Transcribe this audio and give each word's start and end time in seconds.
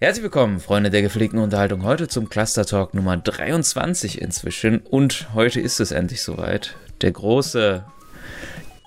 Herzlich 0.00 0.22
willkommen, 0.22 0.60
Freunde 0.60 0.90
der 0.90 1.02
gepflegten 1.02 1.40
Unterhaltung, 1.40 1.82
heute 1.82 2.06
zum 2.06 2.28
Cluster 2.30 2.64
Talk 2.64 2.94
Nummer 2.94 3.16
23 3.16 4.22
inzwischen. 4.22 4.78
Und 4.78 5.34
heute 5.34 5.60
ist 5.60 5.80
es 5.80 5.90
endlich 5.90 6.22
soweit. 6.22 6.76
Der 7.02 7.10
große 7.10 7.84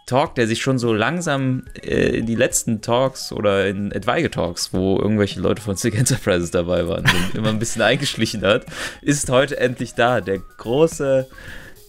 Talk, 0.06 0.36
der 0.36 0.48
sich 0.48 0.62
schon 0.62 0.80
so 0.80 0.94
langsam 0.94 1.66
äh, 1.84 2.18
in 2.18 2.28
die 2.28 2.36
letzten 2.36 2.82
Talks 2.82 3.34
oder 3.34 3.68
in 3.68 3.92
etwaige 3.92 4.32
Talks, 4.32 4.72
wo 4.72 4.98
irgendwelche 5.00 5.42
Leute 5.42 5.62
von 5.62 5.76
Sick 5.76 5.96
Enterprises 5.96 6.52
dabei 6.52 6.88
waren, 6.88 7.04
immer 7.34 7.50
ein 7.50 7.60
bisschen 7.60 7.82
eingeschlichen 7.82 8.44
hat, 8.44 8.66
ist 9.02 9.30
heute 9.30 9.60
endlich 9.60 9.96
da. 9.96 10.22
Der 10.22 10.40
große 10.40 11.28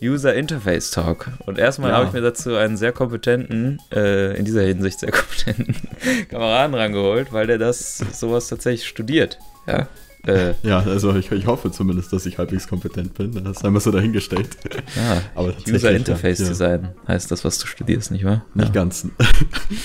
User 0.03 0.35
Interface 0.35 0.91
Talk. 0.91 1.29
Und 1.47 1.59
erstmal 1.59 1.91
Ja. 1.91 1.97
habe 1.97 2.07
ich 2.07 2.13
mir 2.13 2.21
dazu 2.21 2.57
einen 2.57 2.77
sehr 2.77 2.93
kompetenten, 2.93 3.79
äh, 3.93 4.37
in 4.37 4.45
dieser 4.45 4.63
Hinsicht 4.63 4.99
sehr 5.01 5.13
kompetenten 5.13 5.77
Kameraden 6.29 6.75
rangeholt, 6.75 7.33
weil 7.33 7.47
der 7.47 7.59
das 7.59 7.99
sowas 8.13 8.49
tatsächlich 8.49 8.87
studiert. 8.89 9.39
Ja. 9.67 9.89
Äh, 10.27 10.55
Ja, 10.63 10.79
also 10.81 11.15
ich, 11.17 11.31
ich 11.33 11.47
hoffe 11.47 11.71
zumindest, 11.73 12.13
dass 12.13 12.27
ich 12.27 12.39
halbwegs 12.39 12.69
kompetent 12.69 13.15
bin. 13.15 13.33
Das 13.45 13.57
ist 13.59 13.65
einmal 13.65 13.81
so 13.83 13.91
dahingestellt. 13.91 14.49
ja. 14.97 15.21
Aber 15.35 15.49
tatsächlich, 15.53 15.75
User 15.77 15.91
Interface 15.93 16.39
ja, 16.39 16.45
ja. 16.45 16.51
Design 16.51 16.89
heißt 17.09 17.31
das, 17.31 17.45
was 17.45 17.59
du 17.59 17.67
studierst, 17.67 18.11
nicht 18.13 18.25
wahr? 18.25 18.45
Nicht 18.55 18.69
ja. 18.69 18.73
ganz. 18.73 19.07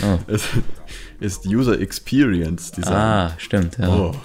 Oh. 0.03 0.17
Es 0.27 0.43
ist 1.19 1.45
User 1.47 1.79
Experience 1.79 2.71
Design. 2.71 2.93
Ah, 2.93 3.31
stimmt, 3.39 3.77
ja. 3.79 3.89
Oh, 3.89 4.15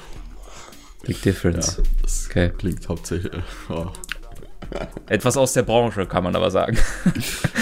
Big 1.06 1.16
ja, 1.16 1.22
Difference. 1.32 1.80
das 2.02 2.26
Okay. 2.30 2.50
klingt 2.58 2.86
hauptsächlich. 2.88 3.32
Oh. 3.70 3.86
Etwas 5.08 5.36
aus 5.36 5.52
der 5.52 5.62
Branche, 5.62 6.06
kann 6.06 6.24
man 6.24 6.36
aber 6.36 6.50
sagen. 6.50 6.78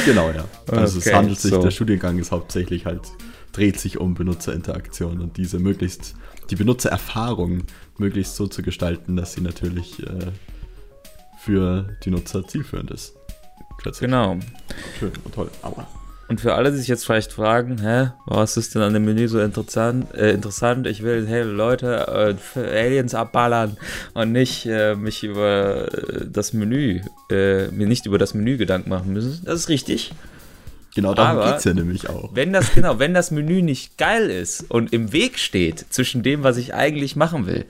Genau, 0.07 0.31
ja. 0.31 0.47
Also 0.67 0.99
Okay, 0.99 1.11
es 1.11 1.15
handelt 1.15 1.39
sich, 1.39 1.51
so. 1.51 1.61
der 1.61 1.71
Studiengang 1.71 2.19
ist 2.19 2.33
hauptsächlich 2.33 2.87
halt, 2.87 3.03
dreht 3.53 3.79
sich 3.79 3.99
um 3.99 4.15
Benutzerinteraktion 4.15 5.21
und 5.21 5.37
diese 5.37 5.59
möglichst, 5.59 6.15
die 6.49 6.57
Benutzererfahrung 6.57 7.65
möglichst 7.99 8.35
so 8.35 8.47
zu 8.47 8.63
gestalten, 8.63 9.17
dass 9.17 9.35
sie 9.35 9.43
natürlich 9.43 10.03
äh, 10.03 10.33
für 11.39 11.99
die 12.02 12.11
Nutzer 12.11 12.49
zielführend 12.49 12.91
ist. 12.93 13.15
Genau. 14.01 14.39
Schön 14.99 15.13
und 15.23 15.35
toll. 15.35 15.51
Aber 15.61 15.87
Und 16.31 16.41
für 16.41 16.55
alle, 16.55 16.71
die 16.71 16.79
sich 16.79 16.87
jetzt 16.87 17.05
vielleicht 17.05 17.33
fragen, 17.33 17.79
hä, 17.83 18.13
was 18.25 18.57
ist 18.57 18.77
denn 18.77 18.83
an 18.83 18.95
dem 18.95 19.05
Menü 19.05 19.27
so 19.27 19.41
interessant? 19.41 20.15
Äh, 20.15 20.31
interessant, 20.31 20.87
ich 20.87 21.03
will, 21.03 21.27
hey 21.27 21.43
Leute, 21.43 22.07
äh, 22.07 22.35
für 22.37 22.71
Aliens 22.71 23.17
abballern 23.17 23.77
und 24.15 24.31
nicht 24.31 24.65
äh, 24.65 24.95
mich 24.95 25.25
über 25.25 25.93
äh, 25.93 26.27
das 26.31 26.53
Menü, 26.53 27.01
äh, 27.33 27.67
mir 27.73 27.89
nicht 27.89 28.07
über 28.07 28.17
das 28.17 28.33
Menü 28.33 28.59
Gedanken 28.59 28.91
machen 28.91 29.13
müssen. 29.13 29.43
Das 29.45 29.59
ist 29.59 29.69
richtig. 29.69 30.13
genau 30.95 31.15
darum 31.15 31.45
geht 31.45 31.59
es 31.59 31.65
ja 31.65 31.75
nämlich 31.75 32.09
auch. 32.09 32.31
Wenn 32.33 32.53
das, 32.53 32.75
genau, 32.75 33.01
wenn 33.01 33.13
das 33.13 33.33
Menü 33.33 33.61
nicht 33.61 33.99
geil 33.99 34.31
ist 34.31 34.71
und 34.71 34.93
im 34.93 35.13
Weg 35.13 35.37
steht 35.37 35.85
zwischen 35.91 36.23
dem, 36.23 36.45
was 36.45 36.59
ich 36.59 36.75
eigentlich 36.75 37.17
machen 37.17 37.49
will, 37.49 37.65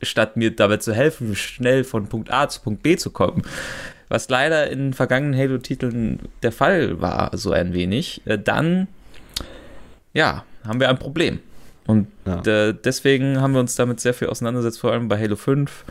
statt 0.00 0.36
mir 0.36 0.54
dabei 0.54 0.76
zu 0.76 0.94
helfen, 0.94 1.34
schnell 1.34 1.82
von 1.82 2.06
Punkt 2.06 2.32
A 2.32 2.48
zu 2.48 2.60
Punkt 2.60 2.84
B 2.84 2.96
zu 2.96 3.10
kommen, 3.10 3.42
was 4.10 4.28
leider 4.28 4.70
in 4.70 4.92
vergangenen 4.92 5.38
Halo-Titeln 5.38 6.18
der 6.42 6.52
Fall 6.52 7.00
war, 7.00 7.30
so 7.38 7.52
ein 7.52 7.72
wenig, 7.72 8.20
äh, 8.26 8.38
dann, 8.38 8.88
ja, 10.12 10.44
haben 10.66 10.80
wir 10.80 10.90
ein 10.90 10.98
Problem. 10.98 11.38
Und 11.86 12.08
Ja. 12.26 12.42
äh, 12.44 12.74
deswegen 12.84 13.40
haben 13.40 13.52
wir 13.54 13.60
uns 13.60 13.74
damit 13.76 14.00
sehr 14.00 14.12
viel 14.12 14.28
auseinandergesetzt, 14.28 14.80
vor 14.80 14.92
allem 14.92 15.08
bei 15.08 15.18
Halo 15.18 15.36
5. 15.36 15.84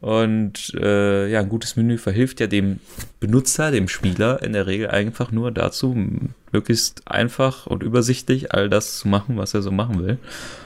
Und 0.00 0.74
äh, 0.74 1.28
ja, 1.28 1.40
ein 1.40 1.48
gutes 1.48 1.76
Menü 1.76 1.96
verhilft 1.98 2.38
ja 2.40 2.46
dem 2.46 2.78
Benutzer, 3.20 3.70
dem 3.70 3.88
Spieler 3.88 4.42
in 4.42 4.52
der 4.52 4.66
Regel 4.66 4.88
einfach 4.88 5.30
nur 5.32 5.50
dazu, 5.50 5.96
möglichst 6.52 7.02
einfach 7.06 7.66
und 7.66 7.82
übersichtlich 7.82 8.52
all 8.52 8.68
das 8.68 8.98
zu 8.98 9.08
machen, 9.08 9.38
was 9.38 9.54
er 9.54 9.62
so 9.62 9.70
machen 9.70 10.04
will. 10.06 10.18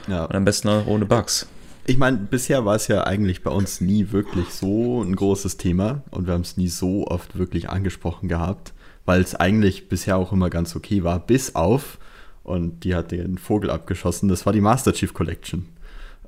Ja. 0.07 0.25
Und 0.25 0.35
am 0.35 0.45
besten 0.45 0.67
auch 0.67 0.87
ohne 0.87 1.05
Bugs. 1.05 1.47
Ich 1.89 1.97
meine, 1.97 2.17
bisher 2.17 2.65
war 2.65 2.75
es 2.75 2.87
ja 2.87 3.05
eigentlich 3.05 3.41
bei 3.41 3.49
uns 3.49 3.81
nie 3.81 4.11
wirklich 4.11 4.49
so 4.49 5.01
ein 5.01 5.15
großes 5.15 5.57
Thema 5.57 6.03
und 6.11 6.27
wir 6.27 6.35
haben 6.35 6.41
es 6.41 6.55
nie 6.55 6.67
so 6.67 7.07
oft 7.07 7.35
wirklich 7.35 7.71
angesprochen 7.71 8.29
gehabt, 8.29 8.73
weil 9.05 9.21
es 9.21 9.33
eigentlich 9.33 9.89
bisher 9.89 10.17
auch 10.17 10.31
immer 10.31 10.51
ganz 10.51 10.75
okay 10.75 11.03
war, 11.03 11.19
bis 11.19 11.55
auf, 11.55 11.97
und 12.43 12.83
die 12.83 12.93
hat 12.93 13.09
den 13.09 13.39
Vogel 13.39 13.71
abgeschossen, 13.71 14.29
das 14.29 14.45
war 14.45 14.53
die 14.53 14.61
Master 14.61 14.93
Chief 14.93 15.15
Collection. 15.15 15.65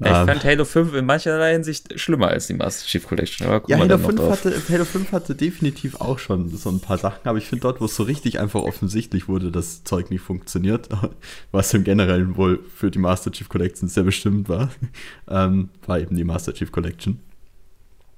Ich 0.04 0.08
Ähm, 0.08 0.26
fand 0.26 0.44
Halo 0.44 0.66
5 0.66 0.94
in 0.96 1.06
mancherlei 1.06 1.54
Hinsicht 1.54 2.00
schlimmer 2.00 2.30
als 2.30 2.48
die 2.48 2.54
Master 2.56 2.88
Chief 2.88 3.06
Collection. 3.08 3.48
Aber 3.48 3.70
ja, 3.70 3.78
Halo 3.78 3.88
dann 3.88 4.02
noch 4.02 4.10
5, 4.10 4.20
drauf. 4.20 4.32
hatte, 4.32 4.62
Halo 4.70 4.86
5 4.86 5.12
hatte 5.12 5.36
definitiv 5.36 5.96
auch 6.02 6.18
schon 6.18 6.50
so 6.50 6.70
ein 6.70 6.80
paar 6.80 6.98
Sachen, 6.98 7.28
aber 7.28 7.38
ich 7.38 7.46
finde 7.48 7.62
dort, 7.64 7.82
wo 7.82 7.86
es 7.86 7.96
so 7.96 8.04
richtig 8.04 8.40
einfach 8.40 8.62
offensichtlich 8.62 9.28
wurde, 9.28 9.52
dass 9.52 9.84
Zeug 9.84 10.10
nicht 10.10 10.22
funktioniert, 10.22 10.90
was 11.52 11.74
im 11.76 11.84
Generellen 11.84 12.36
wohl 12.36 12.60
für 12.76 12.90
die 12.90 13.00
Master 13.00 13.32
Chief 13.32 13.48
Collection 13.48 13.88
sehr 13.88 14.04
bestimmt 14.04 14.50
war, 14.50 14.72
ähm, 15.30 15.70
war 15.86 16.00
eben 16.00 16.16
die 16.16 16.24
Master 16.24 16.54
Chief 16.54 16.72
Collection. 16.72 17.20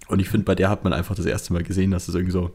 Und 0.07 0.19
ich 0.19 0.29
finde, 0.29 0.45
bei 0.45 0.55
der 0.55 0.69
hat 0.69 0.83
man 0.83 0.93
einfach 0.93 1.15
das 1.15 1.25
erste 1.25 1.53
Mal 1.53 1.63
gesehen, 1.63 1.91
dass 1.91 2.07
es 2.07 2.15
irgendwie 2.15 2.31
so, 2.33 2.51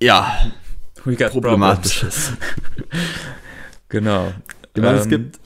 ja, 0.00 0.52
problematisch 0.94 2.02
ist. 2.04 2.32
Genau. 3.88 4.32
Ich 4.74 4.82
meine, 4.82 4.98
es 4.98 5.04
Ähm, 5.04 5.10
gibt, 5.10 5.38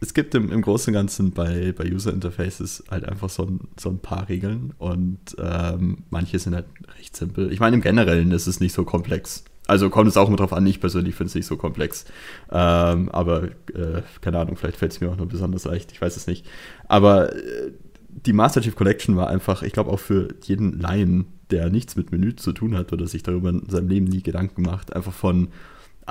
es 0.00 0.14
gibt 0.14 0.34
im, 0.34 0.50
im 0.50 0.62
Großen 0.62 0.92
und 0.92 0.94
Ganzen 0.94 1.30
bei, 1.32 1.72
bei 1.76 1.84
User 1.84 2.12
Interfaces 2.12 2.84
halt 2.90 3.04
einfach 3.04 3.28
so 3.28 3.44
ein, 3.44 3.60
so 3.78 3.90
ein 3.90 3.98
paar 3.98 4.28
Regeln 4.28 4.72
und 4.78 5.18
ähm, 5.38 6.04
manche 6.08 6.38
sind 6.38 6.54
halt 6.54 6.66
recht 6.98 7.14
simpel. 7.14 7.52
Ich 7.52 7.60
meine, 7.60 7.76
im 7.76 7.82
Generellen 7.82 8.32
ist 8.32 8.46
es 8.46 8.60
nicht 8.60 8.72
so 8.72 8.84
komplex. 8.84 9.44
Also 9.66 9.90
kommt 9.90 10.08
es 10.08 10.16
auch 10.16 10.28
immer 10.28 10.38
drauf 10.38 10.52
an, 10.52 10.66
ich 10.66 10.80
persönlich 10.80 11.14
finde 11.14 11.28
es 11.28 11.34
nicht 11.34 11.46
so 11.46 11.56
komplex. 11.56 12.06
Ähm, 12.50 13.10
aber 13.10 13.44
äh, 13.74 14.02
keine 14.20 14.38
Ahnung, 14.38 14.56
vielleicht 14.56 14.78
fällt 14.78 14.92
es 14.92 15.00
mir 15.00 15.10
auch 15.10 15.16
nur 15.16 15.28
besonders 15.28 15.64
leicht, 15.64 15.92
ich 15.92 16.00
weiß 16.00 16.16
es 16.16 16.26
nicht. 16.26 16.46
Aber 16.88 17.34
äh, 17.36 17.72
die 18.08 18.32
Master 18.32 18.62
Chief 18.62 18.74
Collection 18.74 19.16
war 19.16 19.28
einfach, 19.28 19.62
ich 19.62 19.72
glaube 19.72 19.90
auch 19.90 20.00
für 20.00 20.28
jeden 20.42 20.80
Laien, 20.80 21.26
der 21.50 21.68
nichts 21.68 21.94
mit 21.94 22.10
Menü 22.10 22.34
zu 22.36 22.52
tun 22.52 22.76
hat 22.76 22.92
oder 22.92 23.06
sich 23.06 23.22
darüber 23.22 23.50
in 23.50 23.68
seinem 23.68 23.88
Leben 23.88 24.06
nie 24.06 24.22
Gedanken 24.22 24.62
macht, 24.62 24.94
einfach 24.94 25.12
von 25.12 25.48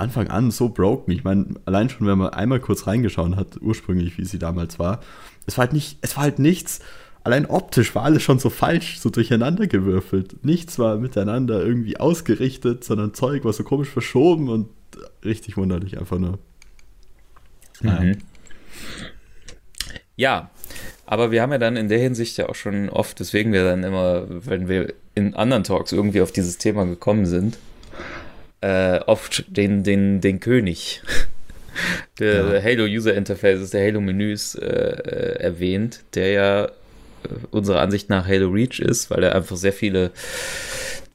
Anfang 0.00 0.28
an 0.28 0.50
so 0.50 0.68
broken. 0.68 1.12
Ich 1.12 1.24
meine, 1.24 1.46
allein 1.64 1.88
schon, 1.90 2.06
wenn 2.06 2.18
man 2.18 2.30
einmal 2.30 2.60
kurz 2.60 2.86
reingeschaut 2.86 3.36
hat, 3.36 3.60
ursprünglich, 3.60 4.18
wie 4.18 4.24
sie 4.24 4.38
damals 4.38 4.78
war, 4.78 5.00
es 5.46 5.58
war 5.58 5.66
halt 5.66 5.72
nicht, 5.72 5.98
es 6.00 6.16
war 6.16 6.24
halt 6.24 6.38
nichts. 6.38 6.80
Allein 7.22 7.46
optisch 7.46 7.94
war 7.94 8.04
alles 8.04 8.22
schon 8.22 8.38
so 8.38 8.48
falsch, 8.48 8.98
so 8.98 9.10
durcheinander 9.10 9.66
gewürfelt. 9.66 10.44
Nichts 10.44 10.78
war 10.78 10.96
miteinander 10.96 11.62
irgendwie 11.62 11.98
ausgerichtet, 11.98 12.82
sondern 12.82 13.12
Zeug 13.12 13.44
war 13.44 13.52
so 13.52 13.62
komisch 13.62 13.88
verschoben 13.88 14.48
und 14.48 14.68
richtig 15.24 15.56
wunderlich 15.56 15.98
einfach 15.98 16.18
nur. 16.18 16.38
Mhm. 17.82 18.18
Ja, 20.16 20.50
aber 21.06 21.30
wir 21.30 21.42
haben 21.42 21.52
ja 21.52 21.58
dann 21.58 21.76
in 21.76 21.88
der 21.88 21.98
Hinsicht 21.98 22.36
ja 22.36 22.48
auch 22.48 22.54
schon 22.54 22.88
oft, 22.88 23.20
deswegen 23.20 23.52
wir 23.52 23.64
dann 23.64 23.84
immer, 23.84 24.26
wenn 24.28 24.68
wir 24.68 24.94
in 25.14 25.34
anderen 25.34 25.64
Talks 25.64 25.92
irgendwie 25.92 26.20
auf 26.20 26.32
dieses 26.32 26.58
Thema 26.58 26.84
gekommen 26.84 27.26
sind, 27.26 27.58
äh, 28.60 28.98
oft 29.00 29.44
den, 29.48 29.82
den, 29.82 30.20
den 30.20 30.40
König 30.40 31.02
der 32.18 32.54
Ja. 32.54 32.62
Halo 32.62 32.84
User 32.84 33.14
Interfaces, 33.14 33.70
der 33.70 33.86
Halo 33.86 34.00
Menüs 34.00 34.54
äh, 34.54 34.66
äh, 34.66 35.40
erwähnt, 35.40 36.00
der 36.14 36.30
ja 36.30 36.64
äh, 36.64 36.68
unserer 37.50 37.80
Ansicht 37.80 38.10
nach 38.10 38.26
Halo 38.26 38.48
Reach 38.48 38.80
ist, 38.80 39.10
weil 39.10 39.22
er 39.22 39.34
einfach 39.34 39.56
sehr 39.56 39.72
viele 39.72 40.10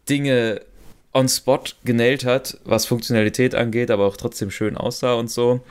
Dinge 0.09 0.61
on 1.13 1.29
Spot 1.29 1.61
genäht 1.83 2.25
hat, 2.25 2.57
was 2.65 2.85
Funktionalität 2.85 3.55
angeht, 3.55 3.89
aber 3.89 4.05
auch 4.05 4.17
trotzdem 4.17 4.51
schön 4.51 4.75
aussah 4.75 5.13
und 5.13 5.31
so. 5.31 5.61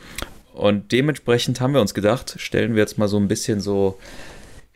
Und 0.54 0.92
dementsprechend 0.92 1.60
haben 1.60 1.74
wir 1.74 1.80
uns 1.80 1.94
gedacht, 1.94 2.36
stellen 2.38 2.74
wir 2.74 2.80
jetzt 2.80 2.96
mal 2.96 3.08
so 3.08 3.18
ein 3.18 3.28
bisschen 3.28 3.60
so. 3.60 3.98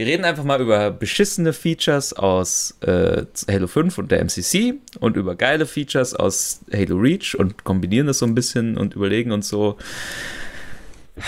Wir 0.01 0.07
reden 0.07 0.25
einfach 0.25 0.45
mal 0.45 0.61
über 0.61 0.93
beschissene 0.93 1.53
Features 1.53 2.13
aus 2.13 2.77
äh, 2.83 3.25
Halo 3.51 3.67
5 3.67 3.99
und 3.99 4.13
der 4.13 4.21
MCC 4.25 4.75
und 5.01 5.17
über 5.17 5.35
geile 5.35 5.67
Features 5.67 6.15
aus 6.15 6.61
Halo 6.73 6.99
Reach 6.99 7.35
und 7.37 7.65
kombinieren 7.65 8.07
das 8.07 8.19
so 8.21 8.27
ein 8.27 8.37
bisschen 8.37 8.79
und 8.79 8.95
überlegen 8.95 9.33
uns 9.33 9.49
so, 9.49 9.77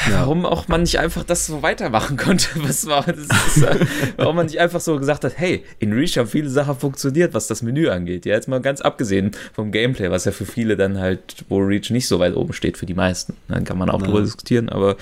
warum 0.08 0.46
auch 0.46 0.68
man 0.68 0.82
nicht 0.82 1.00
einfach 1.00 1.24
das 1.24 1.48
so 1.48 1.62
weitermachen 1.64 2.16
konnte. 2.16 2.46
Was 2.62 2.86
war, 2.86 3.02
das 3.06 3.56
ist, 3.56 3.64
äh, 3.64 3.84
warum 4.16 4.36
man 4.36 4.46
nicht 4.46 4.60
einfach 4.60 4.80
so 4.80 4.96
gesagt 5.00 5.24
hat, 5.24 5.32
hey, 5.36 5.64
in 5.80 5.92
Reach 5.92 6.16
haben 6.16 6.28
viele 6.28 6.48
Sachen 6.48 6.76
funktioniert, 6.78 7.34
was 7.34 7.48
das 7.48 7.62
Menü 7.62 7.88
angeht. 7.88 8.24
Ja, 8.24 8.34
jetzt 8.36 8.46
mal 8.46 8.60
ganz 8.60 8.80
abgesehen 8.82 9.32
vom 9.52 9.72
Gameplay, 9.72 10.12
was 10.12 10.26
ja 10.26 10.30
für 10.30 10.46
viele 10.46 10.76
dann 10.76 10.96
halt, 10.96 11.44
wo 11.48 11.58
Reach 11.58 11.90
nicht 11.90 12.06
so 12.06 12.20
weit 12.20 12.36
oben 12.36 12.52
steht, 12.52 12.78
für 12.78 12.86
die 12.86 12.94
meisten. 12.94 13.36
Dann 13.48 13.64
kann 13.64 13.78
man 13.78 13.90
auch 13.90 14.00
Ja. 14.00 14.06
drüber 14.06 14.22
diskutieren, 14.22 14.68
aber 14.68 14.96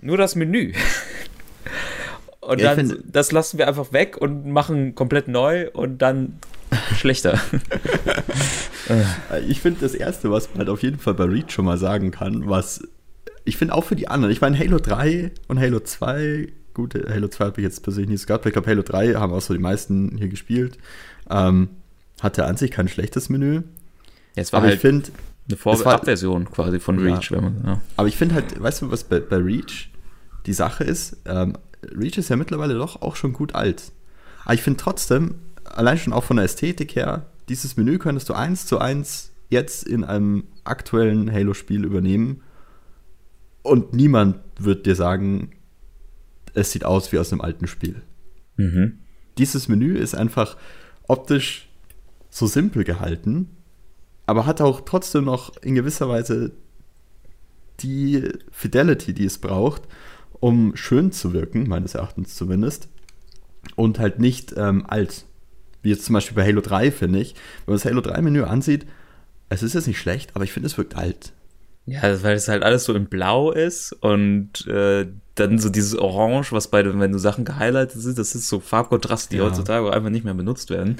nur 0.00 0.16
das 0.16 0.36
Menü. 0.36 0.74
Und 2.46 2.60
Ja, 2.60 2.74
dann, 2.74 2.88
finde- 2.88 3.02
das 3.10 3.32
lassen 3.32 3.58
wir 3.58 3.68
einfach 3.68 3.92
weg 3.92 4.16
und 4.20 4.46
machen 4.50 4.94
komplett 4.94 5.28
neu 5.28 5.70
und 5.70 5.98
dann 6.02 6.38
schlechter. 6.96 7.38
Äh, 8.88 9.40
Ich 9.48 9.60
finde 9.60 9.80
das 9.80 9.94
Erste, 9.94 10.30
was 10.30 10.48
man 10.50 10.58
halt 10.58 10.68
auf 10.68 10.82
jeden 10.82 10.98
Fall 10.98 11.14
bei 11.14 11.24
Reach 11.24 11.50
schon 11.50 11.64
mal 11.64 11.78
sagen 11.78 12.10
kann, 12.10 12.48
was 12.48 12.82
ich 13.46 13.56
finde 13.58 13.74
auch 13.74 13.84
für 13.84 13.96
die 13.96 14.08
anderen, 14.08 14.32
ich 14.32 14.40
meine 14.40 14.58
Halo 14.58 14.78
3 14.78 15.30
und 15.48 15.60
Halo 15.60 15.80
2, 15.80 16.48
gut, 16.72 16.94
Halo 16.94 17.28
2 17.28 17.44
habe 17.44 17.60
ich 17.60 17.64
jetzt 17.64 17.82
persönlich 17.82 18.10
nicht 18.10 18.20
so 18.22 18.26
gehabt, 18.26 18.42
aber 18.42 18.48
ich 18.48 18.52
glaube 18.54 18.70
Halo 18.70 18.82
3 18.82 19.14
haben 19.14 19.32
auch 19.34 19.42
so 19.42 19.52
die 19.52 19.60
meisten 19.60 20.16
hier 20.16 20.28
gespielt, 20.28 20.78
ähm, 21.28 21.68
hatte 22.22 22.46
an 22.46 22.56
sich 22.56 22.70
kein 22.70 22.88
schlechtes 22.88 23.28
Menü, 23.28 23.62
Jetzt 24.34 24.52
war 24.52 24.58
aber 24.58 24.68
halt 24.68 24.76
ich 24.76 24.80
finde, 24.80 25.10
eine 25.48 25.56
Vor 25.58 25.74
es 25.74 25.84
war- 25.84 25.94
Abversion 25.94 26.50
quasi 26.50 26.80
von 26.80 26.98
Ja. 27.06 27.14
Reach, 27.14 27.30
wenn 27.32 27.42
man, 27.44 27.62
ja. 27.66 27.80
aber 27.96 28.08
ich 28.08 28.16
finde 28.16 28.34
halt, 28.36 28.60
weißt 28.60 28.82
du, 28.82 28.90
was 28.90 29.04
bei, 29.04 29.20
bei 29.20 29.36
Reach 29.36 29.90
die 30.46 30.54
Sache 30.54 30.84
ist, 30.84 31.18
ähm, 31.26 31.56
Reach 31.92 32.18
ist 32.18 32.28
ja 32.28 32.36
mittlerweile 32.36 32.74
doch 32.74 33.02
auch 33.02 33.16
schon 33.16 33.32
gut 33.32 33.54
alt. 33.54 33.92
Aber 34.44 34.54
ich 34.54 34.62
finde 34.62 34.80
trotzdem, 34.80 35.36
allein 35.64 35.98
schon 35.98 36.12
auch 36.12 36.24
von 36.24 36.36
der 36.36 36.44
Ästhetik 36.44 36.94
her, 36.96 37.26
dieses 37.48 37.76
Menü 37.76 37.98
könntest 37.98 38.28
du 38.28 38.34
eins 38.34 38.66
zu 38.66 38.78
eins 38.78 39.32
jetzt 39.48 39.86
in 39.86 40.04
einem 40.04 40.44
aktuellen 40.64 41.30
Halo-Spiel 41.30 41.84
übernehmen 41.84 42.42
und 43.62 43.94
niemand 43.94 44.36
wird 44.58 44.86
dir 44.86 44.94
sagen, 44.94 45.52
es 46.54 46.72
sieht 46.72 46.84
aus 46.84 47.12
wie 47.12 47.18
aus 47.18 47.32
einem 47.32 47.40
alten 47.40 47.66
Spiel. 47.66 48.02
Mhm. 48.56 48.98
Dieses 49.38 49.68
Menü 49.68 49.96
ist 49.96 50.14
einfach 50.14 50.56
optisch 51.08 51.68
so 52.30 52.46
simpel 52.46 52.84
gehalten, 52.84 53.50
aber 54.26 54.46
hat 54.46 54.60
auch 54.60 54.82
trotzdem 54.82 55.24
noch 55.24 55.56
in 55.58 55.74
gewisser 55.74 56.08
Weise 56.08 56.52
die 57.80 58.28
Fidelity, 58.50 59.12
die 59.14 59.24
es 59.24 59.38
braucht, 59.38 59.82
um 60.40 60.76
schön 60.76 61.12
zu 61.12 61.32
wirken, 61.32 61.68
meines 61.68 61.94
Erachtens 61.94 62.36
zumindest, 62.36 62.88
und 63.76 63.98
halt 63.98 64.18
nicht 64.18 64.54
ähm, 64.56 64.84
alt. 64.86 65.24
Wie 65.82 65.90
jetzt 65.90 66.04
zum 66.04 66.14
Beispiel 66.14 66.36
bei 66.36 66.44
Halo 66.46 66.60
3, 66.60 66.90
finde 66.90 67.20
ich. 67.20 67.34
Wenn 67.64 67.72
man 67.72 67.76
das 67.76 67.84
Halo 67.84 68.00
3-Menü 68.00 68.42
ansieht, 68.42 68.86
es 69.48 69.62
ist 69.62 69.74
jetzt 69.74 69.86
nicht 69.86 69.98
schlecht, 69.98 70.34
aber 70.34 70.44
ich 70.44 70.52
finde, 70.52 70.66
es 70.66 70.78
wirkt 70.78 70.96
alt. 70.96 71.32
Ja, 71.86 72.02
weil 72.22 72.36
es 72.36 72.48
halt 72.48 72.62
alles 72.62 72.84
so 72.84 72.94
in 72.94 73.06
Blau 73.06 73.50
ist 73.50 73.92
und 73.92 74.66
äh, 74.66 75.06
dann 75.34 75.58
so 75.58 75.68
dieses 75.68 75.98
Orange, 75.98 76.52
was 76.52 76.68
bei, 76.68 76.84
wenn 76.84 77.10
du 77.10 77.18
Sachen 77.18 77.44
gehighlightet 77.44 78.00
sind, 78.00 78.18
das 78.18 78.36
ist 78.36 78.48
so 78.48 78.60
Farbkontraste, 78.60 79.30
die 79.30 79.38
ja. 79.38 79.44
heutzutage 79.44 79.92
einfach 79.92 80.10
nicht 80.10 80.24
mehr 80.24 80.34
benutzt 80.34 80.70
werden. 80.70 80.98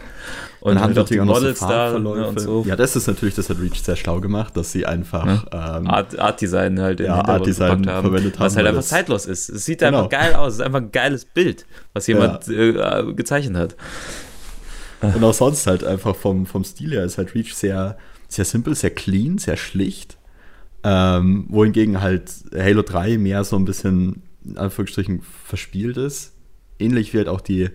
Und 0.60 0.74
dann 0.74 0.82
halt 0.84 0.98
auch 0.98 1.06
die 1.06 1.20
Models 1.20 1.60
so 1.60 1.68
da 1.68 1.98
ne, 1.98 2.26
und 2.26 2.40
so. 2.40 2.64
Ja, 2.66 2.74
das 2.74 2.96
ist 2.96 3.06
natürlich, 3.06 3.36
das 3.36 3.48
hat 3.48 3.60
Reach 3.60 3.80
sehr 3.80 3.94
schlau 3.94 4.20
gemacht, 4.20 4.56
dass 4.56 4.72
sie 4.72 4.86
einfach 4.86 5.26
ja. 5.26 5.78
ähm, 5.78 5.86
Art, 5.86 6.18
Art 6.18 6.40
Design 6.40 6.80
halt 6.80 6.98
in 6.98 7.06
ja, 7.06 7.24
Art 7.24 7.46
Design 7.46 7.88
haben, 7.88 8.02
verwendet 8.02 8.34
haben. 8.34 8.46
Was 8.46 8.56
halt 8.56 8.66
einfach 8.66 8.82
zeitlos 8.82 9.26
ist. 9.26 9.50
Es 9.50 9.66
sieht 9.66 9.78
genau. 9.78 9.98
einfach 9.98 10.10
geil 10.10 10.34
aus. 10.34 10.54
Es 10.54 10.58
ist 10.58 10.66
einfach 10.66 10.80
ein 10.80 10.90
geiles 10.90 11.24
Bild, 11.24 11.64
was 11.92 12.08
jemand 12.08 12.48
ja. 12.48 13.00
äh, 13.00 13.12
gezeichnet 13.14 13.56
hat. 13.56 13.76
Und 15.14 15.22
auch 15.22 15.34
sonst 15.34 15.66
halt 15.66 15.84
einfach 15.84 16.16
vom, 16.16 16.46
vom 16.46 16.64
Stil 16.64 16.90
her 16.90 17.04
ist 17.04 17.18
halt 17.18 17.34
Reach 17.36 17.54
sehr, 17.54 17.96
sehr 18.26 18.44
simpel, 18.44 18.74
sehr 18.74 18.90
clean, 18.90 19.38
sehr 19.38 19.56
schlicht. 19.56 20.16
Ähm, 20.84 21.46
wohingegen 21.48 22.00
halt 22.00 22.30
Halo 22.54 22.82
3 22.82 23.18
mehr 23.18 23.42
so 23.44 23.56
ein 23.56 23.64
bisschen, 23.64 24.22
in 24.44 24.58
Anführungsstrichen, 24.58 25.22
verspielt 25.22 25.96
ist. 25.96 26.34
Ähnlich 26.78 27.14
wie 27.14 27.18
halt 27.18 27.28
auch 27.28 27.40
die 27.40 27.70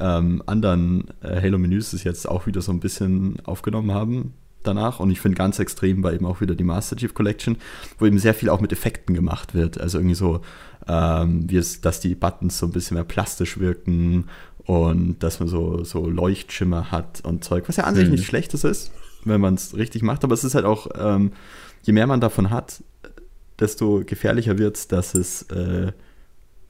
ähm, 0.00 0.42
anderen 0.46 1.04
äh, 1.22 1.40
Halo-Menüs 1.40 1.92
es 1.92 2.04
jetzt 2.04 2.28
auch 2.28 2.46
wieder 2.46 2.60
so 2.60 2.72
ein 2.72 2.80
bisschen 2.80 3.36
aufgenommen 3.44 3.92
haben 3.92 4.34
danach. 4.62 5.00
Und 5.00 5.10
ich 5.10 5.20
finde 5.20 5.36
ganz 5.36 5.58
extrem 5.58 6.02
war 6.02 6.12
eben 6.12 6.26
auch 6.26 6.40
wieder 6.40 6.54
die 6.54 6.64
Master 6.64 6.96
Chief 6.96 7.14
Collection, 7.14 7.56
wo 7.98 8.06
eben 8.06 8.18
sehr 8.18 8.34
viel 8.34 8.48
auch 8.48 8.60
mit 8.60 8.72
Effekten 8.72 9.14
gemacht 9.14 9.54
wird. 9.54 9.80
Also 9.80 9.98
irgendwie 9.98 10.14
so, 10.14 10.40
ähm, 10.88 11.48
wie 11.50 11.56
es, 11.56 11.80
dass 11.80 12.00
die 12.00 12.14
Buttons 12.14 12.58
so 12.58 12.66
ein 12.66 12.72
bisschen 12.72 12.96
mehr 12.96 13.04
plastisch 13.04 13.58
wirken 13.58 14.26
und 14.64 15.22
dass 15.22 15.40
man 15.40 15.48
so, 15.48 15.84
so 15.84 16.08
Leuchtschimmer 16.08 16.90
hat 16.92 17.20
und 17.24 17.44
Zeug, 17.44 17.64
was 17.68 17.76
ja 17.76 17.84
an 17.84 17.94
sich 17.94 18.06
mhm. 18.06 18.12
nichts 18.12 18.26
Schlechtes 18.26 18.64
ist, 18.64 18.92
wenn 19.24 19.40
man 19.40 19.54
es 19.54 19.76
richtig 19.76 20.02
macht. 20.02 20.24
Aber 20.24 20.34
es 20.34 20.44
ist 20.44 20.54
halt 20.54 20.64
auch 20.64 20.88
ähm, 20.96 21.32
je 21.82 21.92
mehr 21.92 22.06
man 22.06 22.20
davon 22.20 22.50
hat, 22.50 22.82
desto 23.58 24.02
gefährlicher 24.04 24.58
wird 24.58 24.76
es, 24.76 24.88
dass 24.88 25.14
es 25.14 25.42
äh, 25.50 25.92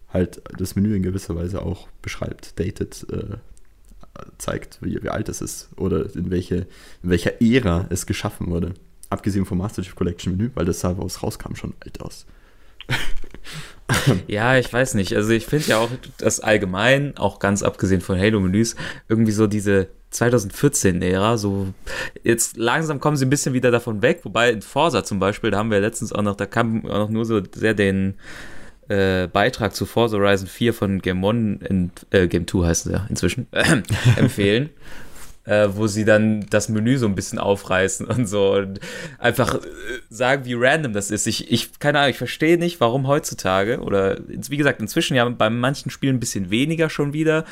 halt 0.09 0.43
das 0.59 0.75
Menü 0.75 0.95
in 0.95 1.03
gewisser 1.03 1.37
Weise 1.37 1.63
auch 1.63 1.89
beschreibt, 2.03 2.59
dated, 2.59 3.07
äh, 3.11 3.37
zeigt, 4.39 4.79
wie, 4.83 5.03
wie, 5.03 5.09
alt 5.09 5.29
es 5.29 5.41
ist 5.41 5.71
oder 5.77 6.15
in, 6.15 6.31
welche, 6.31 6.67
in 7.03 7.11
welcher 7.11 7.41
Ära 7.41 7.87
es 7.91 8.07
geschaffen 8.07 8.49
wurde. 8.49 8.75
Abgesehen 9.09 9.45
vom 9.45 9.59
Master 9.59 9.83
Chief 9.83 9.95
Collection 9.95 10.37
Menü, 10.37 10.51
weil 10.55 10.65
das 10.65 10.81
sah, 10.81 10.97
wo 10.97 11.07
es 11.07 11.23
rauskam, 11.23 11.55
schon 11.55 11.75
alt 11.81 12.01
aus. 12.01 12.27
ja, 14.27 14.57
ich 14.57 14.73
weiß 14.73 14.95
nicht. 14.95 15.15
Also 15.15 15.31
ich 15.31 15.47
finde 15.47 15.67
ja 15.67 15.79
auch, 15.79 15.91
dass 16.19 16.41
allgemein, 16.41 17.17
auch 17.17 17.39
ganz 17.39 17.63
abgesehen 17.63 18.01
von 18.01 18.19
Halo-Menüs, 18.19 18.77
irgendwie 19.09 19.33
so 19.33 19.47
diese 19.47 19.89
2014-Ära, 20.13 21.39
so 21.39 21.69
jetzt 22.23 22.57
langsam 22.57 23.01
kommen 23.01 23.17
sie 23.17 23.27
ein 23.27 23.31
bisschen 23.31 23.55
wieder 23.55 23.71
davon 23.71 24.03
weg, 24.03 24.21
wobei 24.25 24.51
in 24.51 24.63
Forsa 24.63 25.05
zum 25.05 25.19
Beispiel, 25.19 25.51
da 25.51 25.59
haben 25.59 25.71
wir 25.71 25.81
letztens 25.81 26.13
auch 26.13 26.23
noch, 26.23 26.37
da 26.37 26.47
kam 26.47 26.85
auch 26.87 26.99
noch 26.99 27.11
nur 27.11 27.25
so 27.25 27.41
sehr 27.55 27.75
den 27.75 28.15
äh, 28.89 29.27
Beitrag 29.29 29.75
zu 29.75 29.87
Forza 29.87 30.17
Horizon 30.17 30.49
4 30.49 30.75
von 30.75 31.01
Game 31.01 31.25
One, 31.25 31.59
in, 31.69 31.91
äh, 32.11 32.29
Game 32.29 32.47
2 32.47 32.67
heißt 32.67 32.87
es 32.87 32.93
ja 32.93 33.07
inzwischen, 33.09 33.47
äh, 33.53 33.83
empfehlen 34.17 34.71
äh, 35.45 35.69
wo 35.73 35.87
sie 35.87 36.05
dann 36.05 36.47
das 36.51 36.69
Menü 36.69 36.99
so 36.99 37.07
ein 37.07 37.15
bisschen 37.15 37.39
aufreißen 37.39 38.07
und 38.07 38.27
so 38.27 38.55
und 38.55 38.81
einfach 39.19 39.57
äh, 39.57 39.59
sagen, 40.09 40.45
wie 40.45 40.55
random 40.55 40.93
das 40.93 41.11
ist. 41.11 41.27
Ich, 41.27 41.51
ich 41.51 41.79
keine 41.79 41.99
Ahnung, 41.99 42.11
ich 42.11 42.19
verstehe 42.19 42.59
nicht, 42.59 42.81
warum 42.81 43.09
heutzutage 43.09 43.81
oder 43.81 44.19
wie 44.29 44.57
gesagt, 44.57 44.81
inzwischen 44.81 45.17
ja 45.17 45.29
bei 45.29 45.51
manchen 45.51 45.91
Spielen 45.91 46.17
ein 46.17 46.21
bisschen 46.21 46.51
weniger 46.51 46.91
schon 46.91 47.13
wieder, 47.13 47.45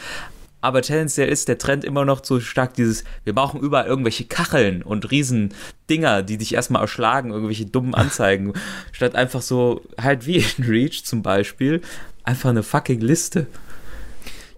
aber 0.60 0.82
tendenziell 0.82 1.28
ist 1.28 1.48
der 1.48 1.58
Trend 1.58 1.84
immer 1.84 2.04
noch 2.04 2.24
so 2.24 2.40
stark 2.40 2.74
dieses, 2.74 3.04
wir 3.24 3.34
brauchen 3.34 3.60
überall 3.60 3.86
irgendwelche 3.86 4.24
Kacheln 4.24 4.82
und 4.82 5.10
riesen 5.10 5.54
Dinger, 5.88 6.22
die 6.22 6.38
dich 6.38 6.54
erstmal 6.54 6.82
erschlagen, 6.82 7.30
irgendwelche 7.30 7.66
dummen 7.66 7.94
Anzeigen, 8.00 8.52
statt 8.92 9.14
einfach 9.14 9.42
so, 9.42 9.82
halt 10.00 10.26
wie 10.26 10.36
in 10.36 10.64
Reach 10.64 11.04
zum 11.04 11.22
Beispiel, 11.22 11.80
einfach 12.24 12.50
eine 12.50 12.62
fucking 12.62 13.00
Liste. 13.00 13.46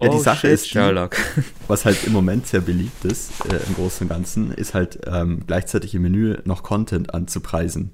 Ja, 0.01 0.09
die 0.09 0.17
oh, 0.17 0.19
Sache 0.19 0.47
shit, 0.47 0.51
ist, 0.51 0.67
Sherlock. 0.67 1.15
was 1.67 1.85
halt 1.85 2.05
im 2.05 2.11
Moment 2.11 2.47
sehr 2.47 2.59
beliebt 2.59 3.05
ist, 3.05 3.31
äh, 3.45 3.59
im 3.67 3.75
Großen 3.75 4.05
und 4.05 4.09
Ganzen, 4.09 4.51
ist 4.51 4.73
halt 4.73 4.99
ähm, 5.07 5.43
gleichzeitig 5.47 5.95
im 5.95 6.01
Menü 6.01 6.37
noch 6.43 6.61
Content 6.63 7.13
anzupreisen. 7.13 7.91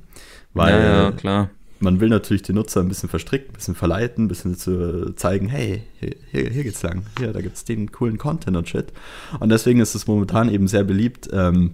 Weil 0.53 0.81
ja, 0.81 1.03
ja, 1.03 1.11
klar. 1.11 1.49
Man 1.79 1.99
will 1.99 2.09
natürlich 2.09 2.41
den 2.41 2.55
Nutzer 2.55 2.81
ein 2.81 2.89
bisschen 2.89 3.09
verstricken, 3.09 3.51
ein 3.51 3.53
bisschen 3.53 3.75
verleiten, 3.75 4.25
ein 4.25 4.27
bisschen 4.27 4.55
zu 4.55 5.13
zeigen, 5.15 5.47
hey, 5.47 5.83
hier, 5.99 6.15
hier, 6.31 6.63
geht's 6.63 6.83
lang, 6.83 7.03
hier, 7.17 7.31
da 7.33 7.41
gibt's 7.41 7.65
den 7.65 7.91
coolen 7.91 8.17
Content 8.17 8.57
und 8.57 8.67
shit. 8.67 8.87
Und 9.39 9.49
deswegen 9.49 9.79
ist 9.79 9.95
es 9.95 10.07
momentan 10.07 10.51
eben 10.51 10.67
sehr 10.67 10.83
beliebt, 10.83 11.29
ähm, 11.31 11.71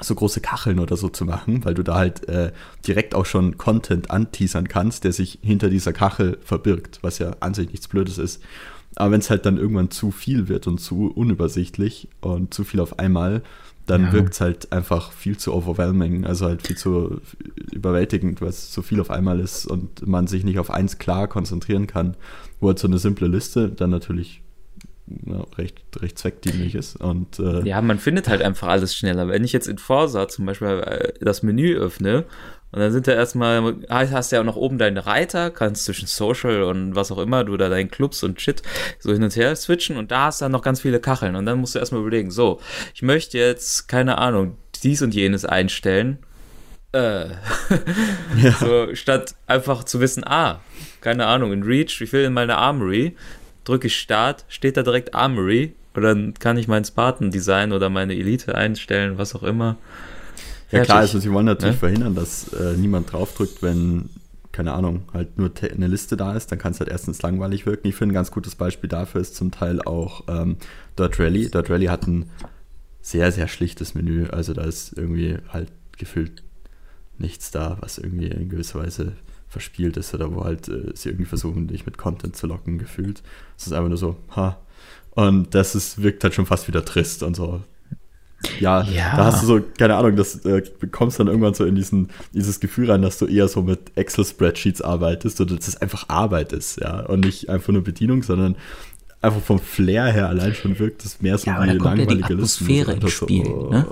so 0.00 0.14
große 0.14 0.40
Kacheln 0.40 0.78
oder 0.78 0.96
so 0.96 1.08
zu 1.08 1.24
machen, 1.24 1.64
weil 1.64 1.74
du 1.74 1.82
da 1.82 1.94
halt 1.96 2.28
äh, 2.28 2.52
direkt 2.86 3.14
auch 3.14 3.26
schon 3.26 3.56
Content 3.56 4.10
anteasern 4.10 4.68
kannst, 4.68 5.04
der 5.04 5.12
sich 5.12 5.38
hinter 5.42 5.70
dieser 5.70 5.92
Kachel 5.92 6.38
verbirgt, 6.44 6.98
was 7.02 7.18
ja 7.18 7.36
an 7.40 7.54
sich 7.54 7.70
nichts 7.70 7.88
Blödes 7.88 8.18
ist. 8.18 8.42
Aber 8.94 9.10
wenn 9.10 9.20
es 9.20 9.30
halt 9.30 9.46
dann 9.46 9.58
irgendwann 9.58 9.90
zu 9.90 10.10
viel 10.10 10.48
wird 10.48 10.66
und 10.66 10.78
zu 10.78 11.10
unübersichtlich 11.14 12.08
und 12.20 12.52
zu 12.52 12.64
viel 12.64 12.80
auf 12.80 12.98
einmal, 12.98 13.42
dann 13.86 14.04
ja. 14.04 14.12
wirkt 14.12 14.34
es 14.34 14.40
halt 14.40 14.72
einfach 14.72 15.12
viel 15.12 15.38
zu 15.38 15.54
overwhelming, 15.54 16.26
also 16.26 16.46
halt 16.46 16.66
viel 16.66 16.76
zu 16.76 17.20
überwältigend, 17.72 18.40
weil 18.40 18.48
es 18.48 18.70
zu 18.70 18.82
viel 18.82 19.00
auf 19.00 19.10
einmal 19.10 19.40
ist 19.40 19.66
und 19.66 20.06
man 20.06 20.26
sich 20.26 20.44
nicht 20.44 20.58
auf 20.58 20.70
eins 20.70 20.98
klar 20.98 21.28
konzentrieren 21.28 21.86
kann, 21.86 22.16
wo 22.60 22.68
halt 22.68 22.78
so 22.78 22.88
eine 22.88 22.98
simple 22.98 23.28
Liste 23.28 23.68
dann 23.68 23.90
natürlich 23.90 24.42
ja, 25.24 25.44
recht, 25.56 25.84
recht 26.00 26.18
zweckdienlich 26.18 26.74
ist. 26.74 26.96
Und, 26.96 27.38
äh, 27.38 27.62
ja, 27.66 27.80
man 27.80 27.98
findet 27.98 28.28
halt 28.28 28.42
einfach 28.42 28.68
alles 28.68 28.94
schneller. 28.94 29.28
Wenn 29.28 29.44
ich 29.44 29.52
jetzt 29.52 29.68
in 29.68 29.78
Forsa 29.78 30.28
zum 30.28 30.46
Beispiel 30.46 30.68
äh, 30.68 31.12
das 31.20 31.42
Menü 31.42 31.76
öffne 31.76 32.24
und 32.76 32.82
dann 32.82 32.92
sind 32.92 33.08
da 33.08 33.12
erstmal, 33.12 33.74
hast 33.88 34.30
du 34.30 34.36
ja 34.36 34.42
auch 34.42 34.44
noch 34.44 34.56
oben 34.56 34.76
deine 34.76 35.06
Reiter, 35.06 35.50
kannst 35.50 35.86
zwischen 35.86 36.06
Social 36.06 36.62
und 36.62 36.94
was 36.94 37.10
auch 37.10 37.16
immer, 37.16 37.42
du 37.42 37.56
da 37.56 37.70
deinen 37.70 37.90
Clubs 37.90 38.22
und 38.22 38.38
Shit 38.38 38.60
so 38.98 39.14
hin 39.14 39.22
und 39.22 39.34
her 39.34 39.56
switchen 39.56 39.96
und 39.96 40.10
da 40.10 40.26
hast 40.26 40.42
du 40.42 40.44
dann 40.44 40.52
noch 40.52 40.60
ganz 40.60 40.82
viele 40.82 41.00
Kacheln 41.00 41.36
und 41.36 41.46
dann 41.46 41.58
musst 41.58 41.74
du 41.74 41.78
erstmal 41.78 42.02
überlegen, 42.02 42.30
so, 42.30 42.60
ich 42.94 43.00
möchte 43.00 43.38
jetzt, 43.38 43.88
keine 43.88 44.18
Ahnung, 44.18 44.58
dies 44.82 45.00
und 45.00 45.14
jenes 45.14 45.46
einstellen. 45.46 46.18
Äh. 46.92 47.28
ja. 48.42 48.52
So, 48.60 48.94
statt 48.94 49.34
einfach 49.46 49.84
zu 49.84 50.00
wissen, 50.00 50.22
ah, 50.26 50.60
keine 51.00 51.24
Ahnung, 51.24 51.54
in 51.54 51.62
Reach, 51.62 52.02
ich 52.02 52.12
will 52.12 52.24
in 52.24 52.34
meine 52.34 52.58
Armory, 52.58 53.16
drücke 53.64 53.86
ich 53.86 53.98
Start, 53.98 54.44
steht 54.48 54.76
da 54.76 54.82
direkt 54.82 55.14
Armory 55.14 55.74
und 55.94 56.02
dann 56.02 56.34
kann 56.34 56.58
ich 56.58 56.68
mein 56.68 56.84
Spartan-Design 56.84 57.72
oder 57.72 57.88
meine 57.88 58.12
Elite 58.14 58.54
einstellen, 58.54 59.16
was 59.16 59.34
auch 59.34 59.44
immer. 59.44 59.78
Ja 60.70 60.82
klar, 60.82 60.98
also 60.98 61.18
sie 61.18 61.32
wollen 61.32 61.46
natürlich 61.46 61.76
ja? 61.76 61.80
verhindern, 61.80 62.14
dass 62.14 62.52
äh, 62.52 62.76
niemand 62.76 63.12
draufdrückt, 63.12 63.62
wenn, 63.62 64.10
keine 64.52 64.72
Ahnung, 64.72 65.02
halt 65.12 65.38
nur 65.38 65.50
eine 65.62 65.86
Liste 65.86 66.16
da 66.16 66.34
ist, 66.34 66.50
dann 66.50 66.58
kann 66.58 66.72
es 66.72 66.80
halt 66.80 66.90
erstens 66.90 67.22
langweilig 67.22 67.66
wirken. 67.66 67.86
Ich 67.86 67.94
finde, 67.94 68.12
ein 68.12 68.14
ganz 68.14 68.30
gutes 68.30 68.56
Beispiel 68.56 68.88
dafür 68.88 69.20
ist 69.20 69.36
zum 69.36 69.50
Teil 69.50 69.80
auch 69.82 70.24
ähm, 70.28 70.56
Dirt 70.98 71.18
Rally. 71.20 71.50
Dirt 71.50 71.70
Rally 71.70 71.86
hat 71.86 72.06
ein 72.06 72.30
sehr, 73.00 73.30
sehr 73.30 73.46
schlichtes 73.46 73.94
Menü. 73.94 74.26
Also 74.28 74.54
da 74.54 74.64
ist 74.64 74.92
irgendwie 74.96 75.36
halt 75.50 75.70
gefühlt 75.96 76.42
nichts 77.18 77.50
da, 77.50 77.78
was 77.80 77.98
irgendwie 77.98 78.26
in 78.26 78.48
gewisser 78.48 78.80
Weise 78.80 79.12
verspielt 79.48 79.96
ist 79.96 80.12
oder 80.12 80.34
wo 80.34 80.44
halt 80.44 80.68
äh, 80.68 80.90
sie 80.94 81.10
irgendwie 81.10 81.24
versuchen, 81.24 81.68
dich 81.68 81.86
mit 81.86 81.98
Content 81.98 82.36
zu 82.36 82.46
locken, 82.46 82.78
gefühlt. 82.78 83.22
Es 83.56 83.66
ist 83.66 83.72
einfach 83.72 83.88
nur 83.88 83.98
so, 83.98 84.16
ha. 84.34 84.58
Und 85.12 85.54
das 85.54 85.74
ist, 85.74 86.02
wirkt 86.02 86.24
halt 86.24 86.34
schon 86.34 86.46
fast 86.46 86.68
wieder 86.68 86.84
trist 86.84 87.22
und 87.22 87.36
so. 87.36 87.62
Ja, 88.60 88.82
ja, 88.82 89.16
da 89.16 89.24
hast 89.26 89.42
du 89.42 89.46
so, 89.46 89.60
keine 89.78 89.96
Ahnung, 89.96 90.16
das 90.16 90.44
äh, 90.44 90.62
bekommst 90.80 91.20
dann 91.20 91.26
irgendwann 91.26 91.54
so 91.54 91.64
in 91.64 91.74
diesen, 91.74 92.10
dieses 92.32 92.60
Gefühl 92.60 92.90
rein, 92.90 93.02
dass 93.02 93.18
du 93.18 93.26
eher 93.26 93.48
so 93.48 93.62
mit 93.62 93.96
Excel-Spreadsheets 93.96 94.82
arbeitest 94.82 95.40
oder 95.40 95.56
dass 95.56 95.68
es 95.68 95.76
einfach 95.80 96.08
Arbeit 96.08 96.52
ist, 96.52 96.80
ja, 96.80 97.00
und 97.00 97.24
nicht 97.24 97.48
einfach 97.48 97.72
nur 97.72 97.82
Bedienung, 97.82 98.22
sondern 98.22 98.56
einfach 99.22 99.40
vom 99.40 99.58
Flair 99.58 100.06
her 100.06 100.28
allein 100.28 100.54
schon 100.54 100.78
wirkt 100.78 101.04
es 101.04 101.20
mehr 101.20 101.38
so 101.38 101.50
ja, 101.50 101.62
wie 101.62 101.66
langweilige 101.68 102.12
ja 102.12 102.26
die 102.28 102.34
Atmosphäre 102.34 102.92
Listen. 102.92 103.02
Im 103.02 103.08
Spiel, 103.08 103.44
so, 103.44 103.68
oh. 103.68 103.70
ne? 103.70 103.86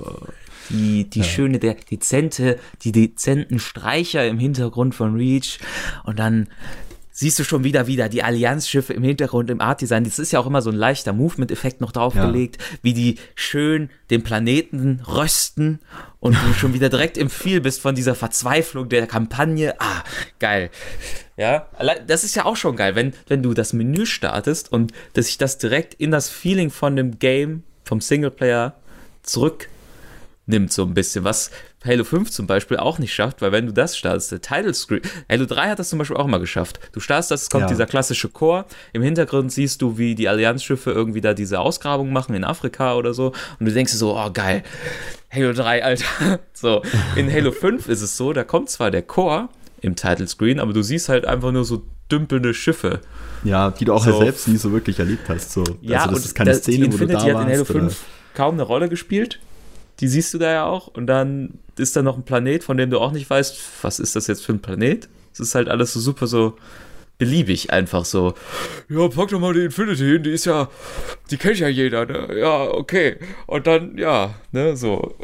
Die, 0.71 1.05
die 1.05 1.19
ja. 1.19 1.25
schöne, 1.25 1.59
der 1.59 1.75
dezente, 1.75 2.59
die 2.83 2.93
dezenten 2.93 3.59
Streicher 3.59 4.27
im 4.27 4.39
Hintergrund 4.39 4.95
von 4.95 5.15
Reach 5.15 5.59
und 6.05 6.19
dann 6.19 6.49
siehst 7.17 7.39
du 7.39 7.45
schon 7.45 7.63
wieder 7.63 7.87
wieder 7.87 8.09
die 8.09 8.25
Allianzschiffe 8.25 8.93
im 8.93 9.05
Hintergrund 9.05 9.49
im 9.49 9.61
Art 9.61 9.81
Design. 9.81 10.03
Das 10.03 10.19
ist 10.19 10.33
ja 10.33 10.41
auch 10.41 10.47
immer 10.47 10.63
so 10.63 10.71
ein 10.71 10.77
leichter 10.77 11.13
Movement-Effekt 11.13 11.81
noch 11.81 11.93
draufgelegt, 11.93 12.61
ja. 12.61 12.79
wie 12.83 12.93
die 12.93 13.19
schön 13.37 13.89
den 14.11 14.25
Planeten 14.25 15.01
rösten 15.07 15.79
und 16.19 16.35
du 16.35 16.53
schon 16.55 16.75
wieder 16.75 16.89
direkt 16.89 17.17
im 17.17 17.31
Feel 17.31 17.61
bist 17.61 17.81
von 17.81 17.95
dieser 17.95 18.17
Verzweiflung 18.17 18.89
der 18.89 19.07
Kampagne. 19.07 19.81
Ah, 19.81 20.03
geil. 20.41 20.71
Ja, 21.37 21.69
das 22.07 22.25
ist 22.25 22.35
ja 22.35 22.47
auch 22.47 22.57
schon 22.57 22.75
geil, 22.75 22.97
wenn, 22.97 23.15
wenn 23.29 23.45
du 23.45 23.55
das 23.55 23.73
Menü 23.73 24.07
startest 24.07 24.73
und 24.73 24.93
dass 25.13 25.27
sich 25.27 25.39
das 25.39 25.59
direkt 25.59 25.95
in 25.95 26.11
das 26.11 26.29
Feeling 26.29 26.71
von 26.71 26.97
dem 26.97 27.21
Game, 27.21 27.63
vom 27.85 28.01
Singleplayer 28.01 28.75
zurück 29.23 29.69
nimmt 30.47 30.73
so 30.73 30.83
ein 30.83 30.95
bisschen, 30.95 31.25
was 31.25 31.51
Halo 31.85 32.05
5 32.05 32.31
zum 32.31 32.47
Beispiel 32.47 32.77
auch 32.77 32.99
nicht 32.99 33.15
schafft, 33.15 33.43
weil 33.43 33.53
wenn 33.53 33.67
du 33.67 33.73
das 33.73 33.97
startest, 33.97 34.33
der 34.33 34.41
Title 34.41 34.75
Screen, 34.75 35.03
Halo 35.29 35.47
3 35.47 35.71
hat 35.71 35.79
das 35.79 35.91
zum 35.91 35.99
Beispiel 35.99 36.17
auch 36.17 36.27
mal 36.27 36.39
geschafft. 36.39 36.81
Du 36.93 37.01
startest 37.01 37.31
das, 37.31 37.43
es 37.43 37.51
kommt 37.51 37.63
ja. 37.63 37.69
dieser 37.69 37.87
klassische 37.87 38.29
Chor, 38.29 38.67
im 38.93 39.03
Hintergrund 39.03 39.53
siehst 39.53 39.83
du, 39.83 39.99
wie 39.99 40.15
die 40.15 40.29
Allianzschiffe 40.29 40.91
irgendwie 40.91 41.21
da 41.21 41.35
diese 41.35 41.61
Ausgrabung 41.61 42.13
machen 42.13 42.35
in 42.35 42.45
Afrika 42.45 42.95
oder 42.95 43.15
so 43.15 43.33
und 43.59 43.67
du 43.67 43.73
denkst 43.73 43.93
dir 43.93 43.99
so, 43.99 44.17
oh 44.17 44.31
geil, 44.33 44.63
Halo 45.31 45.53
3, 45.53 45.85
Alter. 45.85 46.41
So, 46.53 46.83
in 47.17 47.31
Halo 47.31 47.53
5 47.53 47.89
ist 47.89 48.01
es 48.01 48.17
so, 48.17 48.33
da 48.33 48.45
kommt 48.45 48.71
zwar 48.71 48.91
der 48.91 49.03
Chor 49.03 49.49
im 49.81 49.97
Title 49.97 50.27
Screen, 50.29 50.61
aber 50.61 50.73
du 50.73 50.83
siehst 50.83 51.09
halt 51.09 51.27
einfach 51.27 51.53
nur 51.53 51.65
so 51.65 51.83
dümpelnde 52.11 52.55
Schiffe. 52.55 53.01
Ja, 53.43 53.71
die 53.71 53.85
du 53.85 53.93
auch 53.93 54.05
so. 54.05 54.19
selbst 54.19 54.49
nie 54.49 54.57
so 54.57 54.73
wirklich 54.73 54.99
erlebt 54.99 55.29
hast. 55.29 55.53
So. 55.53 55.65
Ja, 55.83 55.99
also 55.99 56.11
das 56.11 56.19
und 56.21 56.25
ist 56.27 56.35
keine 56.35 56.51
das, 56.51 56.59
Szene, 56.61 56.93
wo 56.93 56.97
du 56.97 57.07
da 57.07 57.21
hat 57.21 57.29
in 57.29 57.37
Halo 57.37 57.65
5 57.65 57.77
oder? 57.77 57.95
kaum 58.35 58.55
eine 58.55 58.63
Rolle 58.63 58.89
gespielt 58.89 59.41
die 60.01 60.09
siehst 60.09 60.35
du 60.35 60.39
da 60.39 60.51
ja 60.51 60.65
auch. 60.67 60.89
Und 60.89 61.07
dann 61.07 61.59
ist 61.77 61.97
da 61.97 62.03
noch 62.03 62.17
ein 62.17 62.25
Planet, 62.25 62.65
von 62.65 62.77
dem 62.77 62.91
du 62.91 62.99
auch 62.99 63.13
nicht 63.13 63.29
weißt, 63.29 63.59
was 63.83 63.99
ist 63.99 64.17
das 64.17 64.27
jetzt 64.27 64.45
für 64.45 64.53
ein 64.53 64.63
Planet? 64.63 65.09
Es 65.33 65.41
ist 65.41 65.55
halt 65.55 65.69
alles 65.69 65.93
so 65.93 66.01
super 66.01 66.27
so 66.27 66.57
beliebig 67.19 67.71
einfach 67.71 68.05
so. 68.05 68.35
Ja, 68.89 69.09
pack 69.09 69.29
doch 69.29 69.41
mal 69.41 69.55
die 69.55 69.65
Infinity 69.65 70.05
hin, 70.05 70.23
die 70.23 70.33
ist 70.33 70.47
ja, 70.47 70.69
die 71.31 71.37
kennt 71.37 71.59
ja 71.59 71.69
jeder, 71.69 72.07
ne? 72.07 72.39
Ja, 72.39 72.65
okay. 72.65 73.19
Und 73.47 73.67
dann, 73.67 73.97
ja, 73.97 74.35
ne, 74.53 74.77
so. 74.77 75.15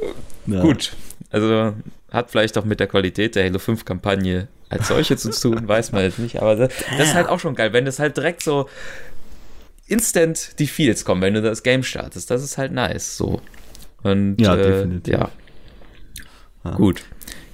Ja. 0.46 0.60
Gut. 0.60 0.92
Also 1.30 1.74
hat 2.10 2.30
vielleicht 2.30 2.58
auch 2.58 2.64
mit 2.64 2.80
der 2.80 2.86
Qualität 2.86 3.34
der 3.36 3.44
Halo 3.44 3.58
5 3.58 3.84
Kampagne 3.84 4.48
als 4.68 4.88
solche 4.88 5.16
zu 5.16 5.30
tun, 5.30 5.66
weiß 5.66 5.92
man 5.92 6.02
jetzt 6.02 6.18
nicht, 6.18 6.40
aber 6.40 6.54
das, 6.56 6.72
das 6.96 7.08
ist 7.08 7.14
halt 7.14 7.28
auch 7.28 7.40
schon 7.40 7.54
geil, 7.54 7.72
wenn 7.72 7.84
das 7.84 7.98
halt 7.98 8.16
direkt 8.16 8.42
so 8.42 8.68
instant 9.86 10.58
die 10.60 10.68
Feels 10.68 11.04
kommen, 11.04 11.22
wenn 11.22 11.34
du 11.34 11.42
das 11.42 11.64
Game 11.64 11.82
startest. 11.82 12.30
Das 12.30 12.42
ist 12.42 12.56
halt 12.56 12.72
nice, 12.72 13.16
so. 13.16 13.42
Und, 14.02 14.40
ja, 14.40 14.54
äh, 14.56 14.62
definitiv. 14.62 15.12
Ja. 15.12 15.30
ja. 16.64 16.70
Gut. 16.76 17.04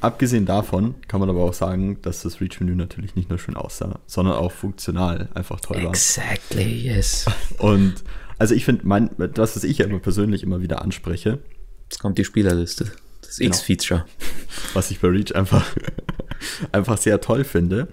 Abgesehen 0.00 0.46
davon 0.46 0.94
kann 1.08 1.20
man 1.20 1.30
aber 1.30 1.42
auch 1.42 1.54
sagen, 1.54 2.00
dass 2.02 2.22
das 2.22 2.40
Reach-Menü 2.40 2.74
natürlich 2.74 3.16
nicht 3.16 3.30
nur 3.30 3.38
schön 3.38 3.56
aussah, 3.56 3.98
sondern 4.06 4.36
auch 4.36 4.52
funktional 4.52 5.28
einfach 5.34 5.60
toll 5.60 5.82
war. 5.82 5.88
Exactly, 5.88 6.82
yes. 6.84 7.26
Und 7.58 8.04
also 8.38 8.54
ich 8.54 8.64
finde, 8.64 8.86
mein, 8.86 9.10
das, 9.34 9.56
was 9.56 9.64
ich 9.64 9.78
ja 9.78 9.86
immer 9.86 9.98
persönlich 9.98 10.42
immer 10.42 10.60
wieder 10.60 10.82
anspreche. 10.82 11.38
Jetzt 11.84 12.00
kommt 12.00 12.18
die 12.18 12.24
Spielerliste. 12.24 12.92
Das 13.22 13.36
genau. 13.36 13.48
X-Feature. 13.48 14.04
Was 14.74 14.90
ich 14.90 15.00
bei 15.00 15.08
Reach 15.08 15.34
einfach, 15.34 15.64
einfach 16.72 16.98
sehr 16.98 17.20
toll 17.20 17.44
finde, 17.44 17.88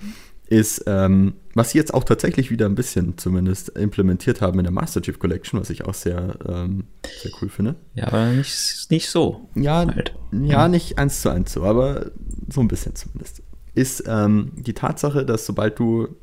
ist, 0.48 0.84
ähm, 0.86 1.34
was 1.54 1.72
sie 1.72 1.78
jetzt 1.78 1.94
auch 1.94 2.04
tatsächlich 2.04 2.50
wieder 2.50 2.66
ein 2.66 2.76
bisschen 2.76 3.18
zumindest 3.18 3.70
implementiert 3.70 4.42
haben 4.42 4.60
in 4.60 4.64
der 4.64 4.74
Master 4.74 5.02
Chief 5.02 5.20
Collection, 5.20 5.60
was 5.60 5.70
ich 5.70 5.86
auch 5.86 5.94
sehr, 5.94 6.38
ähm, 6.48 6.86
sehr 7.22 7.32
cool 7.42 7.50
finde. 7.50 7.76
Ja, 7.94 8.08
aber 8.08 8.28
nicht, 8.32 8.90
nicht 8.90 9.10
so. 9.10 9.50
Ja, 9.56 9.86
halt. 9.86 10.16
ja, 10.32 10.68
nicht 10.68 10.98
eins 10.98 11.22
zu 11.22 11.30
eins 11.30 11.54
so, 11.54 11.64
aber 11.64 12.12
so 12.50 12.62
ein 12.62 12.68
bisschen 12.68 12.96
zumindest. 12.96 13.44
Ist 13.76 14.04
ähm, 14.08 14.52
die 14.56 14.74
Tatsache, 14.74 15.26
dass 15.26 15.46
sobald 15.46 15.78
du 15.80 16.16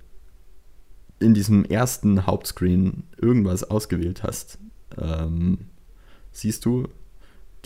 in 1.20 1.34
diesem 1.34 1.64
ersten 1.64 2.26
Hauptscreen 2.26 3.04
irgendwas 3.20 3.64
ausgewählt 3.64 4.22
hast, 4.22 4.58
ähm, 4.98 5.58
siehst 6.32 6.64
du 6.64 6.88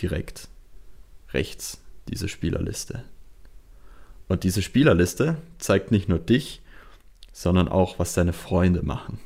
direkt 0.00 0.48
rechts 1.32 1.80
diese 2.08 2.28
Spielerliste. 2.28 3.04
Und 4.28 4.44
diese 4.44 4.62
Spielerliste 4.62 5.36
zeigt 5.58 5.90
nicht 5.90 6.08
nur 6.08 6.18
dich, 6.18 6.62
sondern 7.34 7.68
auch, 7.68 7.98
was 7.98 8.14
deine 8.14 8.32
Freunde 8.32 8.82
machen. 8.82 9.18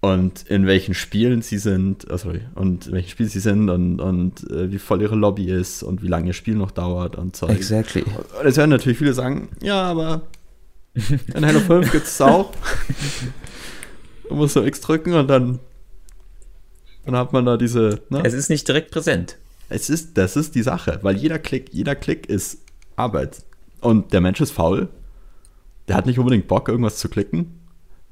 Und 0.00 0.42
in 0.48 0.66
welchen 0.66 0.92
Spielen 0.92 1.40
sie 1.40 1.56
sind, 1.56 2.06
oh 2.10 2.16
sorry, 2.18 2.42
und 2.56 2.88
in 2.88 2.92
welchen 2.92 3.08
Spielen 3.08 3.28
sie 3.30 3.38
sind 3.38 3.70
und, 3.70 4.00
und 4.00 4.50
äh, 4.50 4.70
wie 4.70 4.78
voll 4.78 5.00
ihre 5.00 5.14
Lobby 5.14 5.46
ist 5.46 5.82
und 5.82 6.02
wie 6.02 6.08
lange 6.08 6.26
ihr 6.26 6.32
Spiel 6.34 6.56
noch 6.56 6.72
dauert 6.72 7.16
und 7.16 7.36
so. 7.36 7.46
Exactly. 7.46 8.02
Und 8.02 8.44
jetzt 8.44 8.58
werden 8.58 8.70
natürlich 8.70 8.98
viele 8.98 9.14
sagen, 9.14 9.48
ja, 9.62 9.82
aber 9.82 10.22
in 11.32 11.46
Halo 11.46 11.60
5 11.60 11.90
gibt 11.92 12.06
es 12.06 12.20
auch. 12.20 12.52
du 14.28 14.34
musst 14.34 14.54
so 14.54 14.64
X 14.64 14.80
drücken 14.80 15.14
und 15.14 15.28
dann, 15.28 15.60
dann 17.06 17.16
hat 17.16 17.32
man 17.32 17.46
da 17.46 17.56
diese. 17.56 18.02
Ne? 18.10 18.20
Es 18.24 18.34
ist 18.34 18.50
nicht 18.50 18.66
direkt 18.68 18.90
präsent. 18.90 19.38
Es 19.68 19.88
ist, 19.88 20.18
das 20.18 20.36
ist 20.36 20.54
die 20.54 20.62
Sache, 20.62 20.98
weil 21.02 21.16
jeder 21.16 21.38
Klick, 21.38 21.72
jeder 21.72 21.94
Klick 21.94 22.28
ist 22.28 22.58
Arbeit. 22.96 23.42
Und 23.80 24.12
der 24.12 24.20
Mensch 24.20 24.40
ist 24.40 24.50
faul. 24.50 24.88
Der 25.88 25.96
hat 25.96 26.06
nicht 26.06 26.18
unbedingt 26.18 26.48
Bock, 26.48 26.68
irgendwas 26.68 26.98
zu 26.98 27.08
klicken. 27.08 27.60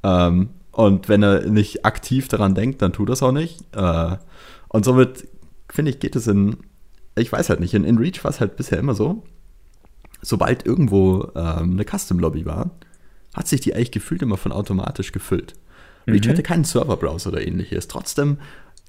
Ähm, 0.02 0.50
und 0.72 1.08
wenn 1.08 1.22
er 1.22 1.48
nicht 1.48 1.84
aktiv 1.84 2.28
daran 2.28 2.54
denkt, 2.54 2.82
dann 2.82 2.92
tut 2.92 3.10
er 3.10 3.14
es 3.14 3.22
auch 3.22 3.32
nicht. 3.32 3.60
Äh, 3.76 4.16
und 4.68 4.84
somit, 4.84 5.28
finde 5.70 5.90
ich, 5.90 6.00
geht 6.00 6.16
es 6.16 6.26
in, 6.26 6.56
ich 7.14 7.30
weiß 7.30 7.50
halt 7.50 7.60
nicht, 7.60 7.74
in, 7.74 7.84
in 7.84 7.98
Reach 7.98 8.24
war 8.24 8.30
es 8.30 8.40
halt 8.40 8.56
bisher 8.56 8.78
immer 8.78 8.94
so, 8.94 9.22
sobald 10.22 10.64
irgendwo 10.64 11.30
ähm, 11.34 11.72
eine 11.72 11.84
Custom-Lobby 11.84 12.46
war, 12.46 12.70
hat 13.34 13.48
sich 13.48 13.60
die 13.60 13.74
eigentlich 13.74 13.90
gefühlt 13.90 14.22
immer 14.22 14.36
von 14.36 14.52
automatisch 14.52 15.12
gefüllt. 15.12 15.54
Reach 16.06 16.26
mhm. 16.26 16.30
hatte 16.30 16.42
keinen 16.42 16.64
Serverbrowser 16.64 17.30
oder 17.30 17.46
ähnliches. 17.46 17.88
Trotzdem 17.88 18.38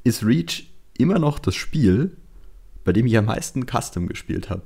ist 0.03 0.25
Reach 0.25 0.69
immer 0.97 1.19
noch 1.19 1.39
das 1.39 1.55
Spiel, 1.55 2.15
bei 2.83 2.93
dem 2.93 3.05
ich 3.05 3.17
am 3.17 3.25
meisten 3.25 3.65
Custom 3.65 4.07
gespielt 4.07 4.49
habe. 4.49 4.63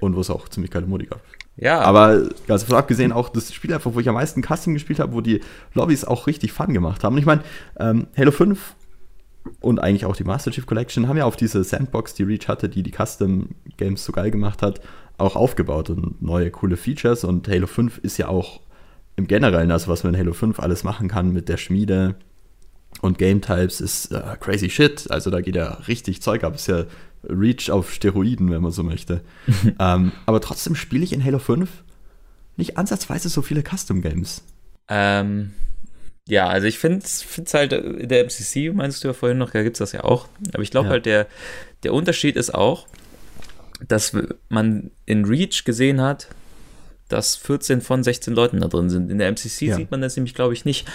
Und 0.00 0.16
wo 0.16 0.20
es 0.20 0.30
auch 0.30 0.48
ziemlich 0.48 0.72
geile 0.72 0.86
Modi 0.86 1.06
gab. 1.06 1.22
Ja. 1.58 1.80
Aber 1.80 2.28
also 2.48 2.76
abgesehen 2.76 3.12
auch 3.12 3.28
das 3.28 3.52
Spiel 3.52 3.74
einfach, 3.74 3.92
wo 3.94 4.00
ich 4.00 4.08
am 4.08 4.14
meisten 4.14 4.42
Custom 4.42 4.74
gespielt 4.74 5.00
habe, 5.00 5.12
wo 5.12 5.20
die 5.20 5.40
Lobbys 5.74 6.04
auch 6.04 6.26
richtig 6.26 6.52
Fun 6.52 6.72
gemacht 6.72 7.04
haben. 7.04 7.14
Und 7.14 7.20
ich 7.20 7.26
meine, 7.26 7.42
ähm, 7.78 8.06
Halo 8.16 8.30
5 8.30 8.74
und 9.60 9.78
eigentlich 9.80 10.04
auch 10.04 10.16
die 10.16 10.24
Master 10.24 10.50
Chief 10.50 10.66
Collection 10.66 11.08
haben 11.08 11.16
ja 11.16 11.24
auf 11.24 11.36
diese 11.36 11.64
Sandbox, 11.64 12.14
die 12.14 12.22
Reach 12.22 12.48
hatte, 12.48 12.68
die 12.68 12.82
die 12.82 12.92
Custom 12.92 13.50
Games 13.76 14.04
so 14.04 14.12
geil 14.12 14.30
gemacht 14.30 14.62
hat, 14.62 14.80
auch 15.16 15.36
aufgebaut 15.36 15.90
und 15.90 16.22
neue 16.22 16.50
coole 16.50 16.76
Features. 16.76 17.24
Und 17.24 17.48
Halo 17.48 17.66
5 17.66 17.98
ist 17.98 18.18
ja 18.18 18.28
auch 18.28 18.60
im 19.16 19.26
Generellen, 19.26 19.72
also 19.72 19.88
was 19.88 20.04
man 20.04 20.14
in 20.14 20.20
Halo 20.20 20.32
5 20.32 20.60
alles 20.60 20.84
machen 20.84 21.08
kann 21.08 21.32
mit 21.32 21.48
der 21.48 21.56
Schmiede 21.56 22.14
und 23.00 23.18
Game 23.18 23.40
Types, 23.40 23.80
ist 23.80 24.12
äh, 24.12 24.36
crazy 24.40 24.70
shit. 24.70 25.10
Also 25.10 25.30
da 25.30 25.40
geht 25.40 25.56
ja 25.56 25.78
richtig 25.88 26.22
Zeug 26.22 26.44
ab. 26.44 26.54
Ist 26.54 26.68
ja 26.68 26.84
Reach 27.24 27.70
auf 27.70 27.92
Steroiden, 27.92 28.50
wenn 28.50 28.62
man 28.62 28.72
so 28.72 28.82
möchte. 28.82 29.22
ähm, 29.78 30.12
aber 30.26 30.40
trotzdem 30.40 30.74
spiele 30.74 31.04
ich 31.04 31.12
in 31.12 31.24
Halo 31.24 31.38
5 31.38 31.68
nicht 32.56 32.76
ansatzweise 32.76 33.28
so 33.28 33.42
viele 33.42 33.62
Custom 33.62 34.02
Games. 34.02 34.42
Ähm, 34.88 35.52
ja, 36.26 36.48
also 36.48 36.66
ich 36.66 36.78
finde 36.78 37.04
es 37.04 37.54
halt 37.54 37.72
in 37.72 38.08
der 38.08 38.24
MCC, 38.24 38.72
meinst 38.74 39.02
du 39.02 39.08
ja 39.08 39.14
vorhin 39.14 39.38
noch, 39.38 39.50
da 39.50 39.62
gibt 39.62 39.76
es 39.76 39.78
das 39.78 39.92
ja 39.92 40.04
auch. 40.04 40.28
Aber 40.52 40.62
ich 40.62 40.70
glaube 40.70 40.86
ja. 40.86 40.92
halt, 40.92 41.06
der, 41.06 41.26
der 41.84 41.94
Unterschied 41.94 42.36
ist 42.36 42.54
auch, 42.54 42.86
dass 43.86 44.12
man 44.48 44.90
in 45.06 45.24
Reach 45.24 45.64
gesehen 45.64 46.00
hat, 46.00 46.28
dass 47.08 47.36
14 47.36 47.80
von 47.80 48.02
16 48.02 48.34
Leuten 48.34 48.60
da 48.60 48.68
drin 48.68 48.90
sind. 48.90 49.10
In 49.10 49.18
der 49.18 49.28
MCC 49.28 49.62
ja. 49.62 49.76
sieht 49.76 49.90
man 49.90 50.02
das 50.02 50.16
nämlich, 50.16 50.34
glaube 50.34 50.52
ich, 50.52 50.64
nicht. 50.64 50.86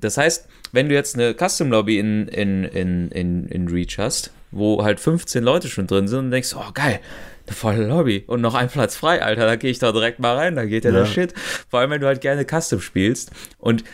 Das 0.00 0.16
heißt, 0.16 0.48
wenn 0.72 0.88
du 0.88 0.94
jetzt 0.94 1.14
eine 1.14 1.34
Custom 1.34 1.70
Lobby 1.70 1.98
in, 1.98 2.28
in, 2.28 2.64
in, 2.64 3.08
in, 3.10 3.46
in 3.48 3.68
Reach 3.68 3.98
hast, 3.98 4.30
wo 4.50 4.82
halt 4.82 5.00
15 5.00 5.42
Leute 5.42 5.68
schon 5.68 5.86
drin 5.86 6.08
sind 6.08 6.18
und 6.20 6.30
denkst, 6.30 6.54
oh 6.56 6.72
geil, 6.72 7.00
eine 7.46 7.56
volle 7.56 7.86
Lobby 7.86 8.24
und 8.26 8.40
noch 8.40 8.54
ein 8.54 8.68
Platz 8.68 8.96
frei, 8.96 9.22
Alter, 9.22 9.46
da 9.46 9.56
gehe 9.56 9.70
ich 9.70 9.78
da 9.78 9.92
direkt 9.92 10.18
mal 10.18 10.36
rein, 10.36 10.56
da 10.56 10.64
geht 10.64 10.84
ja, 10.84 10.90
ja 10.90 10.98
der 10.98 11.06
Shit. 11.06 11.34
Vor 11.68 11.80
allem, 11.80 11.90
wenn 11.90 12.00
du 12.00 12.06
halt 12.06 12.20
gerne 12.20 12.44
Custom 12.44 12.80
spielst. 12.80 13.30
Und 13.58 13.84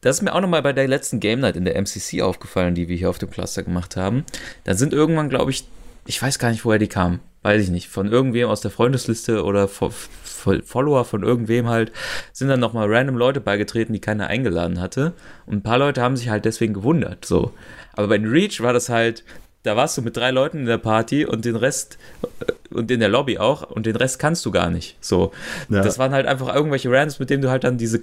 das 0.00 0.16
ist 0.16 0.22
mir 0.22 0.34
auch 0.34 0.40
nochmal 0.40 0.62
bei 0.62 0.72
der 0.72 0.86
letzten 0.86 1.20
Game 1.20 1.40
Night 1.40 1.56
in 1.56 1.64
der 1.64 1.76
MCC 1.80 2.22
aufgefallen, 2.22 2.74
die 2.74 2.88
wir 2.88 2.96
hier 2.96 3.08
auf 3.08 3.18
dem 3.18 3.30
Cluster 3.30 3.62
gemacht 3.62 3.96
haben. 3.96 4.24
Da 4.64 4.74
sind 4.74 4.92
irgendwann, 4.92 5.30
glaube 5.30 5.50
ich, 5.50 5.64
ich 6.06 6.20
weiß 6.20 6.38
gar 6.38 6.50
nicht, 6.50 6.64
woher 6.64 6.78
die 6.78 6.88
kamen. 6.88 7.20
Weiß 7.42 7.62
ich 7.62 7.70
nicht. 7.70 7.88
Von 7.88 8.10
irgendwem 8.10 8.48
aus 8.48 8.60
der 8.60 8.70
Freundesliste 8.70 9.44
oder 9.44 9.68
Follower 9.68 11.04
von 11.04 11.22
irgendwem 11.22 11.68
halt, 11.68 11.92
sind 12.32 12.48
dann 12.48 12.60
nochmal 12.60 12.92
random 12.92 13.16
Leute 13.16 13.40
beigetreten, 13.40 13.92
die 13.94 14.00
keiner 14.00 14.26
eingeladen 14.26 14.80
hatte. 14.80 15.14
Und 15.46 15.56
ein 15.56 15.62
paar 15.62 15.78
Leute 15.78 16.02
haben 16.02 16.16
sich 16.16 16.28
halt 16.28 16.44
deswegen 16.44 16.74
gewundert. 16.74 17.24
So. 17.24 17.52
Aber 17.94 18.08
bei 18.08 18.16
Reach 18.16 18.60
war 18.60 18.72
das 18.74 18.88
halt, 18.88 19.24
da 19.64 19.76
warst 19.76 19.98
du 19.98 20.02
mit 20.02 20.16
drei 20.16 20.30
Leuten 20.30 20.58
in 20.60 20.66
der 20.66 20.78
Party 20.78 21.24
und 21.26 21.44
den 21.44 21.56
Rest 21.56 21.98
äh, 22.22 22.52
und 22.72 22.90
in 22.90 23.00
der 23.00 23.08
Lobby 23.08 23.38
auch 23.38 23.68
und 23.70 23.86
den 23.86 23.96
Rest 23.96 24.18
kannst 24.18 24.46
du 24.46 24.52
gar 24.52 24.70
nicht. 24.70 24.96
So, 25.00 25.32
ja. 25.68 25.82
das 25.82 25.98
waren 25.98 26.12
halt 26.12 26.26
einfach 26.26 26.54
irgendwelche 26.54 26.90
Randoms, 26.90 27.18
mit 27.18 27.30
denen 27.30 27.42
du 27.42 27.50
halt 27.50 27.64
dann 27.64 27.76
diese 27.76 28.02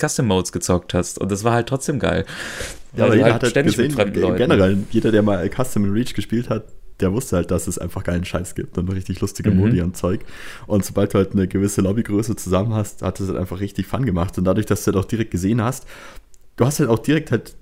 Custom 0.00 0.26
Modes 0.26 0.52
gezockt 0.52 0.94
hast 0.94 1.18
und 1.18 1.30
das 1.30 1.44
war 1.44 1.52
halt 1.52 1.68
trotzdem 1.68 1.98
geil. 1.98 2.24
Ja, 2.96 3.04
aber 3.04 3.14
jeder 3.14 3.32
halt 3.32 3.42
hat 3.42 3.50
ständig 3.50 3.76
gesehen, 3.76 3.88
mit 3.88 4.00
fremden 4.00 4.20
Leuten. 4.20 4.36
Generell, 4.36 4.78
jeder, 4.90 5.12
der 5.12 5.22
mal 5.22 5.48
Custom 5.50 5.84
in 5.84 5.92
Reach 5.92 6.14
gespielt 6.14 6.48
hat, 6.48 6.64
der 7.00 7.12
wusste 7.12 7.36
halt, 7.36 7.50
dass 7.50 7.66
es 7.66 7.78
einfach 7.78 8.04
geilen 8.04 8.24
Scheiß 8.24 8.54
gibt 8.54 8.78
und 8.78 8.88
richtig 8.90 9.20
lustige 9.20 9.50
Mhm. 9.50 9.56
Modi 9.56 9.80
und 9.80 9.96
Zeug. 9.96 10.20
Und 10.66 10.84
sobald 10.84 11.14
du 11.14 11.18
halt 11.18 11.32
eine 11.32 11.48
gewisse 11.48 11.80
Lobbygröße 11.80 12.36
zusammen 12.36 12.74
hast, 12.74 13.02
hat 13.02 13.18
es 13.18 13.28
halt 13.28 13.38
einfach 13.38 13.60
richtig 13.60 13.86
Fun 13.86 14.06
gemacht. 14.06 14.38
Und 14.38 14.44
dadurch, 14.44 14.66
dass 14.66 14.84
du 14.84 14.92
halt 14.92 15.04
auch 15.04 15.08
direkt 15.08 15.32
gesehen 15.32 15.62
hast, 15.62 15.86
du 16.56 16.64
hast 16.64 16.78
halt 16.78 16.88
auch 16.88 17.00
direkt 17.00 17.32
halt. 17.32 17.56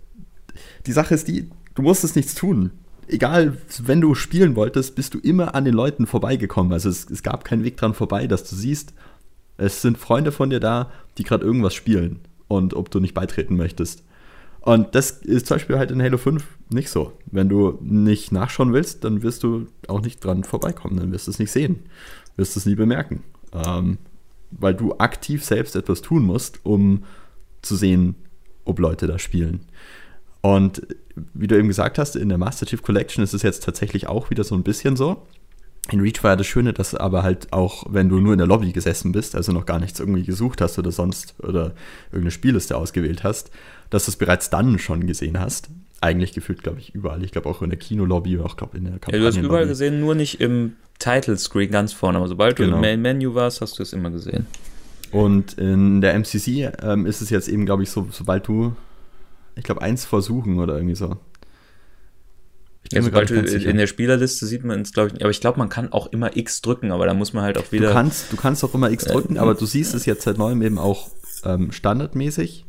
Die 0.86 0.92
Sache 0.92 1.14
ist 1.14 1.28
die, 1.28 1.48
du 1.74 1.82
musstest 1.82 2.16
nichts 2.16 2.34
tun. 2.34 2.72
Egal, 3.12 3.56
wenn 3.82 4.00
du 4.00 4.14
spielen 4.14 4.54
wolltest, 4.54 4.94
bist 4.94 5.14
du 5.14 5.18
immer 5.18 5.56
an 5.56 5.64
den 5.64 5.74
Leuten 5.74 6.06
vorbeigekommen. 6.06 6.72
Also 6.72 6.88
es, 6.88 7.10
es 7.10 7.24
gab 7.24 7.44
keinen 7.44 7.64
Weg 7.64 7.76
dran 7.76 7.92
vorbei, 7.92 8.28
dass 8.28 8.48
du 8.48 8.54
siehst, 8.54 8.94
es 9.56 9.82
sind 9.82 9.98
Freunde 9.98 10.30
von 10.30 10.48
dir 10.48 10.60
da, 10.60 10.92
die 11.18 11.24
gerade 11.24 11.44
irgendwas 11.44 11.74
spielen 11.74 12.20
und 12.46 12.72
ob 12.74 12.90
du 12.90 13.00
nicht 13.00 13.14
beitreten 13.14 13.56
möchtest. 13.56 14.04
Und 14.60 14.94
das 14.94 15.10
ist 15.10 15.46
zum 15.46 15.56
Beispiel 15.56 15.78
halt 15.78 15.90
in 15.90 16.00
Halo 16.00 16.18
5 16.18 16.44
nicht 16.70 16.88
so. 16.88 17.12
Wenn 17.26 17.48
du 17.48 17.78
nicht 17.82 18.30
nachschauen 18.30 18.72
willst, 18.72 19.02
dann 19.04 19.22
wirst 19.22 19.42
du 19.42 19.66
auch 19.88 20.02
nicht 20.02 20.22
dran 20.22 20.44
vorbeikommen, 20.44 20.98
dann 20.98 21.12
wirst 21.12 21.26
du 21.26 21.32
es 21.32 21.38
nicht 21.38 21.50
sehen, 21.50 21.80
wirst 22.36 22.56
es 22.56 22.66
nie 22.66 22.76
bemerken. 22.76 23.24
Ähm, 23.52 23.98
weil 24.52 24.74
du 24.74 24.94
aktiv 24.98 25.44
selbst 25.44 25.74
etwas 25.74 26.00
tun 26.00 26.24
musst, 26.24 26.64
um 26.64 27.04
zu 27.62 27.74
sehen, 27.74 28.14
ob 28.64 28.78
Leute 28.78 29.06
da 29.06 29.18
spielen. 29.18 29.60
Und 30.42 30.82
wie 31.34 31.46
du 31.46 31.58
eben 31.58 31.68
gesagt 31.68 31.98
hast, 31.98 32.16
in 32.16 32.28
der 32.28 32.38
Master 32.38 32.66
Chief 32.66 32.82
Collection 32.82 33.22
ist 33.22 33.34
es 33.34 33.42
jetzt 33.42 33.62
tatsächlich 33.64 34.06
auch 34.06 34.30
wieder 34.30 34.44
so 34.44 34.54
ein 34.54 34.62
bisschen 34.62 34.96
so. 34.96 35.26
In 35.90 36.00
Reach 36.00 36.22
war 36.22 36.32
ja 36.32 36.36
das 36.36 36.46
Schöne, 36.46 36.72
dass 36.72 36.94
aber 36.94 37.22
halt 37.22 37.52
auch, 37.52 37.84
wenn 37.88 38.08
du 38.08 38.20
nur 38.20 38.32
in 38.32 38.38
der 38.38 38.46
Lobby 38.46 38.70
gesessen 38.72 39.12
bist, 39.12 39.34
also 39.34 39.50
noch 39.52 39.66
gar 39.66 39.80
nichts 39.80 39.98
irgendwie 39.98 40.22
gesucht 40.22 40.60
hast 40.60 40.78
oder 40.78 40.92
sonst 40.92 41.34
oder 41.42 41.72
irgendeine 42.06 42.30
Spielliste 42.30 42.76
ausgewählt 42.76 43.24
hast, 43.24 43.50
dass 43.90 44.04
du 44.04 44.12
es 44.12 44.16
bereits 44.16 44.50
dann 44.50 44.78
schon 44.78 45.06
gesehen 45.06 45.40
hast. 45.40 45.68
Eigentlich 46.00 46.32
gefühlt, 46.32 46.62
glaube 46.62 46.78
ich, 46.78 46.94
überall. 46.94 47.22
Ich 47.24 47.32
glaube 47.32 47.48
auch 47.48 47.60
in 47.60 47.70
der 47.70 47.78
Kinolobby, 47.78 48.38
auch 48.38 48.56
glaube 48.56 48.76
in 48.78 48.84
der 48.84 48.92
Ja, 48.94 48.98
Kampagne. 49.00 49.20
du 49.20 49.26
hast 49.26 49.36
überall 49.36 49.66
gesehen, 49.66 50.00
nur 50.00 50.14
nicht 50.14 50.40
im 50.40 50.74
Title 50.98 51.36
Screen 51.36 51.70
ganz 51.70 51.92
vorne. 51.92 52.18
Aber 52.18 52.28
sobald 52.28 52.58
du 52.58 52.62
Genau. 52.64 52.76
im 52.76 52.82
Main 52.82 53.02
Menu 53.02 53.34
warst, 53.34 53.60
hast 53.60 53.78
du 53.78 53.82
es 53.82 53.92
immer 53.92 54.10
gesehen. 54.10 54.46
Und 55.10 55.54
in 55.54 56.00
der 56.00 56.14
MCC 56.14 56.70
ähm, 56.82 57.04
ist 57.04 57.20
es 57.20 57.30
jetzt 57.30 57.48
eben, 57.48 57.66
glaube 57.66 57.82
ich, 57.82 57.90
so, 57.90 58.06
sobald 58.12 58.46
du, 58.46 58.74
ich 59.56 59.64
glaube, 59.64 59.82
eins 59.82 60.04
versuchen 60.04 60.58
oder 60.58 60.74
irgendwie 60.76 60.94
so. 60.94 61.16
Ich 62.82 62.92
Ja, 62.92 63.02
sobald 63.02 63.30
du 63.30 63.34
in 63.34 63.76
der 63.76 63.86
Spielerliste 63.86 64.46
sieht 64.46 64.64
man 64.64 64.80
es, 64.80 64.92
glaube 64.92 65.08
ich, 65.08 65.14
nicht. 65.14 65.22
aber 65.22 65.30
ich 65.30 65.40
glaube, 65.40 65.58
man 65.58 65.68
kann 65.68 65.92
auch 65.92 66.06
immer 66.12 66.36
X 66.36 66.62
drücken, 66.62 66.90
aber 66.92 67.06
da 67.06 67.14
muss 67.14 67.32
man 67.32 67.44
halt 67.44 67.58
auch 67.58 67.64
Du 67.64 67.72
wieder. 67.72 67.92
kannst, 67.92 68.32
du 68.32 68.36
kannst 68.36 68.64
auch 68.64 68.74
immer 68.74 68.90
X 68.90 69.04
drücken, 69.04 69.38
aber 69.38 69.54
du 69.54 69.66
siehst 69.66 69.94
es 69.94 70.06
jetzt 70.06 70.22
seit 70.22 70.38
neuem 70.38 70.62
eben 70.62 70.78
auch 70.78 71.10
ähm, 71.44 71.72
standardmäßig, 71.72 72.64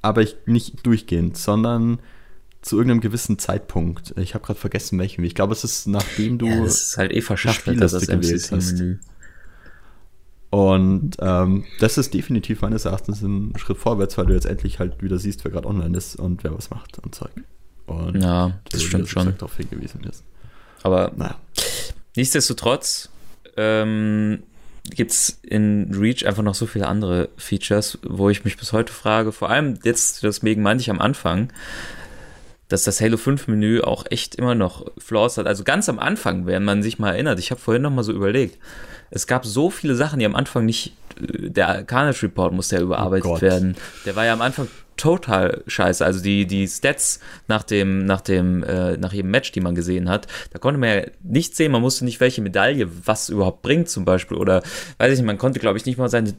aber 0.00 0.22
ich, 0.22 0.36
nicht 0.46 0.86
durchgehend, 0.86 1.36
sondern 1.36 1.98
zu 2.62 2.76
irgendeinem 2.76 3.00
gewissen 3.00 3.38
Zeitpunkt. 3.38 4.14
Ich 4.16 4.34
habe 4.34 4.44
gerade 4.44 4.58
vergessen, 4.58 4.98
welchen. 4.98 5.24
Ich 5.24 5.34
glaube, 5.34 5.52
es 5.52 5.64
ist 5.64 5.86
nachdem 5.86 6.38
du. 6.38 6.46
ja, 6.46 6.62
das 6.64 6.82
ist 6.82 6.98
halt 6.98 7.12
eh 7.12 7.20
verschachtelt, 7.20 7.80
das 7.80 7.92
gewählt 8.06 8.50
MCC-Menü. 8.52 8.98
Und 10.50 11.16
ähm, 11.20 11.64
das 11.80 11.98
ist 11.98 12.14
definitiv 12.14 12.62
meines 12.62 12.84
Erachtens 12.86 13.20
ein 13.22 13.52
Schritt 13.58 13.76
vorwärts, 13.78 14.16
weil 14.16 14.26
du 14.26 14.32
jetzt 14.34 14.46
endlich 14.46 14.78
halt 14.78 15.02
wieder 15.02 15.18
siehst, 15.18 15.44
wer 15.44 15.50
gerade 15.52 15.68
online 15.68 15.96
ist 15.96 16.16
und 16.16 16.42
wer 16.44 16.56
was 16.56 16.70
macht 16.70 16.98
und 17.00 17.14
Zeug. 17.14 17.30
Und 17.86 18.20
Ja, 18.22 18.52
das 18.70 18.82
stimmt 18.82 19.04
wie 19.04 19.08
schon. 19.08 19.24
gesagt, 19.24 19.42
darauf 19.42 19.56
hingewiesen 19.56 20.04
ist. 20.04 20.24
Aber 20.82 21.12
Naja. 21.16 21.36
nichtsdestotrotz 22.16 23.10
ähm, 23.56 24.42
gibt 24.94 25.10
es 25.10 25.38
in 25.42 25.90
Reach 25.94 26.26
einfach 26.26 26.42
noch 26.42 26.54
so 26.54 26.66
viele 26.66 26.86
andere 26.86 27.28
Features, 27.36 27.98
wo 28.02 28.30
ich 28.30 28.44
mich 28.44 28.56
bis 28.56 28.72
heute 28.72 28.92
frage, 28.92 29.32
vor 29.32 29.50
allem 29.50 29.78
jetzt, 29.84 30.22
deswegen 30.22 30.62
meinte 30.62 30.80
ich 30.82 30.90
am 30.90 31.00
Anfang, 31.00 31.52
dass 32.68 32.84
das 32.84 33.00
Halo 33.00 33.16
5 33.16 33.48
Menü 33.48 33.80
auch 33.80 34.04
echt 34.10 34.34
immer 34.34 34.54
noch 34.54 34.86
Flaws 34.98 35.38
hat. 35.38 35.46
Also 35.46 35.64
ganz 35.64 35.88
am 35.88 35.98
Anfang, 35.98 36.46
wenn 36.46 36.64
man 36.64 36.82
sich 36.82 36.98
mal 36.98 37.10
erinnert, 37.12 37.38
ich 37.38 37.50
habe 37.50 37.60
vorhin 37.60 37.82
noch 37.82 37.90
mal 37.90 38.02
so 38.04 38.12
überlegt, 38.12 38.58
es 39.10 39.26
gab 39.26 39.44
so 39.46 39.70
viele 39.70 39.94
Sachen, 39.94 40.18
die 40.18 40.26
am 40.26 40.34
Anfang 40.34 40.64
nicht, 40.66 40.94
äh, 41.20 41.50
der 41.50 41.84
Carnage 41.84 42.22
Report 42.24 42.52
musste 42.52 42.76
ja 42.76 42.82
überarbeitet 42.82 43.24
Gott. 43.24 43.42
werden. 43.42 43.76
Der 44.04 44.16
war 44.16 44.24
ja 44.24 44.32
am 44.32 44.42
Anfang 44.42 44.68
total 44.96 45.62
scheiße. 45.66 46.04
Also 46.04 46.20
die, 46.20 46.46
die 46.46 46.66
Stats 46.66 47.20
nach 47.46 47.62
dem, 47.62 48.04
nach 48.04 48.20
dem, 48.20 48.64
äh, 48.64 48.96
nach 48.96 49.12
jedem 49.12 49.30
Match, 49.30 49.52
die 49.52 49.60
man 49.60 49.74
gesehen 49.74 50.08
hat, 50.08 50.26
da 50.52 50.58
konnte 50.58 50.78
man 50.78 50.88
ja 50.88 51.02
nicht 51.22 51.54
sehen, 51.56 51.72
man 51.72 51.80
musste 51.80 52.04
nicht 52.04 52.20
welche 52.20 52.42
Medaille 52.42 52.88
was 53.04 53.28
überhaupt 53.28 53.62
bringt 53.62 53.88
zum 53.88 54.04
Beispiel 54.04 54.36
oder 54.36 54.62
weiß 54.98 55.12
ich 55.12 55.18
nicht, 55.18 55.26
man 55.26 55.38
konnte 55.38 55.60
glaube 55.60 55.78
ich 55.78 55.86
nicht 55.86 55.98
mal 55.98 56.08
seine 56.08 56.34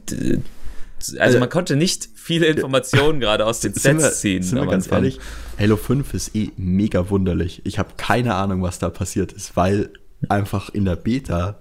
also 1.18 1.36
Äh, 1.36 1.40
man 1.40 1.48
konnte 1.48 1.76
nicht 1.76 2.08
viele 2.14 2.46
Informationen 2.46 3.20
gerade 3.20 3.46
aus 3.46 3.60
den 3.60 3.72
Sets 3.72 4.20
ziehen. 4.20 4.42
sind 4.42 4.58
wir 4.58 4.66
ganz 4.66 4.84
Anfang. 4.84 4.98
ehrlich, 4.98 5.20
Halo 5.58 5.76
5 5.78 6.12
ist 6.12 6.36
eh 6.36 6.50
mega 6.58 7.08
wunderlich. 7.08 7.62
Ich 7.64 7.78
habe 7.78 7.90
keine 7.96 8.34
Ahnung, 8.34 8.62
was 8.62 8.78
da 8.78 8.90
passiert 8.90 9.32
ist, 9.32 9.56
weil 9.56 9.90
einfach 10.28 10.68
in 10.68 10.84
der 10.84 10.96
Beta 10.96 11.58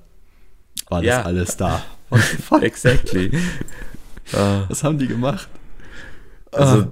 war 0.89 1.01
das 1.01 1.07
Ja. 1.07 1.21
alles 1.23 1.55
da. 1.57 1.83
What 2.09 2.21
the 2.21 2.37
fuck? 2.37 2.63
Exactly. 2.63 3.31
Ah. 4.33 4.63
Was 4.67 4.83
haben 4.83 4.97
die 4.97 5.07
gemacht? 5.07 5.47
Also, 6.51 6.87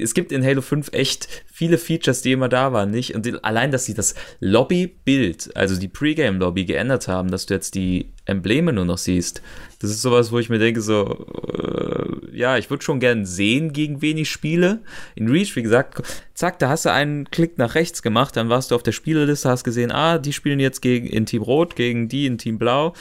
es 0.00 0.14
gibt 0.14 0.32
in 0.32 0.44
Halo 0.44 0.60
5 0.60 0.92
echt 0.92 1.28
viele 1.46 1.78
Features, 1.78 2.22
die 2.22 2.32
immer 2.32 2.48
da 2.48 2.72
waren, 2.72 2.90
nicht? 2.90 3.14
Und 3.14 3.44
allein, 3.44 3.70
dass 3.70 3.84
sie 3.84 3.94
das 3.94 4.14
Lobby-Bild, 4.40 5.56
also 5.56 5.78
die 5.78 5.88
Pre-Game-Lobby 5.88 6.64
geändert 6.64 7.08
haben, 7.08 7.30
dass 7.30 7.46
du 7.46 7.54
jetzt 7.54 7.74
die 7.74 8.12
Embleme 8.24 8.72
nur 8.72 8.84
noch 8.84 8.98
siehst, 8.98 9.42
das 9.80 9.90
ist 9.90 10.02
sowas, 10.02 10.32
wo 10.32 10.38
ich 10.38 10.48
mir 10.48 10.58
denke, 10.58 10.80
so, 10.80 11.26
äh, 11.56 12.36
ja, 12.36 12.58
ich 12.58 12.68
würde 12.68 12.82
schon 12.82 12.98
gern 12.98 13.24
sehen, 13.24 13.72
gegen 13.72 14.02
wen 14.02 14.18
ich 14.18 14.30
spiele. 14.30 14.80
In 15.14 15.28
Reach, 15.28 15.54
wie 15.54 15.62
gesagt, 15.62 16.02
zack, 16.34 16.58
da 16.58 16.68
hast 16.68 16.84
du 16.84 16.92
einen 16.92 17.30
Klick 17.30 17.58
nach 17.58 17.74
rechts 17.76 18.02
gemacht, 18.02 18.36
dann 18.36 18.48
warst 18.48 18.70
du 18.70 18.74
auf 18.74 18.82
der 18.82 18.92
Spielerliste, 18.92 19.48
hast 19.48 19.64
gesehen, 19.64 19.92
ah, 19.92 20.18
die 20.18 20.32
spielen 20.32 20.58
jetzt 20.58 20.82
gegen 20.82 21.06
in 21.06 21.26
Team 21.26 21.42
Rot, 21.42 21.76
gegen 21.76 22.08
die 22.08 22.26
in 22.26 22.38
Team 22.38 22.58
Blau 22.58 22.94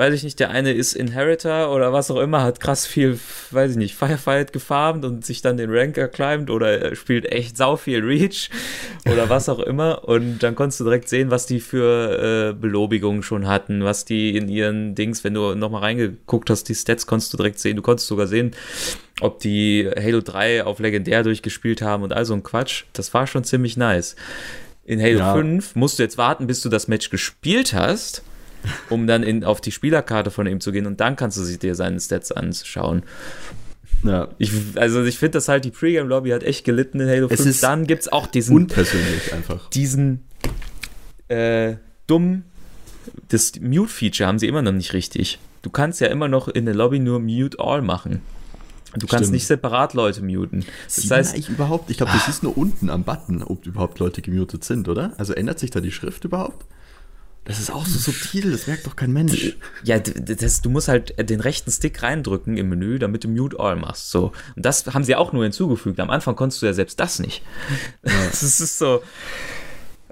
weiß 0.00 0.14
ich 0.14 0.24
nicht, 0.24 0.40
der 0.40 0.48
eine 0.48 0.72
ist 0.72 0.94
Inheritor 0.94 1.74
oder 1.74 1.92
was 1.92 2.10
auch 2.10 2.16
immer, 2.20 2.42
hat 2.42 2.58
krass 2.58 2.86
viel, 2.86 3.18
weiß 3.50 3.72
ich 3.72 3.76
nicht, 3.76 3.94
Firefight 3.94 4.50
gefarmt 4.50 5.04
und 5.04 5.26
sich 5.26 5.42
dann 5.42 5.58
den 5.58 5.68
Rank 5.70 5.98
erclimbt 5.98 6.48
oder 6.48 6.80
er 6.80 6.96
spielt 6.96 7.30
echt 7.30 7.58
sau 7.58 7.76
viel 7.76 8.02
Reach 8.02 8.48
oder 9.12 9.28
was 9.28 9.50
auch 9.50 9.58
immer 9.58 10.08
und 10.08 10.38
dann 10.38 10.54
konntest 10.54 10.80
du 10.80 10.84
direkt 10.84 11.10
sehen, 11.10 11.30
was 11.30 11.44
die 11.44 11.60
für 11.60 12.48
äh, 12.48 12.58
Belobigungen 12.58 13.22
schon 13.22 13.46
hatten, 13.46 13.84
was 13.84 14.06
die 14.06 14.34
in 14.38 14.48
ihren 14.48 14.94
Dings, 14.94 15.22
wenn 15.22 15.34
du 15.34 15.54
nochmal 15.54 15.82
reingeguckt 15.82 16.48
hast, 16.48 16.70
die 16.70 16.74
Stats 16.74 17.06
konntest 17.06 17.34
du 17.34 17.36
direkt 17.36 17.58
sehen, 17.58 17.76
du 17.76 17.82
konntest 17.82 18.08
sogar 18.08 18.26
sehen, 18.26 18.52
ob 19.20 19.40
die 19.40 19.86
Halo 20.02 20.22
3 20.22 20.64
auf 20.64 20.78
Legendär 20.78 21.22
durchgespielt 21.24 21.82
haben 21.82 22.04
und 22.04 22.14
all 22.14 22.24
so 22.24 22.32
ein 22.32 22.42
Quatsch, 22.42 22.84
das 22.94 23.12
war 23.12 23.26
schon 23.26 23.44
ziemlich 23.44 23.76
nice. 23.76 24.16
In 24.86 24.98
Halo 24.98 25.18
Ja. 25.18 25.34
5 25.34 25.76
musst 25.76 25.98
du 25.98 26.04
jetzt 26.04 26.16
warten, 26.16 26.46
bis 26.46 26.62
du 26.62 26.70
das 26.70 26.88
Match 26.88 27.10
gespielt 27.10 27.74
hast 27.74 28.22
um 28.90 29.06
dann 29.06 29.22
in, 29.22 29.44
auf 29.44 29.60
die 29.60 29.72
Spielerkarte 29.72 30.30
von 30.30 30.46
ihm 30.46 30.60
zu 30.60 30.72
gehen 30.72 30.86
und 30.86 31.00
dann 31.00 31.16
kannst 31.16 31.38
du 31.38 31.42
sich 31.42 31.58
dir 31.58 31.74
seine 31.74 32.00
Stats 32.00 32.32
anschauen. 32.32 33.02
Ja. 34.02 34.28
Ich, 34.38 34.52
also 34.76 35.04
ich 35.04 35.18
finde 35.18 35.32
das 35.32 35.48
halt, 35.48 35.64
die 35.64 35.70
Pre-Game-Lobby 35.70 36.30
hat 36.30 36.42
echt 36.42 36.64
gelitten 36.64 37.00
in 37.00 37.08
Halo 37.08 37.26
Es 37.28 37.40
5. 37.42 37.50
ist 37.50 37.62
Dann 37.62 37.86
gibt 37.86 38.02
es 38.02 38.12
auch 38.12 38.26
diesen, 38.26 38.56
Unpersönlich 38.56 39.32
einfach. 39.34 39.68
diesen 39.70 40.24
äh, 41.28 41.74
dummen, 42.06 42.44
das 43.28 43.52
Mute-Feature 43.60 44.26
haben 44.26 44.38
sie 44.38 44.46
immer 44.48 44.62
noch 44.62 44.72
nicht 44.72 44.92
richtig. 44.92 45.38
Du 45.62 45.70
kannst 45.70 46.00
ja 46.00 46.06
immer 46.08 46.28
noch 46.28 46.48
in 46.48 46.64
der 46.64 46.74
Lobby 46.74 46.98
nur 46.98 47.20
Mute 47.20 47.58
All 47.58 47.82
machen. 47.82 48.22
Du 48.94 49.06
kannst 49.06 49.24
Stimmt. 49.26 49.32
nicht 49.34 49.46
separat 49.46 49.94
Leute 49.94 50.22
muten. 50.24 50.64
Das 50.86 50.96
Sieht 50.96 51.10
heißt, 51.12 51.34
eigentlich 51.34 51.48
überhaupt, 51.48 51.90
ich 51.90 51.96
glaube, 51.96 52.10
du 52.12 52.18
siehst 52.18 52.42
nur 52.42 52.58
unten 52.58 52.90
am 52.90 53.04
Button, 53.04 53.42
ob 53.44 53.64
überhaupt 53.64 54.00
Leute 54.00 54.20
gemutet 54.20 54.64
sind, 54.64 54.88
oder? 54.88 55.12
Also 55.16 55.32
ändert 55.32 55.60
sich 55.60 55.70
da 55.70 55.80
die 55.80 55.92
Schrift 55.92 56.24
überhaupt? 56.24 56.66
Das 57.44 57.58
ist 57.58 57.70
auch 57.70 57.86
so 57.86 57.98
subtil, 57.98 58.50
das 58.50 58.66
merkt 58.66 58.86
doch 58.86 58.96
kein 58.96 59.12
Mensch. 59.12 59.56
Ja, 59.82 59.98
das, 59.98 60.60
du 60.60 60.70
musst 60.70 60.88
halt 60.88 61.14
den 61.28 61.40
rechten 61.40 61.70
Stick 61.70 62.02
reindrücken 62.02 62.56
im 62.56 62.68
Menü, 62.68 62.98
damit 62.98 63.24
du 63.24 63.28
Mute 63.28 63.58
All 63.58 63.76
machst. 63.76 64.10
So. 64.10 64.32
Und 64.56 64.64
das 64.64 64.86
haben 64.86 65.04
sie 65.04 65.16
auch 65.16 65.32
nur 65.32 65.42
hinzugefügt. 65.44 65.98
Am 66.00 66.10
Anfang 66.10 66.36
konntest 66.36 66.62
du 66.62 66.66
ja 66.66 66.72
selbst 66.72 67.00
das 67.00 67.18
nicht. 67.18 67.42
Das 68.02 68.42
ist 68.42 68.78
so. 68.78 69.02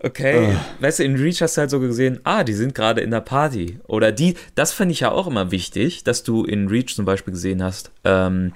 Okay, 0.01 0.57
weißt 0.81 1.01
du, 1.01 1.05
in 1.05 1.17
Reach 1.17 1.43
hast 1.43 1.57
du 1.57 1.61
halt 1.61 1.71
so 1.71 1.81
gesehen, 1.81 2.21
ah, 2.23 2.45
die 2.45 2.55
sind 2.55 2.75
gerade 2.75 3.01
in 3.01 3.11
der 3.11 3.21
Party. 3.21 3.81
Oder 3.87 4.13
die, 4.13 4.35
das 4.55 4.73
finde 4.73 4.93
ich 4.93 5.01
ja 5.01 5.11
auch 5.11 5.27
immer 5.27 5.51
wichtig, 5.51 6.05
dass 6.05 6.23
du 6.23 6.45
in 6.45 6.69
Reach 6.69 6.95
zum 6.95 7.05
Beispiel 7.05 7.33
gesehen 7.33 7.63
hast, 7.63 7.91
ähm, 8.05 8.53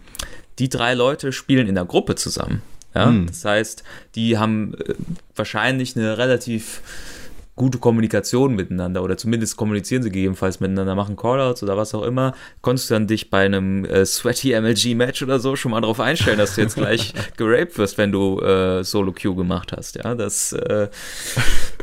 die 0.59 0.69
drei 0.69 0.95
Leute 0.95 1.33
spielen 1.33 1.67
in 1.67 1.75
der 1.75 1.85
Gruppe 1.85 2.15
zusammen. 2.15 2.63
Ja? 2.95 3.07
Hm. 3.07 3.27
Das 3.27 3.45
heißt, 3.45 3.83
die 4.15 4.39
haben 4.39 4.75
äh, 4.75 4.95
wahrscheinlich 5.35 5.97
eine 5.97 6.17
relativ 6.19 6.83
gute 7.55 7.79
Kommunikation 7.79 8.55
miteinander 8.55 9.03
oder 9.03 9.19
zumindest 9.19 9.57
kommunizieren 9.57 10.03
sie 10.03 10.11
gegebenenfalls 10.11 10.61
miteinander, 10.61 10.95
machen 10.95 11.17
Callouts 11.17 11.63
oder 11.63 11.77
was 11.77 11.95
auch 11.95 12.03
immer, 12.03 12.35
konntest 12.63 12.89
du 12.89 12.95
dann 12.95 13.07
dich 13.07 13.29
bei 13.29 13.45
einem 13.45 13.85
äh, 13.85 14.07
Sweaty 14.07 14.59
MLG-Match 14.59 15.23
oder 15.23 15.39
so 15.39 15.55
schon 15.55 15.73
mal 15.73 15.83
darauf 15.83 16.01
einstellen, 16.01 16.39
dass 16.39 16.55
du 16.55 16.63
jetzt 16.63 16.77
gleich 16.77 17.13
geraped 17.37 17.77
wirst, 17.77 17.99
wenn 17.99 18.11
du 18.11 18.41
äh, 18.41 18.83
Solo-Queue 18.83 19.35
gemacht 19.35 19.73
hast. 19.77 19.97
Ja, 19.97 20.15
das 20.15 20.55
äh, 20.55 20.89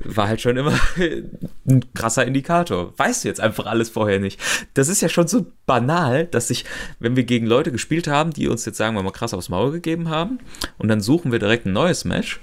war 0.04 0.28
halt 0.28 0.42
schon 0.42 0.58
immer 0.58 0.74
ein 1.68 1.94
krasser 1.94 2.26
Indikator. 2.26 2.94
Weißt 2.98 3.24
du 3.24 3.28
jetzt 3.28 3.40
einfach 3.40 3.68
alles 3.68 3.90
vorher 3.90 4.20
nicht. 4.20 4.40
Das 4.74 4.88
ist 4.88 5.02
ja 5.02 5.10
schon 5.10 5.28
so 5.28 5.46
banal, 5.68 6.26
dass 6.26 6.50
ich, 6.50 6.66
wenn 7.00 7.16
wir 7.16 7.24
gegen 7.26 7.46
Leute 7.46 7.72
gespielt 7.72 8.08
haben, 8.08 8.32
die 8.32 8.48
uns 8.48 8.66
jetzt 8.66 8.78
sagen 8.78 8.96
wir 8.96 9.04
mal 9.04 9.12
krass 9.12 9.36
aufs 9.36 9.50
Maul 9.50 9.72
gegeben 9.72 10.10
haben 10.10 10.40
und 10.80 10.88
dann 10.88 11.00
suchen 11.00 11.32
wir 11.32 11.38
direkt 11.38 11.68
ein 11.68 11.74
neues 11.74 12.06
Match 12.06 12.40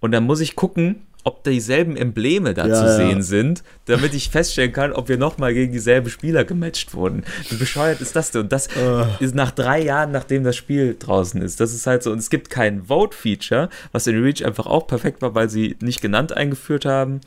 und 0.00 0.12
dann 0.12 0.24
muss 0.24 0.40
ich 0.40 0.56
gucken, 0.56 1.02
ob 1.24 1.42
dieselben 1.42 1.96
Embleme 1.96 2.54
da 2.54 2.66
Ja, 2.66 2.74
zu 2.74 2.84
ja. 2.84 2.96
sehen 2.96 3.22
sind, 3.22 3.62
damit 3.86 4.14
ich 4.14 4.28
feststellen 4.30 4.72
kann, 4.72 4.92
ob 4.92 5.08
wir 5.08 5.16
nochmal 5.18 5.52
gegen 5.54 5.72
dieselben 5.72 6.08
Spieler 6.10 6.44
gematcht 6.44 6.94
wurden. 6.94 7.24
Wie 7.48 7.56
bescheuert 7.56 8.00
ist 8.00 8.14
das 8.14 8.30
denn? 8.30 8.42
Und 8.42 8.52
das 8.52 8.68
Ah. 8.76 9.08
ist 9.20 9.34
nach 9.34 9.50
drei 9.50 9.82
Jahren, 9.82 10.12
nachdem 10.12 10.44
das 10.44 10.54
Spiel 10.56 10.96
draußen 10.98 11.40
ist. 11.42 11.60
Das 11.60 11.72
ist 11.74 11.86
halt 11.86 12.02
so. 12.02 12.12
Und 12.12 12.18
es 12.18 12.30
gibt 12.30 12.50
kein 12.50 12.84
Vote-Feature, 12.84 13.70
was 13.92 14.06
in 14.06 14.22
Reach 14.22 14.44
einfach 14.44 14.66
auch 14.66 14.86
perfekt 14.86 15.22
war, 15.22 15.34
weil 15.34 15.48
sie 15.48 15.76
nicht 15.80 16.00
genannt 16.00 16.36
eingeführt 16.36 16.84
haben. 16.84 17.20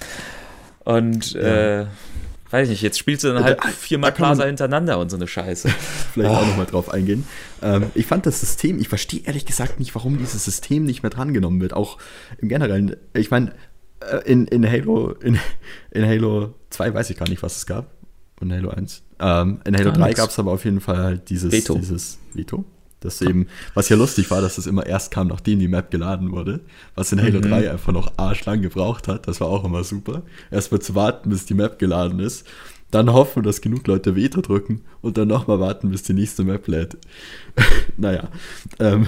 Und 0.84 1.36
äh, 1.36 1.86
weiß 2.50 2.64
ich 2.66 2.70
nicht, 2.70 2.82
jetzt 2.82 2.98
spielst 2.98 3.24
du 3.26 3.34
dann 3.34 3.44
halt 3.44 3.60
Da- 3.62 3.68
viermal 3.70 4.12
da 4.12 4.16
Plaza 4.16 4.46
hintereinander 4.46 5.00
und 5.00 5.10
so 5.10 5.18
eine 5.18 5.28
Scheiße. 5.28 5.70
vielleicht 6.14 6.34
Ah. 6.34 6.38
auch 6.40 6.48
nochmal 6.48 6.66
drauf 6.66 6.90
eingehen. 6.94 7.26
Ähm, 7.62 7.88
ich 7.94 8.06
fand 8.06 8.26
das 8.26 8.40
System, 8.40 8.80
ich 8.80 8.88
verstehe 8.88 9.22
ehrlich 9.26 9.46
gesagt 9.46 9.80
nicht, 9.80 9.94
warum 9.96 10.18
dieses 10.18 10.46
System 10.46 10.86
nicht 10.86 11.04
mehr 11.04 11.10
drangenommen 11.10 11.60
wird. 11.60 11.74
Auch 11.74 11.98
im 12.38 12.48
Generellen. 12.48 12.96
Ich 13.14 13.32
meine, 13.32 13.52
in, 14.26 14.48
in 14.48 14.70
Halo, 14.70 15.12
in, 15.12 15.40
in 15.92 16.06
Halo 16.06 16.54
2 16.70 16.94
weiß 16.94 17.10
ich 17.10 17.18
gar 17.18 17.28
nicht, 17.30 17.44
was 17.44 17.58
es 17.58 17.66
gab. 17.66 17.92
Und 18.40 18.52
Halo 18.54 18.70
1. 18.70 19.04
Ähm, 19.20 19.60
in 19.66 19.76
Halo 19.76 19.86
Gar 19.92 20.00
3 20.00 20.08
nix. 20.10 20.20
gab 20.20 20.30
es 20.30 20.40
aber 20.40 20.52
auf 20.52 20.64
jeden 20.66 20.80
Fall 20.80 20.98
halt 20.98 21.30
dieses 21.30 21.52
Veto. 21.52 21.76
Dieses 21.76 22.20
Veto. 22.34 22.66
Das 23.00 23.22
eben, 23.22 23.48
was 23.76 23.90
ja 23.90 23.96
lustig 23.96 24.30
war, 24.32 24.42
dass 24.42 24.58
es 24.58 24.66
immer 24.66 24.86
erst 24.86 25.12
kam, 25.12 25.28
nachdem 25.28 25.60
die 25.60 25.68
Map 25.68 25.92
geladen 25.92 26.32
wurde. 26.32 26.62
Was 26.96 27.12
in 27.12 27.22
Halo 27.22 27.40
Mhm. 27.40 27.44
3 27.50 27.72
einfach 27.72 27.94
noch 27.94 28.12
arschlang 28.18 28.62
gebraucht 28.62 29.08
hat. 29.08 29.28
Das 29.28 29.40
war 29.40 29.48
auch 29.48 29.64
immer 29.64 29.84
super. 29.84 30.24
Erstmal 30.52 30.82
zu 30.82 30.96
warten, 30.96 31.30
bis 31.30 31.46
die 31.46 31.54
Map 31.54 31.78
geladen 31.80 32.20
ist. 32.20 32.46
Dann 32.90 33.12
hoffen, 33.12 33.44
dass 33.44 33.62
genug 33.62 33.86
Leute 33.86 34.16
Veto 34.16 34.42
drücken 34.42 34.82
und 35.02 35.18
dann 35.18 35.28
nochmal 35.28 35.60
warten, 35.60 35.92
bis 35.92 36.04
die 36.04 36.14
nächste 36.14 36.44
Map 36.44 36.68
lädt. 36.68 36.98
naja. 37.98 38.30
Ähm, 38.80 39.08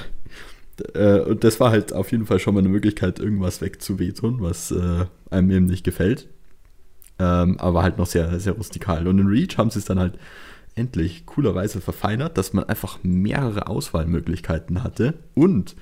äh, 0.95 1.19
und 1.21 1.43
das 1.43 1.59
war 1.59 1.71
halt 1.71 1.93
auf 1.93 2.11
jeden 2.11 2.25
Fall 2.25 2.39
schon 2.39 2.53
mal 2.53 2.59
eine 2.59 2.69
Möglichkeit, 2.69 3.19
irgendwas 3.19 3.61
wegzuwehtun, 3.61 4.41
was 4.41 4.71
äh, 4.71 5.05
einem 5.29 5.51
eben 5.51 5.65
nicht 5.65 5.83
gefällt. 5.83 6.27
Ähm, 7.19 7.57
aber 7.59 7.83
halt 7.83 7.97
noch 7.97 8.05
sehr, 8.07 8.39
sehr 8.39 8.53
rustikal. 8.53 9.07
Und 9.07 9.19
in 9.19 9.27
Reach 9.27 9.57
haben 9.57 9.69
sie 9.69 9.79
es 9.79 9.85
dann 9.85 9.99
halt 9.99 10.17
endlich 10.75 11.25
coolerweise 11.25 11.81
verfeinert, 11.81 12.37
dass 12.37 12.53
man 12.53 12.63
einfach 12.65 12.99
mehrere 13.03 13.67
Auswahlmöglichkeiten 13.67 14.83
hatte 14.83 15.15
und 15.35 15.75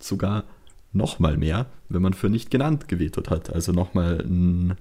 sogar 0.00 0.44
noch 0.92 1.18
mal 1.18 1.36
mehr, 1.36 1.66
wenn 1.88 2.02
man 2.02 2.14
für 2.14 2.28
nicht 2.28 2.50
genannt 2.50 2.88
gewetet 2.88 3.30
hat. 3.30 3.52
Also 3.52 3.72
nochmal 3.72 4.20
ein 4.20 4.74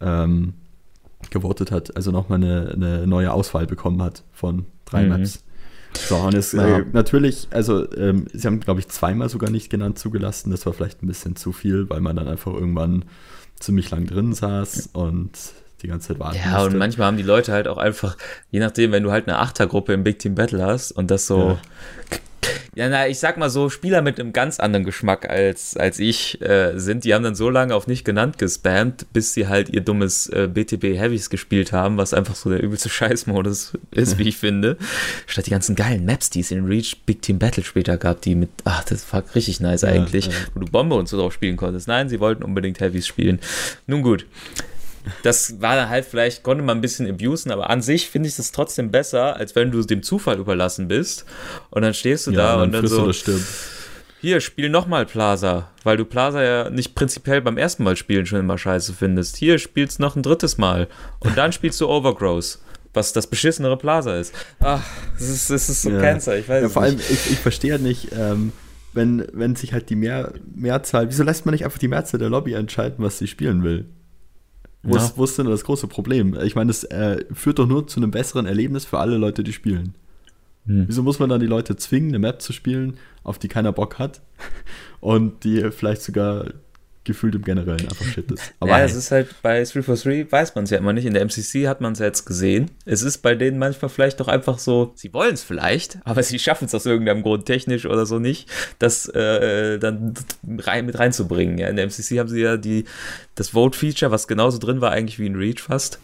ähm, 0.00 0.54
gewotet 1.30 1.70
hat, 1.70 1.96
also 1.96 2.10
nochmal 2.10 2.42
eine, 2.42 2.70
eine 2.74 3.06
neue 3.06 3.32
Auswahl 3.32 3.66
bekommen 3.66 4.02
hat 4.02 4.22
von 4.32 4.66
drei 4.84 5.02
Mhm. 5.04 5.08
Maps. 5.08 5.44
So, 5.96 6.16
und 6.16 6.34
es 6.34 6.52
Ja. 6.52 6.78
äh, 6.78 6.84
natürlich, 6.92 7.48
also 7.50 7.90
ähm, 7.94 8.26
sie 8.32 8.46
haben, 8.46 8.60
glaube 8.60 8.80
ich, 8.80 8.88
zweimal 8.88 9.28
sogar 9.28 9.50
nicht 9.50 9.70
genannt 9.70 9.98
zugelassen. 9.98 10.50
Das 10.50 10.66
war 10.66 10.72
vielleicht 10.72 11.02
ein 11.02 11.06
bisschen 11.06 11.36
zu 11.36 11.52
viel, 11.52 11.88
weil 11.90 12.00
man 12.00 12.16
dann 12.16 12.28
einfach 12.28 12.52
irgendwann 12.52 13.04
ziemlich 13.58 13.90
lang 13.90 14.06
drin 14.06 14.32
saß 14.34 14.90
und 14.92 15.30
die 15.82 15.88
ganze 15.88 16.08
Zeit 16.08 16.18
warten 16.18 16.38
Ja, 16.44 16.62
und 16.62 16.76
manchmal 16.76 17.08
haben 17.08 17.16
die 17.16 17.22
Leute 17.22 17.52
halt 17.52 17.68
auch 17.68 17.78
einfach, 17.78 18.16
je 18.50 18.60
nachdem, 18.60 18.92
wenn 18.92 19.02
du 19.02 19.12
halt 19.12 19.28
eine 19.28 19.38
Achtergruppe 19.38 19.92
im 19.92 20.04
Big 20.04 20.18
Team 20.18 20.34
Battle 20.34 20.64
hast 20.64 20.92
und 20.92 21.10
das 21.10 21.26
so. 21.26 21.58
Ja, 22.76 22.90
na, 22.90 23.08
ich 23.08 23.18
sag 23.18 23.38
mal 23.38 23.48
so, 23.48 23.70
Spieler 23.70 24.02
mit 24.02 24.20
einem 24.20 24.34
ganz 24.34 24.60
anderen 24.60 24.84
Geschmack 24.84 25.30
als, 25.30 25.78
als 25.78 25.98
ich 25.98 26.42
äh, 26.42 26.78
sind, 26.78 27.04
die 27.04 27.14
haben 27.14 27.24
dann 27.24 27.34
so 27.34 27.48
lange 27.48 27.74
auf 27.74 27.86
nicht 27.86 28.04
genannt 28.04 28.36
gespammt, 28.36 29.06
bis 29.14 29.32
sie 29.32 29.48
halt 29.48 29.70
ihr 29.70 29.80
dummes 29.80 30.26
äh, 30.26 30.46
BTB 30.46 30.84
Heavies 30.98 31.30
gespielt 31.30 31.72
haben, 31.72 31.96
was 31.96 32.12
einfach 32.12 32.34
so 32.34 32.50
der 32.50 32.62
übelste 32.62 32.88
Scheißmodus 32.90 33.78
ist, 33.92 34.18
wie 34.18 34.28
ich 34.28 34.36
finde. 34.36 34.76
Statt 35.26 35.46
die 35.46 35.52
ganzen 35.52 35.74
geilen 35.74 36.04
Maps, 36.04 36.28
die 36.28 36.40
es 36.40 36.50
in 36.50 36.66
Reach 36.66 36.98
Big 37.06 37.22
Team 37.22 37.38
Battle 37.38 37.64
später 37.64 37.96
gab, 37.96 38.20
die 38.20 38.34
mit, 38.34 38.50
ach, 38.64 38.84
das 38.84 39.10
war 39.10 39.24
richtig 39.34 39.60
nice 39.60 39.80
Ja, 39.80 39.88
eigentlich, 39.88 40.26
ja. 40.26 40.32
wo 40.52 40.60
du 40.60 40.66
Bombe 40.70 40.96
und 40.96 41.08
so 41.08 41.16
drauf 41.16 41.32
spielen 41.32 41.56
konntest. 41.56 41.88
Nein, 41.88 42.10
sie 42.10 42.20
wollten 42.20 42.42
unbedingt 42.42 42.80
Heavies 42.80 43.06
spielen. 43.06 43.40
Nun 43.86 44.02
gut 44.02 44.26
das 45.22 45.60
war 45.60 45.76
dann 45.76 45.88
halt 45.88 46.04
vielleicht, 46.04 46.42
konnte 46.42 46.64
man 46.64 46.78
ein 46.78 46.80
bisschen 46.80 47.08
abusen, 47.08 47.50
aber 47.52 47.70
an 47.70 47.82
sich 47.82 48.08
finde 48.08 48.28
ich 48.28 48.36
das 48.36 48.52
trotzdem 48.52 48.90
besser, 48.90 49.36
als 49.36 49.54
wenn 49.54 49.70
du 49.70 49.82
dem 49.82 50.02
Zufall 50.02 50.38
überlassen 50.38 50.88
bist 50.88 51.24
und 51.70 51.82
dann 51.82 51.94
stehst 51.94 52.26
du 52.26 52.32
da 52.32 52.62
und 52.62 52.72
dann 52.72 52.82
frisst 52.82 52.94
so, 52.94 53.02
oder 53.04 53.12
stirbt. 53.12 53.44
hier, 54.20 54.40
spiel 54.40 54.68
nochmal 54.68 55.06
Plaza, 55.06 55.70
weil 55.84 55.96
du 55.96 56.04
Plaza 56.04 56.42
ja 56.42 56.70
nicht 56.70 56.94
prinzipiell 56.94 57.40
beim 57.40 57.58
ersten 57.58 57.84
Mal 57.84 57.96
spielen 57.96 58.26
schon 58.26 58.40
immer 58.40 58.58
scheiße 58.58 58.92
findest. 58.94 59.36
Hier, 59.36 59.58
spielst 59.58 60.00
noch 60.00 60.16
ein 60.16 60.22
drittes 60.22 60.58
Mal 60.58 60.88
und 61.20 61.38
dann 61.38 61.52
spielst 61.52 61.80
du 61.80 61.88
Overgrowth, 61.88 62.58
was 62.92 63.12
das 63.12 63.26
beschissenere 63.26 63.76
Plaza 63.76 64.16
ist. 64.16 64.34
Ach, 64.60 64.82
das 65.18 65.28
ist, 65.28 65.50
das 65.50 65.68
ist 65.68 65.82
so 65.82 65.90
Ja. 65.90 66.00
Cancer, 66.00 66.36
ich 66.38 66.48
weiß 66.48 66.62
Ja, 66.62 66.68
vor 66.68 66.82
allem, 66.82 66.98
ich, 66.98 67.30
ich 67.30 67.38
verstehe 67.38 67.78
nicht, 67.78 68.08
ähm, 68.12 68.52
wenn, 68.92 69.26
wenn 69.32 69.54
sich 69.54 69.72
halt 69.72 69.90
die 69.90 69.96
Mehr, 69.96 70.32
Mehrzahl, 70.54 71.08
wieso 71.10 71.22
lässt 71.22 71.44
man 71.44 71.52
nicht 71.52 71.64
einfach 71.64 71.78
die 71.78 71.88
Mehrzahl 71.88 72.18
der 72.18 72.30
Lobby 72.30 72.54
entscheiden, 72.54 72.96
was 73.04 73.18
sie 73.18 73.26
spielen 73.26 73.62
will? 73.62 73.86
Wo, 74.86 74.94
Ja. 74.94 75.04
ist, 75.04 75.18
wo 75.18 75.24
ist 75.24 75.36
denn 75.38 75.46
das 75.46 75.64
große 75.64 75.88
Problem? 75.88 76.36
Ich 76.42 76.54
meine, 76.54 76.68
das 76.68 76.84
äh, 76.84 77.24
führt 77.32 77.58
doch 77.58 77.66
nur 77.66 77.86
zu 77.86 78.00
einem 78.00 78.10
besseren 78.12 78.46
Erlebnis 78.46 78.84
für 78.84 78.98
alle 78.98 79.16
Leute, 79.18 79.42
die 79.42 79.52
spielen. 79.52 79.94
Hm. 80.66 80.84
Wieso 80.86 81.02
muss 81.02 81.18
man 81.18 81.28
dann 81.28 81.40
die 81.40 81.46
Leute 81.46 81.76
zwingen, 81.76 82.10
eine 82.10 82.18
Map 82.20 82.40
zu 82.40 82.52
spielen, 82.52 82.96
auf 83.24 83.38
die 83.38 83.48
keiner 83.48 83.72
Bock 83.72 83.98
hat 83.98 84.20
und 85.00 85.44
die 85.44 85.70
vielleicht 85.70 86.02
sogar 86.02 86.46
gefühlt 87.06 87.34
im 87.34 87.42
Generellen 87.42 87.80
einfach 87.80 88.04
shit 88.04 88.30
ist? 88.30 88.52
Aber 88.60 88.72
ja, 88.72 88.76
hey, 88.78 88.86
es 88.86 88.94
ist 88.94 89.10
halt 89.10 89.28
bei 89.42 89.64
343 89.64 90.30
weiß 90.30 90.54
man 90.54 90.64
es 90.64 90.70
ja 90.70 90.78
immer 90.78 90.92
nicht. 90.92 91.06
In 91.06 91.14
der 91.14 91.24
MCC 91.24 91.68
hat 91.68 91.80
man 91.80 91.94
es 91.94 92.00
ja 92.00 92.06
jetzt 92.06 92.26
gesehen. 92.26 92.70
Es 92.84 93.02
ist 93.02 93.18
bei 93.18 93.34
denen 93.34 93.58
manchmal 93.58 93.88
vielleicht 93.88 94.20
doch 94.20 94.28
einfach 94.28 94.58
so, 94.58 94.92
sie 94.94 95.12
wollen 95.14 95.34
es 95.34 95.42
vielleicht, 95.42 95.98
aber 96.04 96.22
sie 96.22 96.38
schaffen 96.38 96.66
es 96.66 96.74
aus 96.74 96.84
irgendeinem 96.84 97.22
Grund 97.22 97.46
technisch 97.46 97.86
oder 97.86 98.04
so 98.04 98.18
nicht, 98.18 98.50
das 98.78 99.08
äh, 99.08 99.78
dann 99.78 100.14
rein, 100.58 100.86
mit 100.86 100.98
reinzubringen. 100.98 101.58
Ja, 101.58 101.68
in 101.68 101.76
der 101.76 101.86
MCC 101.86 102.18
haben 102.18 102.28
sie 102.28 102.42
ja 102.42 102.56
die, 102.56 102.84
das 103.34 103.50
Vote-Feature, 103.50 104.10
was 104.10 104.28
genauso 104.28 104.58
drin 104.58 104.80
war 104.80 104.90
eigentlich 104.90 105.18
wie 105.18 105.26
in 105.26 105.36
Reach 105.36 105.60
fast, 105.60 105.98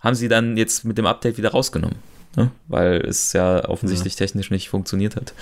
haben 0.00 0.14
sie 0.14 0.28
dann 0.28 0.56
jetzt 0.56 0.84
mit 0.84 0.96
dem 0.98 1.06
Update 1.06 1.36
wieder 1.36 1.50
rausgenommen. 1.50 1.98
Ne? 2.36 2.50
Weil 2.68 3.00
es 3.00 3.32
ja 3.32 3.66
offensichtlich 3.66 4.14
technisch 4.14 4.50
nicht 4.50 4.68
funktioniert 4.68 5.16
hat. 5.16 5.32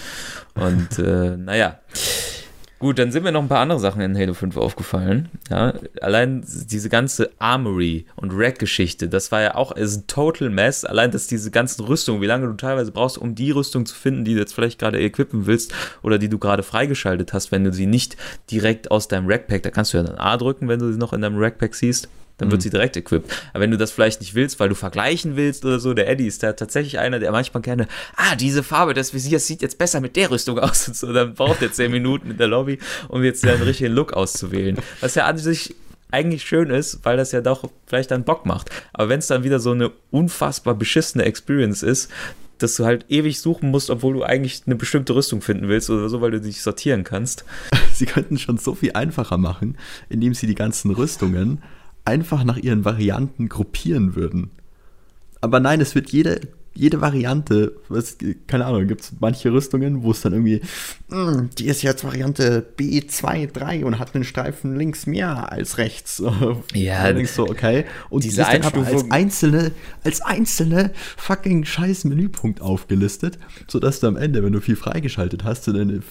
Und 0.55 0.99
äh, 0.99 1.37
naja. 1.37 1.81
Gut, 2.85 2.99
dann 2.99 3.11
sind 3.11 3.23
mir 3.23 3.33
noch 3.33 3.41
ein 3.41 3.49
paar 3.49 3.61
andere 3.61 3.81
Sachen 3.81 4.03
in 4.03 4.15
Halo 4.15 4.35
5 4.35 4.59
aufgefallen. 4.59 5.31
Ja, 5.49 5.73
allein 6.03 6.45
diese 6.45 6.91
ganze 6.91 7.31
Armory 7.39 8.05
und 8.15 8.33
Rack-Geschichte, 8.35 9.09
das 9.09 9.33
war 9.33 9.41
ja 9.41 9.55
auch 9.55 9.73
ist 9.73 9.97
ein 9.97 10.07
Total 10.07 10.51
Mess. 10.51 10.85
Allein, 10.85 11.11
dass 11.11 11.27
diese 11.27 11.51
ganzen 11.51 11.83
Rüstungen, 11.87 12.21
wie 12.21 12.27
lange 12.27 12.47
du 12.47 12.53
teilweise 12.53 12.93
brauchst, 12.93 13.17
um 13.17 13.35
die 13.35 13.53
Rüstung 13.53 13.87
zu 13.87 13.95
finden, 13.95 14.27
die 14.27 14.35
du 14.35 14.41
jetzt 14.41 14.55
vielleicht 14.55 14.79
gerade 14.79 15.01
equippen 15.01 15.47
willst 15.47 15.73
oder 16.03 16.19
die 16.19 16.29
du 16.29 16.37
gerade 16.37 16.63
freigeschaltet 16.63 17.33
hast, 17.33 17.53
wenn 17.53 17.65
du 17.65 17.73
sie 17.73 17.87
nicht 17.87 18.19
direkt 18.51 18.91
aus 18.91 19.09
deinem 19.09 19.29
Rackpack, 19.29 19.63
da 19.63 19.71
kannst 19.71 19.95
du 19.95 19.97
ja 19.97 20.03
dann 20.03 20.19
A 20.19 20.37
drücken, 20.37 20.69
wenn 20.69 20.79
du 20.79 20.93
sie 20.93 20.99
noch 20.99 21.15
in 21.15 21.23
deinem 21.23 21.39
Rackpack 21.39 21.75
siehst. 21.75 22.11
Dann 22.39 22.51
wird 22.51 22.63
sie 22.63 22.71
direkt 22.71 22.97
equipped. 22.97 23.31
Aber 23.53 23.63
wenn 23.63 23.71
du 23.71 23.77
das 23.77 23.93
vielleicht 23.93 24.21
nicht 24.21 24.35
willst, 24.35 24.59
weil 24.59 24.69
du 24.69 24.75
vergleichen 24.75 25.37
willst 25.37 25.65
oder 25.65 25.79
so, 25.79 25.95
der 25.95 26.09
Eddie 26.09 26.27
ist 26.27 26.43
da 26.43 26.53
tatsächlich 26.53 26.99
einer, 26.99 27.21
der 27.21 27.31
manchmal 27.31 27.63
gerne, 27.63 27.87
ah, 28.17 28.35
diese 28.35 28.63
Farbe 28.65 28.93
des 28.93 29.15
Visiers 29.15 29.47
sieht 29.47 29.63
jetzt 29.63 29.79
besser 29.79 30.01
mit 30.01 30.17
der 30.17 30.31
Rüstung 30.31 30.59
aus 30.59 30.89
und 30.89 30.97
so. 30.97 31.13
Dann 31.13 31.35
braucht 31.35 31.63
er 31.63 31.73
10 31.73 31.93
Minuten 31.93 32.33
in 32.33 32.37
der 32.37 32.49
Lobby, 32.49 32.79
um 33.09 33.23
jetzt 33.23 33.45
den 33.45 33.63
richtigen 33.63 33.95
Look 33.95 34.13
auszuwählen. 34.13 34.79
Was 35.01 35.15
ja 35.15 35.27
an 35.27 35.39
sich 35.39 35.77
eigentlich 36.11 36.43
schön 36.43 36.71
ist, 36.71 37.01
weil 37.05 37.17
das 37.17 37.33
ja 37.33 37.41
doch 37.41 37.69
vielleicht 37.87 38.11
dann 38.11 38.25
Bock 38.25 38.47
macht. 38.47 38.71
Aber 38.93 39.09
wenn 39.09 39.19
es 39.19 39.27
dann 39.27 39.45
wieder 39.45 39.59
so 39.59 39.73
eine 39.73 39.91
unfassbar 40.11 40.75
beschissene 40.75 41.25
Experience 41.25 41.83
ist, 41.83 42.11
dass 42.59 42.77
du 42.77 42.85
halt 42.85 43.07
ewig 43.09 43.41
suchen 43.41 43.71
musst, 43.71 43.91
obwohl 43.91 44.15
du 44.15 44.23
eigentlich 44.23 44.63
eine 44.67 44.77
bestimmte 44.77 45.15
Rüstung 45.15 45.41
finden 45.41 45.69
willst 45.69 45.91
oder 45.91 46.09
so, 46.09 46.21
weil 46.21 46.31
du 46.31 46.41
dich 46.41 46.63
sortieren 46.63 47.05
kannst. 47.05 47.45
sie 47.93 48.07
könnten 48.07 48.39
schon 48.39 48.59
so 48.59 48.75
viel 48.75 48.93
einfacher 48.93 49.39
machen, 49.39 49.77
indem 50.09 50.35
sie 50.35 50.47
die 50.47 50.55
ganzen 50.55 50.91
Rüstungen 50.93 51.63
einfach 52.05 52.45
nach 52.45 52.57
ihren 52.59 52.85
Varianten 52.85 53.49
gruppieren 53.49 54.15
würden. 54.15 54.51
Aber 55.41 55.61
nein, 55.61 55.81
es 55.81 55.95
wird 55.95 56.11
jede, 56.11 56.41
jede 56.75 57.01
Variante, 57.01 57.73
was, 57.89 58.17
keine 58.47 58.65
Ahnung, 58.67 58.89
gibt 58.89 59.03
es 59.03 59.13
manche 59.21 59.53
Rüstungen, 59.53 60.03
wo 60.03 60.11
es 60.11 60.23
dann 60.23 60.33
irgendwie, 60.33 60.61
"Mm, 61.09 61.51
die 61.59 61.67
ist 61.67 61.83
jetzt 61.83 62.03
Variante 62.03 62.67
B2, 62.77 63.47
3 63.53 63.85
und 63.85 63.99
hat 63.99 64.15
einen 64.15 64.25
Streifen 64.25 64.77
links 64.77 65.07
mehr 65.07 65.53
als 65.53 65.79
rechts. 65.79 66.23
Ja, 66.75 67.13
denkst 67.13 67.37
du, 67.37 67.43
okay. 67.45 67.85
Und 68.11 68.25
diese 68.25 68.37
die 68.37 68.43
ist 68.43 68.53
dann 68.53 68.63
aber 68.63 68.79
als 68.79 68.87
Einstufung- 68.89 69.13
einzelne, 69.13 69.71
als 70.03 70.21
einzelne 70.23 70.91
fucking 71.17 71.65
scheiß 71.65 72.05
Menüpunkt 72.05 72.61
aufgelistet, 72.61 73.39
sodass 73.69 74.01
du 74.01 74.09
am 74.09 74.17
Ende, 74.17 74.43
wenn 74.43 74.53
du 74.53 74.61
viel 74.61 74.77
freigeschaltet 74.77 75.45
hast, 75.45 75.67
du 75.67 75.73
deine 75.73 76.03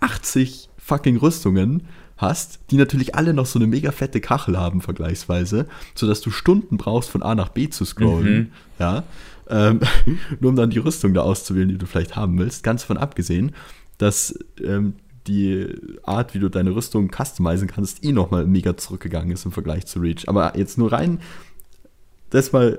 80 0.00 0.68
fucking 0.78 1.18
Rüstungen 1.18 1.82
hast, 2.20 2.60
die 2.70 2.76
natürlich 2.76 3.14
alle 3.14 3.34
noch 3.34 3.46
so 3.46 3.58
eine 3.58 3.66
mega 3.66 3.92
fette 3.92 4.20
Kachel 4.20 4.58
haben 4.58 4.80
vergleichsweise, 4.80 5.66
sodass 5.94 6.20
du 6.20 6.30
Stunden 6.30 6.76
brauchst, 6.76 7.10
von 7.10 7.22
A 7.22 7.34
nach 7.34 7.48
B 7.50 7.68
zu 7.68 7.84
scrollen, 7.84 8.52
ja, 8.78 9.04
ähm, 9.48 9.80
nur 10.40 10.50
um 10.50 10.56
dann 10.56 10.70
die 10.70 10.78
Rüstung 10.78 11.14
da 11.14 11.22
auszuwählen, 11.22 11.68
die 11.68 11.78
du 11.78 11.86
vielleicht 11.86 12.16
haben 12.16 12.38
willst, 12.38 12.62
ganz 12.62 12.84
von 12.84 12.96
abgesehen, 12.96 13.52
dass 13.98 14.38
ähm, 14.62 14.94
die 15.26 15.68
Art, 16.02 16.34
wie 16.34 16.38
du 16.38 16.48
deine 16.48 16.74
Rüstung 16.74 17.10
customizen 17.10 17.68
kannst, 17.68 18.04
eh 18.04 18.12
nochmal 18.12 18.46
mega 18.46 18.76
zurückgegangen 18.76 19.32
ist 19.32 19.44
im 19.44 19.52
Vergleich 19.52 19.86
zu 19.86 20.00
Reach. 20.00 20.28
Aber 20.28 20.56
jetzt 20.56 20.78
nur 20.78 20.92
rein, 20.92 21.20
das 22.30 22.52
mal 22.52 22.78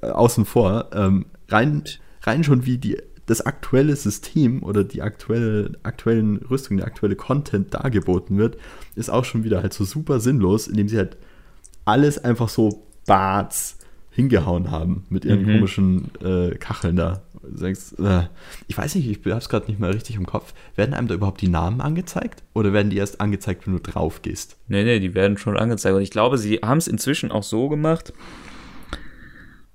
äh, 0.00 0.06
außen 0.06 0.44
vor, 0.44 0.90
ähm, 0.92 1.26
rein, 1.48 1.82
rein 2.22 2.44
schon 2.44 2.66
wie 2.66 2.78
die 2.78 2.98
das 3.26 3.40
aktuelle 3.40 3.96
System 3.96 4.62
oder 4.62 4.84
die 4.84 5.02
aktuelle, 5.02 5.72
aktuellen 5.82 6.36
Rüstungen, 6.36 6.78
der 6.78 6.86
aktuelle 6.86 7.16
Content 7.16 7.72
dargeboten 7.74 8.36
wird, 8.36 8.58
ist 8.94 9.10
auch 9.10 9.24
schon 9.24 9.44
wieder 9.44 9.62
halt 9.62 9.72
so 9.72 9.84
super 9.84 10.20
sinnlos, 10.20 10.68
indem 10.68 10.88
sie 10.88 10.98
halt 10.98 11.16
alles 11.84 12.22
einfach 12.22 12.48
so 12.48 12.86
Barts 13.06 13.78
hingehauen 14.10 14.70
haben 14.70 15.04
mit 15.08 15.24
ihren 15.24 15.42
mhm. 15.42 15.54
komischen 15.54 16.10
äh, 16.22 16.54
Kacheln 16.56 16.96
da. 16.96 17.22
Äh, 17.60 18.22
ich 18.68 18.78
weiß 18.78 18.94
nicht, 18.94 19.08
ich 19.08 19.18
habe 19.26 19.38
es 19.38 19.48
gerade 19.48 19.66
nicht 19.66 19.80
mehr 19.80 19.92
richtig 19.92 20.16
im 20.16 20.24
Kopf. 20.24 20.54
Werden 20.76 20.94
einem 20.94 21.08
da 21.08 21.14
überhaupt 21.14 21.40
die 21.40 21.48
Namen 21.48 21.80
angezeigt? 21.80 22.42
Oder 22.54 22.72
werden 22.72 22.90
die 22.90 22.96
erst 22.96 23.20
angezeigt, 23.20 23.66
wenn 23.66 23.74
du 23.74 23.80
drauf 23.80 24.22
gehst? 24.22 24.56
Nee, 24.68 24.84
nee, 24.84 25.00
die 25.00 25.14
werden 25.14 25.36
schon 25.36 25.58
angezeigt. 25.58 25.96
Und 25.96 26.02
ich 26.02 26.10
glaube, 26.10 26.38
sie 26.38 26.58
haben 26.58 26.78
es 26.78 26.86
inzwischen 26.86 27.32
auch 27.32 27.42
so 27.42 27.68
gemacht, 27.68 28.12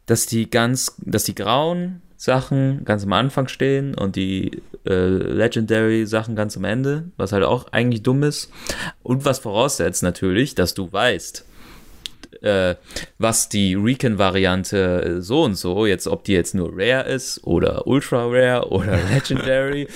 dass 0.06 0.26
die 0.26 0.50
ganz, 0.50 0.96
dass 1.00 1.26
die 1.26 1.36
grauen 1.36 2.02
Sachen 2.20 2.84
ganz 2.84 3.06
am 3.06 3.14
Anfang 3.14 3.48
stehen 3.48 3.96
und 3.96 4.18
die 4.18 4.62
äh, 4.86 5.06
Legendary 5.08 6.06
Sachen 6.06 6.36
ganz 6.36 6.58
am 6.58 6.66
Ende, 6.66 7.06
was 7.16 7.32
halt 7.32 7.46
auch 7.46 7.72
eigentlich 7.72 8.04
dumm 8.04 8.24
ist. 8.24 8.52
Und 9.02 9.24
was 9.24 9.40
voraussetzt 9.40 10.04
natürlich, 10.04 10.54
dass 10.54 10.74
du 10.74 10.92
weißt, 10.92 11.46
äh, 12.42 12.76
was 13.20 13.48
die 13.48 13.74
Recon-Variante 13.74 15.18
äh, 15.20 15.22
so 15.22 15.44
und 15.44 15.56
so, 15.56 15.86
jetzt 15.86 16.08
ob 16.08 16.26
die 16.26 16.34
jetzt 16.34 16.54
nur 16.54 16.74
Rare 16.74 17.08
ist 17.08 17.42
oder 17.46 17.88
Ultra 17.88 18.26
Rare 18.26 18.70
oder 18.70 19.00
Legendary. 19.14 19.88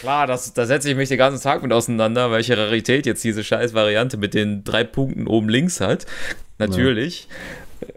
Klar, 0.00 0.26
das, 0.26 0.52
da 0.52 0.66
setze 0.66 0.90
ich 0.90 0.96
mich 0.96 1.08
den 1.08 1.18
ganzen 1.18 1.40
Tag 1.40 1.62
mit 1.62 1.72
auseinander, 1.72 2.32
welche 2.32 2.58
Rarität 2.58 3.06
jetzt 3.06 3.22
diese 3.22 3.44
scheiß 3.44 3.74
Variante 3.74 4.16
mit 4.16 4.34
den 4.34 4.64
drei 4.64 4.82
Punkten 4.82 5.28
oben 5.28 5.48
links 5.48 5.80
hat. 5.80 6.04
Natürlich. 6.58 7.28
Ja. 7.28 7.36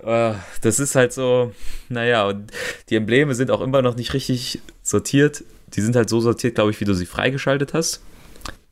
Äh, 0.03 0.33
das 0.61 0.79
ist 0.79 0.95
halt 0.95 1.13
so, 1.13 1.51
naja, 1.89 2.27
und 2.27 2.51
die 2.89 2.95
Embleme 2.95 3.35
sind 3.35 3.51
auch 3.51 3.61
immer 3.61 3.81
noch 3.81 3.95
nicht 3.95 4.13
richtig 4.13 4.61
sortiert. 4.81 5.43
Die 5.75 5.81
sind 5.81 5.95
halt 5.95 6.09
so 6.09 6.19
sortiert, 6.19 6.55
glaube 6.55 6.71
ich, 6.71 6.79
wie 6.79 6.85
du 6.85 6.93
sie 6.93 7.05
freigeschaltet 7.05 7.73
hast. 7.73 8.01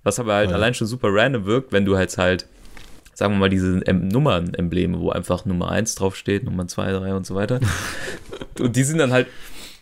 Was 0.03 0.19
aber 0.19 0.33
halt 0.33 0.49
ja. 0.49 0.55
allein 0.55 0.73
schon 0.73 0.87
super 0.87 1.09
random 1.11 1.45
wirkt, 1.45 1.71
wenn 1.71 1.85
du 1.85 1.97
halt 1.97 2.17
halt 2.17 2.47
sagen 3.13 3.33
wir 3.33 3.39
mal, 3.39 3.49
diese 3.49 3.85
em 3.85 4.07
Nummern-Embleme, 4.07 4.99
wo 4.99 5.11
einfach 5.11 5.45
Nummer 5.45 5.69
1 5.69 5.95
draufsteht, 5.95 6.43
Nummer 6.43 6.67
2, 6.67 6.91
3 6.91 7.13
und 7.13 7.25
so 7.25 7.35
weiter. 7.35 7.59
und 8.59 8.75
die 8.75 8.83
sind 8.83 8.97
dann 8.97 9.11
halt 9.11 9.27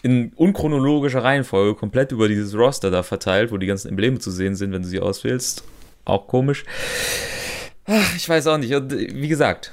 in 0.02 0.32
unchronologischer 0.36 1.24
Reihenfolge 1.24 1.76
komplett 1.76 2.12
über 2.12 2.28
dieses 2.28 2.54
Roster 2.56 2.92
da 2.92 3.04
verteilt, 3.04 3.52
wo 3.52 3.58
die 3.58 3.68
ganzen 3.68 3.90
Embleme 3.90 4.20
zu 4.20 4.32
sehen 4.32 4.56
sind, 4.56 4.72
wenn 4.72 4.82
du 4.82 4.88
sie 4.88 5.00
auswählst. 5.00 5.64
Auch 6.06 6.28
komisch. 6.28 6.66
Ach, 7.86 8.16
ich 8.16 8.28
weiß 8.28 8.48
auch 8.48 8.58
nicht. 8.58 8.74
Und 8.74 8.92
wie 8.92 9.28
gesagt, 9.28 9.72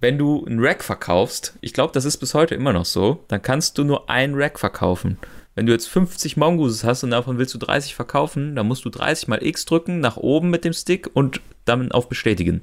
wenn 0.00 0.18
du 0.18 0.44
ein 0.46 0.60
Rack 0.60 0.84
verkaufst, 0.84 1.54
ich 1.60 1.72
glaube, 1.72 1.92
das 1.92 2.04
ist 2.04 2.18
bis 2.18 2.34
heute 2.34 2.54
immer 2.54 2.72
noch 2.72 2.84
so, 2.84 3.24
dann 3.28 3.42
kannst 3.42 3.78
du 3.78 3.84
nur 3.84 4.08
ein 4.08 4.34
Rack 4.34 4.58
verkaufen. 4.58 5.18
Wenn 5.54 5.66
du 5.66 5.72
jetzt 5.72 5.88
50 5.88 6.36
Mongooses 6.36 6.84
hast 6.84 7.02
und 7.02 7.10
davon 7.10 7.38
willst 7.38 7.54
du 7.54 7.58
30 7.58 7.94
verkaufen, 7.96 8.54
dann 8.54 8.68
musst 8.68 8.84
du 8.84 8.90
30 8.90 9.26
mal 9.26 9.42
X 9.42 9.64
drücken, 9.64 9.98
nach 9.98 10.16
oben 10.16 10.50
mit 10.50 10.64
dem 10.64 10.72
Stick 10.72 11.10
und 11.12 11.40
dann 11.64 11.90
auf 11.90 12.08
Bestätigen 12.08 12.62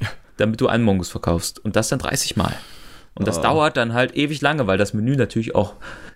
damit 0.36 0.60
du 0.60 0.66
einen 0.66 0.84
Mongus 0.84 1.10
verkaufst. 1.10 1.64
Und 1.64 1.76
das 1.76 1.88
dann 1.88 2.00
30 2.00 2.36
Mal. 2.36 2.54
Und 3.14 3.28
das 3.28 3.38
oh. 3.38 3.42
dauert 3.42 3.76
dann 3.76 3.92
halt 3.92 4.16
ewig 4.16 4.40
lange, 4.40 4.66
weil 4.66 4.78
das 4.78 4.92
Menü 4.92 5.14
natürlich 5.14 5.54
auch 5.54 5.74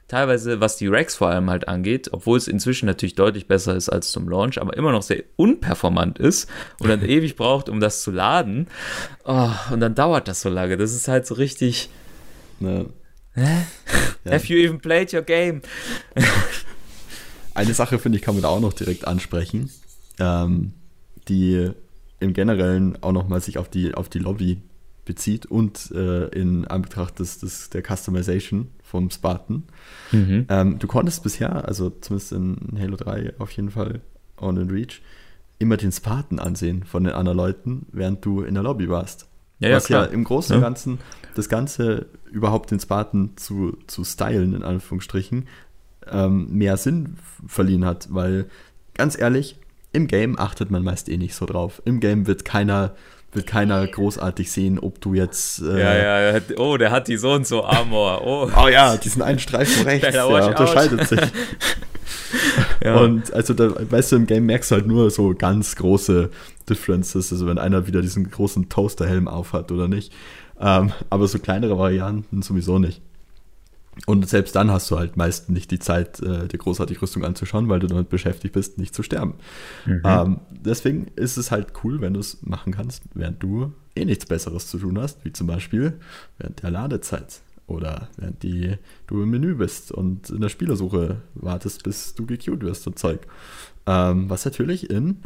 teilweise, 0.08 0.60
was 0.60 0.76
die 0.76 0.88
Racks 0.88 1.14
vor 1.14 1.28
allem 1.28 1.50
halt 1.50 1.68
angeht, 1.68 2.08
obwohl 2.12 2.38
es 2.38 2.48
inzwischen 2.48 2.86
natürlich 2.86 3.14
deutlich 3.14 3.46
besser 3.46 3.76
ist 3.76 3.88
als 3.88 4.10
zum 4.10 4.28
Launch, 4.28 4.60
aber 4.60 4.76
immer 4.76 4.90
noch 4.90 5.02
sehr 5.02 5.22
unperformant 5.36 6.18
ist 6.18 6.48
und 6.80 6.88
dann 6.88 7.02
ewig 7.08 7.36
braucht, 7.36 7.68
um 7.68 7.78
das 7.78 8.02
zu 8.02 8.10
laden. 8.10 8.66
Oh, 9.24 9.50
und 9.70 9.80
dann 9.80 9.94
dauert 9.94 10.26
das 10.26 10.40
so 10.40 10.48
lange. 10.48 10.76
Das 10.76 10.92
ist 10.92 11.08
halt 11.08 11.26
so 11.26 11.34
richtig. 11.34 11.90
Ne. 12.58 12.86
Hä? 13.34 13.66
Ja. 14.24 14.32
Have 14.32 14.46
you 14.52 14.58
even 14.58 14.80
played 14.80 15.12
your 15.12 15.22
game? 15.22 15.62
Eine 17.54 17.74
Sache, 17.74 17.98
finde 17.98 18.18
ich, 18.18 18.24
kann 18.24 18.34
man 18.34 18.42
da 18.42 18.48
auch 18.48 18.60
noch 18.60 18.72
direkt 18.72 19.06
ansprechen. 19.06 19.70
Ähm, 20.18 20.72
die 21.28 21.70
im 22.20 22.32
Generellen 22.32 23.00
auch 23.02 23.12
nochmal 23.12 23.40
sich 23.40 23.58
auf 23.58 23.68
die, 23.68 23.94
auf 23.94 24.08
die 24.08 24.18
Lobby 24.18 24.60
bezieht 25.08 25.46
und 25.46 25.90
äh, 25.90 26.28
in 26.28 26.66
Anbetracht 26.66 27.18
des, 27.18 27.38
des, 27.38 27.70
der 27.70 27.82
Customization 27.82 28.68
vom 28.84 29.10
Spartan. 29.10 29.64
Mhm. 30.12 30.46
Ähm, 30.48 30.78
du 30.78 30.86
konntest 30.86 31.24
bisher, 31.24 31.66
also 31.66 31.90
zumindest 31.90 32.32
in 32.32 32.78
Halo 32.78 32.96
3 32.96 33.32
auf 33.38 33.50
jeden 33.50 33.70
Fall 33.70 34.02
on 34.36 34.56
in 34.58 34.70
Reach, 34.70 35.02
immer 35.58 35.76
den 35.76 35.90
Spartan 35.90 36.38
ansehen 36.38 36.84
von 36.84 37.02
den 37.02 37.14
anderen 37.14 37.38
Leuten, 37.38 37.86
während 37.90 38.24
du 38.24 38.42
in 38.42 38.54
der 38.54 38.62
Lobby 38.62 38.88
warst. 38.88 39.26
Ja, 39.58 39.74
Was 39.74 39.88
ja, 39.88 40.04
ja 40.04 40.10
im 40.10 40.22
Großen 40.22 40.54
und 40.54 40.62
ja. 40.62 40.68
Ganzen 40.68 40.98
das 41.34 41.48
Ganze 41.48 42.06
überhaupt 42.30 42.70
den 42.70 42.78
Spartan 42.78 43.30
zu, 43.36 43.76
zu 43.86 44.04
stylen, 44.04 44.54
in 44.54 44.62
Anführungsstrichen, 44.62 45.48
ähm, 46.10 46.52
mehr 46.52 46.76
Sinn 46.76 47.16
verliehen 47.46 47.84
hat, 47.84 48.08
weil 48.12 48.46
ganz 48.94 49.18
ehrlich, 49.18 49.56
im 49.92 50.06
Game 50.06 50.38
achtet 50.38 50.70
man 50.70 50.84
meist 50.84 51.08
eh 51.08 51.16
nicht 51.16 51.34
so 51.34 51.46
drauf. 51.46 51.80
Im 51.84 51.98
Game 51.98 52.26
wird 52.26 52.44
keiner 52.44 52.94
wird 53.32 53.46
keiner 53.46 53.86
großartig 53.86 54.50
sehen, 54.50 54.78
ob 54.78 55.00
du 55.00 55.14
jetzt. 55.14 55.60
Äh, 55.60 55.80
ja, 55.80 56.32
ja, 56.32 56.40
oh, 56.56 56.76
der 56.76 56.90
hat 56.90 57.08
die 57.08 57.16
so 57.16 57.32
und 57.32 57.46
so 57.46 57.64
Armor. 57.64 58.22
Oh, 58.24 58.50
oh 58.56 58.68
ja, 58.72 58.96
diesen 58.96 59.22
einen 59.22 59.38
Streifen 59.38 59.82
rechts, 59.86 60.10
der 60.10 60.26
unterscheidet 60.26 61.06
sich. 61.08 61.20
ja. 62.82 62.96
Und 62.96 63.32
also, 63.32 63.54
da, 63.54 63.72
weißt 63.90 64.12
du, 64.12 64.16
im 64.16 64.26
Game 64.26 64.46
merkst 64.46 64.70
du 64.70 64.76
halt 64.76 64.86
nur 64.86 65.10
so 65.10 65.34
ganz 65.34 65.76
große 65.76 66.30
Differences, 66.68 67.32
also 67.32 67.46
wenn 67.46 67.58
einer 67.58 67.86
wieder 67.86 68.02
diesen 68.02 68.30
großen 68.30 68.68
Toasterhelm 68.68 69.28
aufhat 69.28 69.70
oder 69.72 69.88
nicht. 69.88 70.12
Ähm, 70.60 70.92
aber 71.10 71.28
so 71.28 71.38
kleinere 71.38 71.78
Varianten 71.78 72.42
sowieso 72.42 72.78
nicht. 72.78 73.02
Und 74.06 74.28
selbst 74.28 74.54
dann 74.54 74.70
hast 74.70 74.90
du 74.90 74.98
halt 74.98 75.16
meist 75.16 75.50
nicht 75.50 75.70
die 75.70 75.78
Zeit, 75.78 76.20
äh, 76.20 76.46
dir 76.48 76.58
großartig 76.58 77.00
Rüstung 77.02 77.24
anzuschauen, 77.24 77.68
weil 77.68 77.80
du 77.80 77.86
damit 77.86 78.08
beschäftigt 78.08 78.54
bist, 78.54 78.78
nicht 78.78 78.94
zu 78.94 79.02
sterben. 79.02 79.34
Mhm. 79.86 80.02
Ähm, 80.04 80.40
deswegen 80.50 81.08
ist 81.16 81.36
es 81.36 81.50
halt 81.50 81.72
cool, 81.82 82.00
wenn 82.00 82.14
du 82.14 82.20
es 82.20 82.42
machen 82.42 82.72
kannst, 82.72 83.02
während 83.14 83.42
du 83.42 83.72
eh 83.96 84.04
nichts 84.04 84.26
Besseres 84.26 84.68
zu 84.68 84.78
tun 84.78 84.98
hast, 84.98 85.24
wie 85.24 85.32
zum 85.32 85.46
Beispiel 85.46 85.98
während 86.38 86.62
der 86.62 86.70
Ladezeit 86.70 87.40
oder 87.66 88.08
während 88.16 88.42
die, 88.42 88.76
du 89.06 89.22
im 89.22 89.30
Menü 89.30 89.54
bist 89.54 89.92
und 89.92 90.30
in 90.30 90.40
der 90.40 90.48
Spielersuche 90.48 91.18
wartest, 91.34 91.84
bis 91.84 92.14
du 92.14 92.24
gequeued 92.26 92.62
wirst 92.62 92.86
und 92.86 92.98
Zeug. 92.98 93.26
Ähm, 93.86 94.30
was 94.30 94.44
natürlich 94.44 94.90
in 94.90 95.18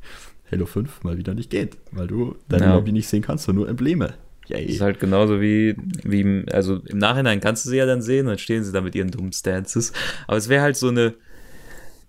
Halo 0.50 0.66
5 0.66 1.04
mal 1.04 1.18
wieder 1.18 1.34
nicht 1.34 1.50
geht, 1.50 1.76
weil 1.92 2.06
du 2.06 2.36
deine 2.48 2.64
ja. 2.64 2.74
Lobby 2.74 2.92
nicht 2.92 3.08
sehen 3.08 3.22
kannst, 3.22 3.44
sondern 3.44 3.62
nur 3.62 3.68
Embleme. 3.68 4.14
Yay. 4.50 4.66
Das 4.66 4.74
ist 4.76 4.80
halt 4.80 5.00
genauso 5.00 5.40
wie, 5.40 5.76
wie, 6.02 6.44
also 6.50 6.80
im 6.86 6.98
Nachhinein 6.98 7.40
kannst 7.40 7.64
du 7.64 7.70
sie 7.70 7.76
ja 7.76 7.86
dann 7.86 8.02
sehen, 8.02 8.26
dann 8.26 8.38
stehen 8.38 8.64
sie 8.64 8.72
da 8.72 8.80
mit 8.80 8.94
ihren 8.94 9.10
dummen 9.10 9.32
Stances. 9.32 9.92
Aber 10.26 10.36
es 10.36 10.48
wäre 10.48 10.62
halt 10.62 10.76
so 10.76 10.88
eine, 10.88 11.14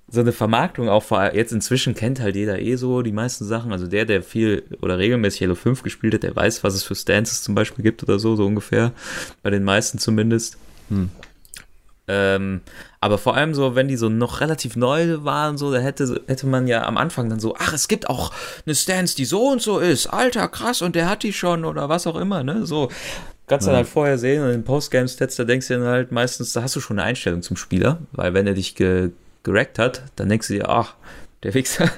so 0.07 0.19
eine 0.19 0.31
Vermarktung 0.31 0.89
auch 0.89 1.03
vor, 1.03 1.33
jetzt 1.33 1.53
inzwischen 1.53 1.93
kennt 1.93 2.19
halt 2.19 2.35
jeder 2.35 2.59
eh 2.59 2.75
so 2.75 3.01
die 3.01 3.11
meisten 3.11 3.45
Sachen. 3.45 3.71
Also 3.71 3.87
der, 3.87 4.05
der 4.05 4.23
viel 4.23 4.63
oder 4.81 4.97
regelmäßig 4.97 5.41
Halo 5.41 5.55
5 5.55 5.83
gespielt 5.83 6.15
hat, 6.15 6.23
der 6.23 6.35
weiß, 6.35 6.63
was 6.63 6.73
es 6.73 6.83
für 6.83 6.95
Stances 6.95 7.43
zum 7.43 7.55
Beispiel 7.55 7.83
gibt 7.83 8.03
oder 8.03 8.19
so, 8.19 8.35
so 8.35 8.45
ungefähr. 8.45 8.91
Bei 9.43 9.49
den 9.49 9.63
meisten 9.63 9.99
zumindest. 9.99 10.57
Hm. 10.89 11.09
Ähm, 12.13 12.59
aber 12.99 13.17
vor 13.17 13.37
allem 13.37 13.53
so, 13.53 13.73
wenn 13.73 13.87
die 13.87 13.95
so 13.95 14.09
noch 14.09 14.41
relativ 14.41 14.75
neu 14.75 15.23
waren, 15.23 15.57
so, 15.57 15.71
da 15.71 15.79
hätte, 15.79 16.21
hätte 16.27 16.45
man 16.45 16.67
ja 16.67 16.83
am 16.85 16.97
Anfang 16.97 17.29
dann 17.29 17.39
so, 17.39 17.55
ach, 17.57 17.71
es 17.71 17.87
gibt 17.87 18.09
auch 18.09 18.33
eine 18.65 18.75
Stance, 18.75 19.15
die 19.15 19.23
so 19.23 19.47
und 19.47 19.61
so 19.61 19.79
ist, 19.79 20.07
alter, 20.07 20.49
krass, 20.49 20.81
und 20.81 20.93
der 20.95 21.09
hat 21.09 21.23
die 21.23 21.31
schon 21.31 21.63
oder 21.63 21.87
was 21.87 22.05
auch 22.07 22.17
immer, 22.17 22.43
ne? 22.43 22.65
So, 22.65 22.89
kannst 23.47 23.65
du 23.65 23.71
ja. 23.71 23.77
halt 23.77 23.87
vorher 23.87 24.17
sehen 24.17 24.43
und 24.43 24.51
in 24.51 24.65
Postgame-Stats, 24.65 25.37
da 25.37 25.45
denkst 25.45 25.69
du 25.69 25.75
dann 25.75 25.87
halt 25.87 26.11
meistens, 26.11 26.51
da 26.51 26.63
hast 26.63 26.75
du 26.75 26.81
schon 26.81 26.99
eine 26.99 27.07
Einstellung 27.07 27.41
zum 27.41 27.55
Spieler, 27.55 27.99
weil 28.11 28.33
wenn 28.33 28.45
er 28.45 28.55
dich 28.55 28.75
ge 28.75 29.11
gerackt 29.43 29.79
hat, 29.79 30.03
dann 30.17 30.29
denkst 30.29 30.49
du 30.49 30.53
dir, 30.53 30.69
ach, 30.69 30.93
der 31.43 31.53
Wichser. 31.53 31.89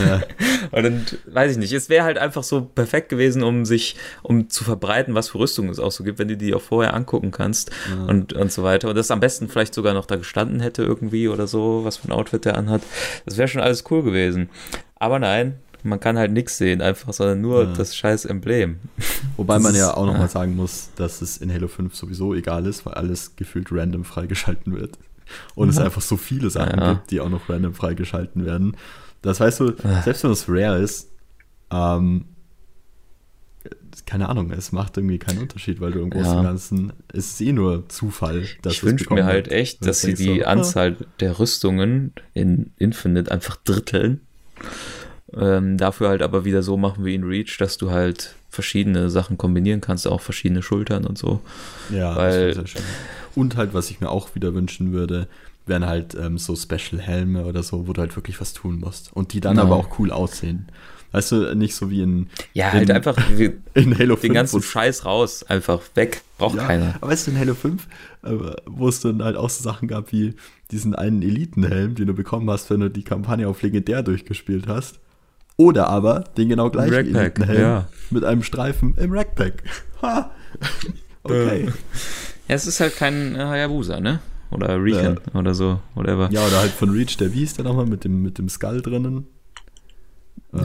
Ja. 0.00 0.22
und 0.70 0.82
dann 0.82 1.06
weiß 1.26 1.52
ich 1.52 1.58
nicht, 1.58 1.72
es 1.72 1.88
wäre 1.88 2.04
halt 2.04 2.18
einfach 2.18 2.42
so 2.42 2.62
perfekt 2.62 3.10
gewesen, 3.10 3.42
um 3.42 3.64
sich, 3.64 3.96
um 4.22 4.48
zu 4.48 4.64
verbreiten, 4.64 5.14
was 5.14 5.30
für 5.30 5.38
Rüstungen 5.38 5.70
es 5.70 5.78
auch 5.78 5.92
so 5.92 6.04
gibt, 6.04 6.18
wenn 6.18 6.28
du 6.28 6.36
die 6.36 6.54
auch 6.54 6.62
vorher 6.62 6.94
angucken 6.94 7.30
kannst 7.30 7.70
ja. 7.90 8.04
und, 8.06 8.32
und 8.32 8.50
so 8.50 8.62
weiter. 8.62 8.88
Und 8.88 8.96
das 8.96 9.10
am 9.10 9.20
besten 9.20 9.48
vielleicht 9.48 9.74
sogar 9.74 9.94
noch 9.94 10.06
da 10.06 10.16
gestanden 10.16 10.60
hätte 10.60 10.82
irgendwie 10.82 11.28
oder 11.28 11.46
so, 11.46 11.84
was 11.84 11.98
für 11.98 12.08
ein 12.08 12.12
Outfit 12.12 12.44
der 12.44 12.56
anhat. 12.56 12.82
Das 13.26 13.36
wäre 13.36 13.48
schon 13.48 13.60
alles 13.60 13.84
cool 13.90 14.02
gewesen. 14.02 14.48
Aber 14.96 15.18
nein, 15.18 15.56
man 15.82 16.00
kann 16.00 16.18
halt 16.18 16.32
nichts 16.32 16.56
sehen, 16.56 16.80
einfach, 16.80 17.12
sondern 17.12 17.40
nur 17.40 17.64
ja. 17.64 17.72
das 17.74 17.94
scheiß 17.94 18.24
Emblem. 18.24 18.78
Wobei 19.36 19.58
man 19.58 19.74
ja 19.74 19.94
auch 19.94 20.06
nochmal 20.06 20.28
sagen 20.28 20.56
muss, 20.56 20.90
dass 20.96 21.22
es 21.22 21.36
in 21.36 21.52
Halo 21.52 21.68
5 21.68 21.94
sowieso 21.94 22.34
egal 22.34 22.66
ist, 22.66 22.84
weil 22.86 22.94
alles 22.94 23.36
gefühlt 23.36 23.68
random 23.70 24.04
freigeschalten 24.04 24.74
wird 24.74 24.98
und 25.54 25.68
mhm. 25.68 25.72
es 25.72 25.78
einfach 25.78 26.02
so 26.02 26.16
viele 26.16 26.50
Sachen 26.50 26.80
ja. 26.80 26.92
gibt, 26.94 27.10
die 27.10 27.20
auch 27.20 27.28
noch 27.28 27.48
random 27.48 27.74
freigeschalten 27.74 28.44
werden. 28.44 28.76
Das 29.22 29.40
heißt 29.40 29.60
du, 29.60 29.74
selbst 30.04 30.24
wenn 30.24 30.30
es 30.30 30.46
rare 30.48 30.78
ist, 30.78 31.10
ähm, 31.70 32.24
keine 34.06 34.28
Ahnung, 34.28 34.50
es 34.52 34.72
macht 34.72 34.96
irgendwie 34.96 35.18
keinen 35.18 35.40
Unterschied, 35.40 35.80
weil 35.80 35.92
du 35.92 36.00
im 36.00 36.10
Großen 36.10 36.30
und 36.30 36.44
ja. 36.44 36.50
Ganzen 36.50 36.92
es 37.12 37.32
ist 37.32 37.40
eh 37.40 37.52
nur 37.52 37.88
Zufall. 37.88 38.46
Dass 38.62 38.74
ich 38.74 38.84
wünsche 38.84 39.12
mir 39.12 39.24
halt 39.24 39.48
echt, 39.48 39.84
dass 39.84 40.00
sie 40.00 40.14
die 40.14 40.40
so, 40.40 40.44
Anzahl 40.44 40.96
der 41.20 41.38
Rüstungen 41.38 42.12
in 42.32 42.72
Infinite 42.78 43.30
einfach 43.30 43.56
dritteln. 43.56 44.20
Ähm, 45.36 45.76
dafür 45.76 46.08
halt 46.08 46.22
aber 46.22 46.44
wieder 46.44 46.62
so 46.62 46.76
machen 46.76 47.04
wie 47.04 47.14
in 47.14 47.24
Reach, 47.24 47.58
dass 47.58 47.76
du 47.76 47.90
halt 47.90 48.34
verschiedene 48.48 49.10
Sachen 49.10 49.36
kombinieren 49.36 49.80
kannst, 49.80 50.08
auch 50.08 50.22
verschiedene 50.22 50.62
Schultern 50.62 51.04
und 51.04 51.18
so. 51.18 51.40
Ja, 51.90 52.16
Weil, 52.16 52.48
das 52.48 52.56
sehr 52.56 52.66
schön. 52.66 52.82
Und 53.34 53.56
halt, 53.56 53.74
was 53.74 53.90
ich 53.90 54.00
mir 54.00 54.10
auch 54.10 54.34
wieder 54.34 54.54
wünschen 54.54 54.92
würde, 54.92 55.28
wären 55.66 55.86
halt 55.86 56.14
ähm, 56.14 56.38
so 56.38 56.56
Special-Helme 56.56 57.44
oder 57.44 57.62
so, 57.62 57.86
wo 57.86 57.92
du 57.92 58.00
halt 58.00 58.16
wirklich 58.16 58.40
was 58.40 58.52
tun 58.54 58.80
musst. 58.80 59.12
Und 59.12 59.32
die 59.32 59.40
dann 59.40 59.56
Genau. 59.56 59.66
aber 59.66 59.76
auch 59.76 59.98
cool 59.98 60.10
aussehen. 60.10 60.68
Weißt 61.12 61.32
du, 61.32 61.54
nicht 61.56 61.74
so 61.74 61.90
wie 61.90 62.02
in, 62.02 62.26
Ja, 62.52 62.72
halt 62.72 62.88
in, 62.90 62.94
einfach 62.94 63.16
wir- 63.34 63.54
in 63.74 63.98
Halo 63.98 64.16
5. 64.16 64.20
den 64.20 64.34
ganzen 64.34 64.62
Scheiß 64.62 65.04
raus, 65.06 65.42
einfach 65.42 65.80
weg, 65.94 66.20
braucht 66.36 66.56
ja, 66.56 66.66
keiner. 66.66 66.94
Aber 67.00 67.10
weißt 67.10 67.26
du, 67.26 67.30
in 67.30 67.38
Halo 67.38 67.54
5, 67.54 67.86
äh, 68.24 68.30
wo 68.66 68.88
es 68.88 69.00
dann 69.00 69.22
halt 69.22 69.36
auch 69.36 69.48
so 69.48 69.62
Sachen 69.62 69.88
gab 69.88 70.12
wie 70.12 70.34
diesen 70.70 70.94
einen 70.94 71.22
Elitenhelm, 71.22 71.94
den 71.94 72.06
du 72.08 72.12
bekommen 72.14 72.50
hast, 72.50 72.68
wenn 72.68 72.80
du 72.80 72.90
die 72.90 73.04
Kampagne 73.04 73.48
auf 73.48 73.62
Legendär 73.62 74.02
durchgespielt 74.02 74.66
hast. 74.68 74.98
Oder 75.56 75.88
aber 75.88 76.24
den 76.36 76.48
genau 76.50 76.68
gleichen 76.70 77.16
Elitenhelm 77.16 77.60
ja. 77.60 77.88
mit 78.10 78.24
einem 78.24 78.42
Streifen 78.42 78.94
im 78.98 79.12
Rackpack. 79.12 79.62
Ha! 80.02 80.30
Okay. 81.24 81.68
Ja, 82.48 82.54
es 82.54 82.66
ist 82.66 82.80
halt 82.80 82.96
kein 82.96 83.34
äh, 83.34 83.38
Hayabusa, 83.38 84.00
ne? 84.00 84.20
Oder 84.50 84.82
Recon 84.82 85.18
oder 85.34 85.54
so, 85.54 85.78
whatever. 85.94 86.30
Ja, 86.32 86.40
oder 86.46 86.58
halt 86.60 86.70
von 86.72 86.88
Reach, 86.90 87.16
der 87.18 87.32
wie 87.34 87.40
hieß 87.40 87.54
der 87.54 87.64
nochmal 87.66 87.84
mit 87.86 88.04
dem, 88.04 88.22
mit 88.22 88.38
dem 88.38 88.48
Skull 88.48 88.80
drinnen? 88.80 89.26
Äh, 90.54 90.58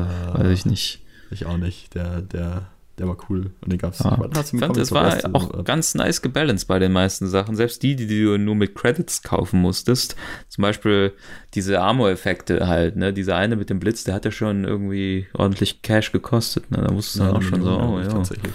weiß 0.00 0.50
ich 0.50 0.66
nicht. 0.66 1.00
Ich 1.30 1.46
auch 1.46 1.56
nicht. 1.56 1.94
Der, 1.94 2.20
der, 2.20 2.66
der 2.98 3.08
war 3.08 3.16
cool. 3.30 3.50
Und 3.62 3.72
den 3.72 3.78
gab's. 3.78 4.00
Ja. 4.00 4.16
wann 4.18 4.30
hast 4.36 4.52
du 4.52 4.56
Ich 4.58 4.62
fand, 4.62 4.76
es 4.76 4.92
war 4.92 5.14
ersten- 5.14 5.34
auch 5.34 5.64
ganz 5.64 5.94
nice 5.94 6.20
gebalanced 6.20 6.68
bei 6.68 6.78
den 6.78 6.92
meisten 6.92 7.26
Sachen. 7.26 7.56
Selbst 7.56 7.82
die, 7.82 7.96
die 7.96 8.06
du 8.06 8.36
nur 8.36 8.54
mit 8.54 8.74
Credits 8.74 9.22
kaufen 9.22 9.60
musstest. 9.62 10.14
Zum 10.50 10.60
Beispiel 10.60 11.14
diese 11.54 11.80
Armor-Effekte 11.80 12.68
halt, 12.68 12.96
ne? 12.96 13.14
Dieser 13.14 13.36
eine 13.36 13.56
mit 13.56 13.70
dem 13.70 13.80
Blitz, 13.80 14.04
der 14.04 14.12
hat 14.14 14.26
ja 14.26 14.30
schon 14.30 14.64
irgendwie 14.64 15.26
ordentlich 15.32 15.80
Cash 15.80 16.12
gekostet, 16.12 16.70
ne? 16.70 16.84
Da 16.86 16.92
musstest 16.92 17.16
du 17.16 17.20
dann 17.20 17.30
Ja, 17.32 17.38
auch 17.38 17.42
schon 17.42 17.62
so, 17.62 17.70
oh 17.80 17.98
ja, 18.00 18.08
tatsächlich. 18.08 18.52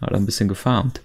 hat 0.00 0.10
er 0.12 0.16
ein 0.16 0.24
bisschen 0.26 0.48
gefarmt. 0.48 1.02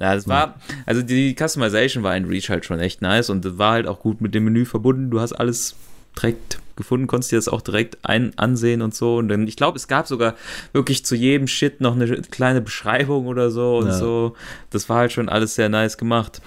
Ja, 0.00 0.14
das 0.14 0.28
war, 0.28 0.60
also 0.86 1.02
die 1.02 1.34
Customization 1.34 2.04
war 2.04 2.16
in 2.16 2.24
Reach 2.24 2.50
halt 2.50 2.64
schon 2.64 2.78
echt 2.78 3.02
nice 3.02 3.30
und 3.30 3.58
war 3.58 3.72
halt 3.72 3.88
auch 3.88 3.98
gut 3.98 4.20
mit 4.20 4.34
dem 4.34 4.44
Menü 4.44 4.64
verbunden. 4.64 5.10
Du 5.10 5.20
hast 5.20 5.32
alles 5.32 5.74
direkt 6.16 6.60
gefunden, 6.76 7.08
konntest 7.08 7.32
dir 7.32 7.36
das 7.36 7.48
auch 7.48 7.60
direkt 7.60 7.98
ein 8.04 8.32
ansehen 8.38 8.80
und 8.82 8.94
so. 8.94 9.16
Und 9.16 9.28
dann, 9.28 9.48
ich 9.48 9.56
glaube, 9.56 9.76
es 9.76 9.88
gab 9.88 10.06
sogar 10.06 10.34
wirklich 10.72 11.04
zu 11.04 11.16
jedem 11.16 11.48
Shit 11.48 11.80
noch 11.80 11.96
eine 11.96 12.06
kleine 12.22 12.60
Beschreibung 12.60 13.26
oder 13.26 13.50
so 13.50 13.78
und 13.78 13.88
Ja. 13.88 13.98
so. 13.98 14.36
Das 14.70 14.88
war 14.88 14.98
halt 14.98 15.12
schon 15.12 15.28
alles 15.28 15.56
sehr 15.56 15.68
nice 15.68 15.98
gemacht. 15.98 16.40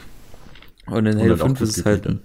Und 0.86 1.06
in 1.06 1.18
Halo 1.20 1.32
halt 1.32 1.42
auch 1.42 1.48
5 1.48 1.60
gut 1.60 1.68
ist 1.68 1.78
es 1.78 1.86
halt 1.86 2.08
ein 2.08 2.22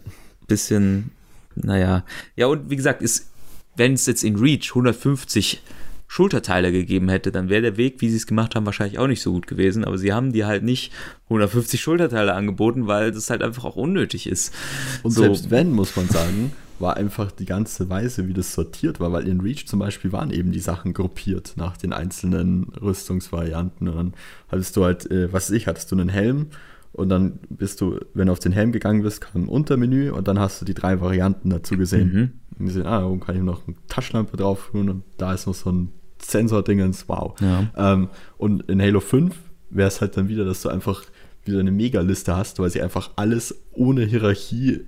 bisschen, 0.46 1.10
naja. 1.56 2.04
Ja, 2.36 2.46
und 2.46 2.70
wie 2.70 2.76
gesagt, 2.76 3.02
ist, 3.02 3.28
wenn 3.76 3.94
es 3.94 4.06
jetzt 4.06 4.22
in 4.22 4.36
Reach 4.36 4.70
150 4.70 5.60
Schulterteile 6.08 6.72
gegeben 6.72 7.08
hätte, 7.08 7.32
dann 7.32 7.48
wäre 7.48 7.62
der 7.62 7.76
Weg, 7.76 8.00
wie 8.00 8.08
sie 8.08 8.16
es 8.16 8.26
gemacht 8.26 8.54
haben, 8.54 8.66
wahrscheinlich 8.66 8.98
auch 8.98 9.08
nicht 9.08 9.22
so 9.22 9.32
gut 9.32 9.46
gewesen. 9.46 9.84
Aber 9.84 9.98
sie 9.98 10.12
haben 10.12 10.32
dir 10.32 10.46
halt 10.46 10.62
nicht 10.62 10.92
150 11.24 11.80
Schulterteile 11.80 12.34
angeboten, 12.34 12.86
weil 12.86 13.12
das 13.12 13.30
halt 13.30 13.42
einfach 13.42 13.64
auch 13.64 13.76
unnötig 13.76 14.26
ist. 14.28 14.54
Und 15.02 15.10
So. 15.12 15.22
selbst 15.22 15.50
wenn, 15.50 15.72
muss 15.72 15.96
man 15.96 16.08
sagen, 16.08 16.52
war 16.78 16.96
einfach 16.96 17.32
die 17.32 17.46
ganze 17.46 17.88
Weise, 17.88 18.28
wie 18.28 18.34
das 18.34 18.52
sortiert 18.52 19.00
war, 19.00 19.12
weil 19.12 19.26
in 19.26 19.40
Reach 19.40 19.66
zum 19.66 19.78
Beispiel 19.78 20.12
waren 20.12 20.30
eben 20.30 20.52
die 20.52 20.60
Sachen 20.60 20.92
gruppiert 20.92 21.54
nach 21.56 21.76
den 21.76 21.92
einzelnen 21.92 22.64
Rüstungsvarianten. 22.80 23.88
Und 23.88 23.96
dann 23.96 24.14
hattest 24.48 24.76
du 24.76 24.84
halt, 24.84 25.10
äh, 25.10 25.32
was 25.32 25.50
weiß 25.50 25.56
ich, 25.56 25.66
hattest 25.66 25.90
du 25.90 25.96
einen 25.96 26.08
Helm 26.08 26.48
und 26.96 27.10
dann 27.10 27.40
bist 27.50 27.82
du, 27.82 28.00
wenn 28.14 28.28
du 28.28 28.32
auf 28.32 28.38
den 28.38 28.52
Helm 28.52 28.72
gegangen 28.72 29.02
bist, 29.02 29.20
kam 29.20 29.44
ein 29.44 29.48
Untermenü 29.48 30.10
und 30.10 30.28
dann 30.28 30.38
hast 30.38 30.62
du 30.62 30.64
die 30.64 30.72
drei 30.72 30.98
Varianten 31.02 31.50
dazu 31.50 31.76
gesehen. 31.76 32.12
Mhm. 32.12 32.32
Und 32.58 32.66
gesehen, 32.66 32.86
ah, 32.86 33.04
oben 33.04 33.20
kann 33.20 33.36
ich 33.36 33.42
noch 33.42 33.66
eine 33.66 33.76
Taschenlampe 33.86 34.38
drauf 34.38 34.70
tun 34.70 34.88
und 34.88 35.02
da 35.18 35.34
ist 35.34 35.46
noch 35.46 35.54
so 35.54 35.70
ein 35.70 35.92
Sensor-Dingens, 36.22 37.06
wow. 37.06 37.38
Ja. 37.38 37.70
Ähm, 37.76 38.08
und 38.38 38.62
in 38.70 38.80
Halo 38.80 39.00
5 39.00 39.36
wäre 39.68 39.88
es 39.88 40.00
halt 40.00 40.16
dann 40.16 40.28
wieder, 40.28 40.46
dass 40.46 40.62
du 40.62 40.70
einfach 40.70 41.04
wieder 41.44 41.60
eine 41.60 41.70
Megaliste 41.70 42.34
hast, 42.34 42.58
weil 42.60 42.70
sie 42.70 42.80
einfach 42.80 43.10
alles 43.16 43.54
ohne 43.72 44.06
Hierarchie 44.06 44.80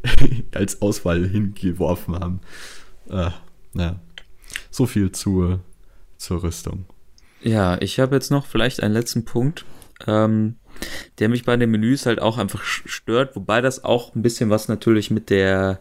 als 0.52 0.82
Auswahl 0.82 1.28
hingeworfen 1.28 2.16
haben. 2.16 2.40
Äh, 3.08 3.30
naja, 3.72 4.00
so 4.72 4.86
viel 4.86 5.12
zur, 5.12 5.60
zur 6.16 6.42
Rüstung. 6.42 6.86
Ja, 7.40 7.80
ich 7.80 8.00
habe 8.00 8.16
jetzt 8.16 8.32
noch 8.32 8.46
vielleicht 8.46 8.82
einen 8.82 8.94
letzten 8.94 9.24
Punkt, 9.24 9.64
ähm, 10.08 10.56
der 11.18 11.28
mich 11.28 11.44
bei 11.44 11.56
den 11.56 11.70
Menüs 11.70 12.06
halt 12.06 12.20
auch 12.20 12.38
einfach 12.38 12.62
stört, 12.62 13.36
wobei 13.36 13.60
das 13.60 13.84
auch 13.84 14.14
ein 14.14 14.22
bisschen 14.22 14.50
was 14.50 14.68
natürlich 14.68 15.10
mit 15.10 15.30
der 15.30 15.80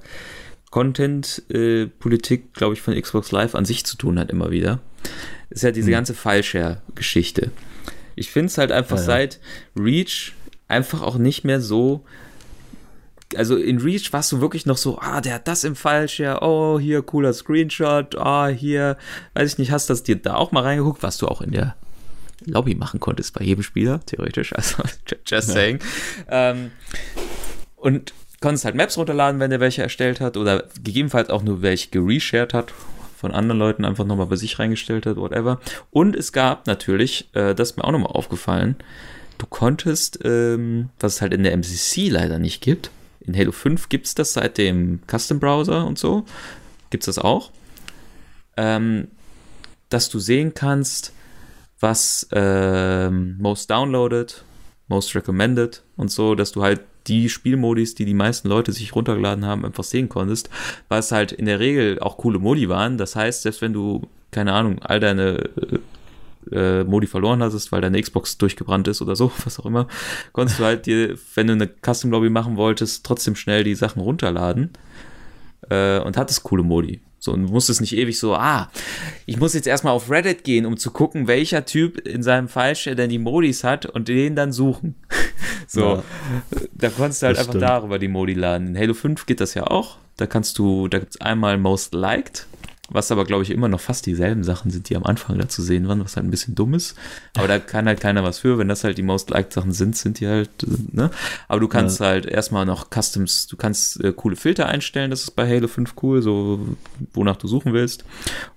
Content-Politik, 0.72 2.54
glaube 2.54 2.74
ich, 2.74 2.82
von 2.82 3.00
Xbox 3.00 3.32
Live 3.32 3.56
an 3.56 3.66
sich 3.66 3.86
zu 3.86 3.98
tun 3.98 4.20
hat 4.20 4.30
immer 4.30 4.52
wieder. 4.52 4.80
Ist 5.50 5.64
ja 5.64 5.72
diese 5.72 5.88
Hm. 5.88 5.94
ganze 5.94 6.14
File-Share-Geschichte. 6.14 7.52
Ich 8.16 8.30
finde 8.30 8.48
es 8.48 8.58
halt 8.58 8.72
einfach 8.72 8.98
Ja, 8.98 9.02
ja. 9.02 9.06
seit 9.06 9.40
Reach 9.78 10.34
einfach 10.68 11.02
auch 11.02 11.18
nicht 11.18 11.44
mehr 11.44 11.62
so 11.62 12.04
also 13.36 13.56
in 13.58 13.80
Reach 13.80 14.14
warst 14.14 14.32
du 14.32 14.40
wirklich 14.40 14.66
noch 14.66 14.78
so, 14.78 15.00
ah, 15.00 15.20
der 15.20 15.36
hat 15.36 15.48
das 15.48 15.64
im 15.64 15.76
Fallshare, 15.76 16.40
oh, 16.42 16.80
hier 16.80 17.02
cooler 17.02 17.34
Screenshot, 17.34 18.16
ah, 18.18 18.48
hier, 18.48 18.98
weiß 19.34 19.54
ich 19.54 19.58
nicht, 19.58 19.72
hast 19.72 19.90
das 19.90 20.04
dir 20.04 20.16
da 20.16 20.36
auch 20.36 20.52
mal 20.52 20.62
reingeguckt, 20.64 21.04
was 21.04 21.18
du 21.18 21.28
auch 21.28 21.42
in 21.42 21.52
der 21.52 21.76
Lobby 22.46 22.76
machen 22.76 23.00
konntest 23.00 23.34
bei 23.34 23.44
jedem 23.44 23.64
Spieler, 23.64 24.00
theoretisch, 24.06 24.54
also 24.54 24.84
just 25.26 25.50
saying. 25.50 25.80
Ähm, 26.30 26.72
und 27.76 28.14
konntest 28.42 28.66
halt 28.66 28.76
Maps 28.76 28.98
runterladen, 28.98 29.40
wenn 29.40 29.50
der 29.50 29.60
welche 29.60 29.82
erstellt 29.82 30.22
hat 30.22 30.38
oder 30.38 30.66
gegebenenfalls 30.84 31.30
auch 31.30 31.44
nur 31.44 31.62
welche 31.62 31.90
gereshared 31.90 32.54
hat, 32.54 32.74
von 33.16 33.32
anderen 33.32 33.60
Leuten 33.60 33.86
einfach 33.86 34.06
nochmal 34.06 34.28
bei 34.28 34.36
sich 34.36 34.60
reingestellt 34.60 35.06
hat, 35.06 35.18
whatever. 35.18 35.60
Und 35.90 36.16
es 36.16 36.32
gab 36.32 36.68
natürlich, 36.68 37.30
äh, 37.34 37.56
das 37.56 37.72
ist 37.72 37.78
mir 37.78 37.84
auch 37.84 37.92
nochmal 37.92 38.12
aufgefallen, 38.12 38.76
du 39.38 39.46
konntest, 39.48 40.20
ähm, 40.24 40.90
was 41.00 41.16
es 41.16 41.22
halt 41.22 41.34
in 41.34 41.44
der 41.44 41.54
MCC 41.54 42.10
leider 42.10 42.40
nicht 42.40 42.62
gibt, 42.62 42.92
in 43.22 43.36
Halo 43.36 43.52
5 43.52 43.90
gibt 43.90 44.06
es 44.06 44.16
das 44.16 44.34
seit 44.34 44.58
dem 44.58 45.00
Custom 45.08 45.40
Browser 45.40 45.86
und 45.86 45.98
so, 45.98 46.26
gibt 46.90 47.04
es 47.04 47.16
das 47.16 47.24
auch, 47.24 47.52
ähm, 48.58 49.08
dass 49.90 50.10
du 50.10 50.20
sehen 50.20 50.54
kannst, 50.54 51.14
was 51.80 52.28
ähm, 52.32 53.38
most 53.40 53.70
downloaded, 53.70 54.44
most 54.88 55.16
recommended 55.16 55.84
und 55.98 56.12
so, 56.12 56.36
dass 56.36 56.52
du 56.52 56.64
halt 56.64 56.82
die 57.08 57.30
Spielmodis, 57.30 57.96
die 57.96 58.06
die 58.06 58.14
meisten 58.14 58.48
Leute 58.48 58.72
sich 58.72 58.96
runtergeladen 58.96 59.46
haben, 59.46 59.66
einfach 59.66 59.84
sehen 59.84 60.10
konntest, 60.10 60.50
es 60.90 61.12
halt 61.12 61.32
in 61.32 61.46
der 61.46 61.60
Regel 61.60 62.00
auch 62.00 62.18
coole 62.18 62.40
Modi 62.40 62.68
waren. 62.70 62.98
Das 62.98 63.16
heißt, 63.16 63.44
selbst 63.44 63.62
wenn 63.62 63.74
du, 63.74 64.08
keine 64.32 64.54
Ahnung, 64.54 64.80
all 64.82 65.00
deine 65.00 65.50
äh, 66.52 66.52
äh, 66.52 66.84
Modi 66.84 67.08
verloren 67.08 67.44
hattest, 67.44 67.72
weil 67.72 67.82
deine 67.82 68.02
Xbox 68.02 68.38
durchgebrannt 68.38 68.88
ist 68.88 69.02
oder 69.02 69.16
so, 69.16 69.32
was 69.44 69.60
auch 69.60 69.66
immer, 69.66 69.88
konntest 70.32 70.60
du 70.60 70.64
halt 70.64 70.86
dir, 70.86 71.16
wenn 71.36 71.48
du 71.48 71.54
eine 71.54 71.70
Custom 71.86 72.12
Lobby 72.12 72.30
machen 72.30 72.58
wolltest, 72.58 73.06
trotzdem 73.06 73.36
schnell 73.36 73.64
die 73.64 73.76
Sachen 73.76 74.02
runterladen 74.02 74.72
äh, 75.70 76.00
und 76.00 76.18
hattest 76.18 76.44
coole 76.44 76.64
Modi. 76.64 77.02
So, 77.20 77.32
und 77.34 77.46
musstest 77.46 77.82
nicht 77.82 77.96
ewig 77.98 78.20
so, 78.20 78.36
ah, 78.36 78.70
ich 79.26 79.38
muss 79.40 79.56
jetzt 79.56 79.66
erstmal 79.66 79.94
auf 79.94 80.12
Reddit 80.12 80.44
gehen, 80.44 80.66
um 80.68 80.78
zu 80.78 80.92
gucken, 80.92 81.28
welcher 81.28 81.66
Typ 81.66 81.98
in 82.08 82.22
seinem 82.22 82.48
Fallshare 82.48 82.96
denn 82.96 83.10
die 83.10 83.18
Modis 83.18 83.64
hat 83.64 83.88
und 83.88 84.08
den 84.08 84.36
dann 84.36 84.52
suchen. 84.52 84.94
so, 85.68 85.82
Ja. 85.96 86.04
da 86.74 86.90
konntest 86.90 87.24
du 87.24 87.28
halt 87.28 87.38
Das 87.38 87.42
einfach 87.48 87.54
stimmt. 87.54 87.64
darüber 87.64 87.98
die 87.98 88.10
Modi 88.10 88.34
laden. 88.34 88.68
In 88.68 88.78
Halo 88.78 88.94
5 88.94 89.26
geht 89.26 89.40
das 89.42 89.56
ja 89.56 89.66
auch. 89.66 89.98
Da 90.18 90.28
kannst 90.28 90.60
du, 90.60 90.88
da 90.88 91.00
gibt's 91.00 91.20
einmal 91.20 91.58
Most 91.58 91.94
Liked, 91.96 92.46
was 92.90 93.12
aber, 93.12 93.26
glaube 93.26 93.44
ich, 93.44 93.50
immer 93.50 93.68
noch 93.68 93.80
fast 93.80 94.06
dieselben 94.06 94.44
Sachen 94.44 94.70
sind, 94.70 94.90
die 94.90 94.96
am 94.96 95.04
Anfang 95.04 95.40
da 95.40 95.48
zu 95.50 95.64
sehen 95.64 95.88
waren, 95.88 96.04
was 96.04 96.16
halt 96.16 96.26
ein 96.26 96.32
bisschen 96.32 96.54
dumm 96.54 96.74
ist. 96.74 96.96
Aber 97.36 97.48
da 97.48 97.58
kann 97.58 97.88
halt 97.88 98.00
keiner 98.00 98.24
was 98.24 98.40
für. 98.40 98.58
Wenn 98.58 98.68
das 98.68 98.84
halt 98.84 98.98
die 98.98 99.04
Most 99.04 99.32
Liked 99.32 99.54
Sachen 99.54 99.72
sind, 99.72 99.98
sind 99.98 100.20
die 100.20 100.28
halt, 100.28 100.50
ne? 100.92 101.10
Aber 101.48 101.60
du 101.60 101.68
kannst 101.68 102.00
halt 102.00 102.26
erstmal 102.26 102.66
noch 102.66 102.90
Customs, 102.90 103.48
du 103.48 103.58
kannst 103.58 104.04
äh, 104.04 104.14
coole 104.14 104.36
Filter 104.36 104.68
einstellen, 104.68 105.10
das 105.10 105.22
ist 105.24 105.32
bei 105.32 105.48
Halo 105.48 105.68
5 105.68 105.96
cool, 106.04 106.22
so 106.22 106.78
wonach 107.14 107.38
du 107.38 107.48
suchen 107.48 107.74
willst. 107.74 108.06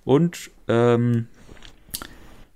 Und 0.05 0.51
ähm, 0.69 1.27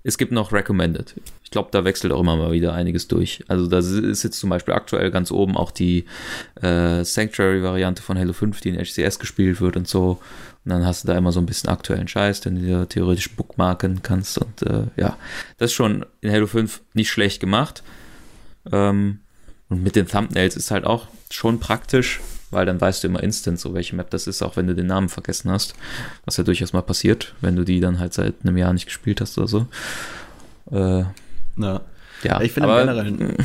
es 0.03 0.17
gibt 0.17 0.31
noch 0.31 0.51
Recommended. 0.51 1.15
Ich 1.43 1.49
glaube, 1.49 1.69
da 1.71 1.85
wechselt 1.85 2.11
auch 2.11 2.19
immer 2.19 2.35
mal 2.35 2.51
wieder 2.51 2.73
einiges 2.73 3.07
durch. 3.07 3.43
Also 3.47 3.67
da 3.67 3.79
ist 3.79 4.23
jetzt 4.23 4.39
zum 4.39 4.49
Beispiel 4.49 4.73
aktuell 4.73 5.11
ganz 5.11 5.31
oben 5.31 5.55
auch 5.55 5.71
die 5.71 6.05
äh, 6.61 7.03
Sanctuary-Variante 7.03 8.01
von 8.01 8.17
Halo 8.17 8.33
5, 8.33 8.59
die 8.61 8.69
in 8.69 8.79
HCS 8.79 9.19
gespielt 9.19 9.61
wird 9.61 9.77
und 9.77 9.87
so. 9.87 10.19
Und 10.65 10.69
dann 10.71 10.85
hast 10.85 11.03
du 11.03 11.07
da 11.09 11.17
immer 11.17 11.31
so 11.31 11.39
ein 11.41 11.45
bisschen 11.45 11.69
aktuellen 11.69 12.07
Scheiß, 12.07 12.41
den 12.41 12.55
du 12.55 12.61
dir 12.61 12.87
theoretisch 12.87 13.35
bookmarken 13.35 14.01
kannst. 14.01 14.37
Und 14.37 14.61
äh, 14.61 14.83
ja, 14.95 15.17
das 15.57 15.71
ist 15.71 15.73
schon 15.75 16.05
in 16.21 16.31
Halo 16.31 16.47
5 16.47 16.81
nicht 16.93 17.09
schlecht 17.11 17.39
gemacht. 17.39 17.83
Ähm, 18.71 19.19
und 19.69 19.83
mit 19.83 19.95
den 19.95 20.07
Thumbnails 20.07 20.55
ist 20.55 20.71
halt 20.71 20.85
auch 20.85 21.07
schon 21.29 21.59
praktisch, 21.59 22.21
weil 22.51 22.65
dann 22.65 22.79
weißt 22.79 23.03
du 23.03 23.07
immer 23.07 23.23
instant, 23.23 23.59
so 23.59 23.73
welche 23.73 23.95
Map 23.95 24.09
das 24.11 24.27
ist, 24.27 24.41
auch 24.41 24.55
wenn 24.55 24.67
du 24.67 24.75
den 24.75 24.87
Namen 24.87 25.09
vergessen 25.09 25.51
hast. 25.51 25.73
Was 26.25 26.37
ja 26.37 26.43
durchaus 26.43 26.71
mal 26.71 26.81
passiert, 26.81 27.33
wenn 27.41 27.55
du 27.55 27.63
die 27.65 27.79
dann 27.79 27.99
halt 27.99 28.13
seit 28.13 28.35
einem 28.43 28.55
Jahr 28.57 28.71
nicht 28.71 28.85
gespielt 28.85 29.19
hast 29.19 29.37
oder 29.37 29.47
so. 29.47 29.67
Äh, 30.71 31.03
Ja. 31.57 31.81
ja, 32.23 32.41
Ich 32.41 32.53
finde 32.53 32.69
generell, 32.69 33.35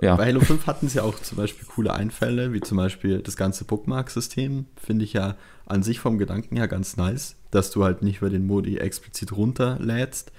ja. 0.00 0.16
Bei 0.16 0.26
Halo 0.26 0.40
5 0.40 0.66
hatten 0.66 0.88
sie 0.88 1.00
auch 1.00 1.18
zum 1.20 1.38
Beispiel 1.38 1.66
coole 1.66 1.92
Einfälle, 1.94 2.52
wie 2.52 2.60
zum 2.60 2.76
Beispiel 2.76 3.20
das 3.20 3.36
ganze 3.36 3.64
Bookmark-System, 3.64 4.66
finde 4.76 5.04
ich 5.04 5.12
ja 5.12 5.36
an 5.64 5.82
sich 5.82 6.00
vom 6.00 6.18
Gedanken 6.18 6.56
her 6.56 6.68
ganz 6.68 6.96
nice, 6.96 7.36
dass 7.50 7.70
du 7.70 7.84
halt 7.84 8.02
nicht 8.02 8.18
über 8.18 8.30
den 8.30 8.46
Modi 8.46 8.76
explizit 8.78 9.32
runterlädst, 9.32 10.32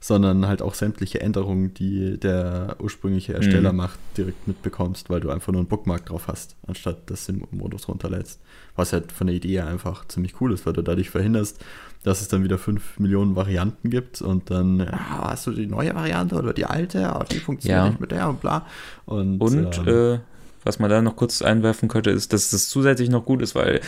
sondern 0.00 0.46
halt 0.46 0.60
auch 0.60 0.74
sämtliche 0.74 1.20
Änderungen, 1.20 1.72
die 1.72 2.18
der 2.20 2.76
ursprüngliche 2.78 3.32
Ersteller 3.32 3.72
Mhm. 3.72 3.78
macht, 3.78 3.98
direkt 4.18 4.46
mitbekommst, 4.46 5.08
weil 5.08 5.20
du 5.20 5.30
einfach 5.30 5.50
nur 5.52 5.60
einen 5.60 5.68
Bookmark 5.68 6.04
drauf 6.04 6.28
hast, 6.28 6.56
anstatt 6.66 7.10
dass 7.10 7.24
du 7.24 7.32
den 7.32 7.46
Modus 7.52 7.88
runterlädst. 7.88 8.40
Was 8.76 8.92
halt 8.92 9.12
von 9.12 9.28
der 9.28 9.36
Idee 9.36 9.52
her 9.54 9.66
einfach 9.66 10.06
ziemlich 10.08 10.38
cool 10.42 10.52
ist, 10.52 10.66
weil 10.66 10.74
du 10.74 10.82
dadurch 10.82 11.08
verhinderst, 11.08 11.64
dass 12.04 12.20
es 12.20 12.28
dann 12.28 12.44
wieder 12.44 12.58
5 12.58 13.00
Millionen 13.00 13.34
Varianten 13.34 13.90
gibt 13.90 14.22
und 14.22 14.50
dann 14.50 14.78
ja, 14.78 15.30
hast 15.30 15.46
du 15.48 15.50
die 15.52 15.66
neue 15.66 15.94
Variante 15.94 16.36
oder 16.36 16.52
die 16.52 16.66
alte, 16.66 17.08
aber 17.08 17.24
die 17.24 17.38
funktioniert 17.40 17.82
Ja. 17.82 17.88
nicht 17.88 18.00
mit 18.00 18.12
der 18.12 18.28
und 18.28 18.40
bla. 18.40 18.66
Und, 19.06 19.40
Und 19.40 19.78
ähm, 19.86 20.14
äh, 20.14 20.18
was 20.64 20.78
man 20.78 20.88
da 20.90 21.02
noch 21.02 21.16
kurz 21.16 21.42
einwerfen 21.42 21.88
könnte, 21.88 22.10
ist, 22.10 22.32
dass 22.32 22.50
das 22.50 22.68
zusätzlich 22.68 23.10
noch 23.10 23.24
gut 23.24 23.42
ist, 23.42 23.54
weil 23.54 23.80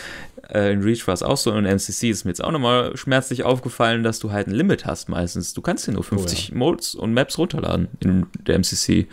äh, 0.53 0.73
in 0.73 0.81
Reach 0.83 1.07
war 1.07 1.13
es 1.13 1.23
auch 1.23 1.37
so 1.37 1.51
und 1.51 1.57
in 1.59 1.65
MCC 1.65 2.09
ist 2.09 2.25
mir 2.25 2.29
jetzt 2.31 2.43
auch 2.43 2.51
nochmal 2.51 2.95
schmerzlich 2.97 3.43
aufgefallen, 3.43 4.03
dass 4.03 4.19
du 4.19 4.31
halt 4.31 4.47
ein 4.47 4.53
Limit 4.53 4.85
hast 4.85 5.09
meistens. 5.09 5.53
Du 5.53 5.61
kannst 5.61 5.87
dir 5.87 5.93
nur 5.93 6.03
50 6.03 6.53
Modes 6.53 6.93
und 6.95 7.13
Maps 7.13 7.37
runterladen 7.37 7.87
in 7.99 8.27
der 8.45 8.55
MCC. 8.59 9.07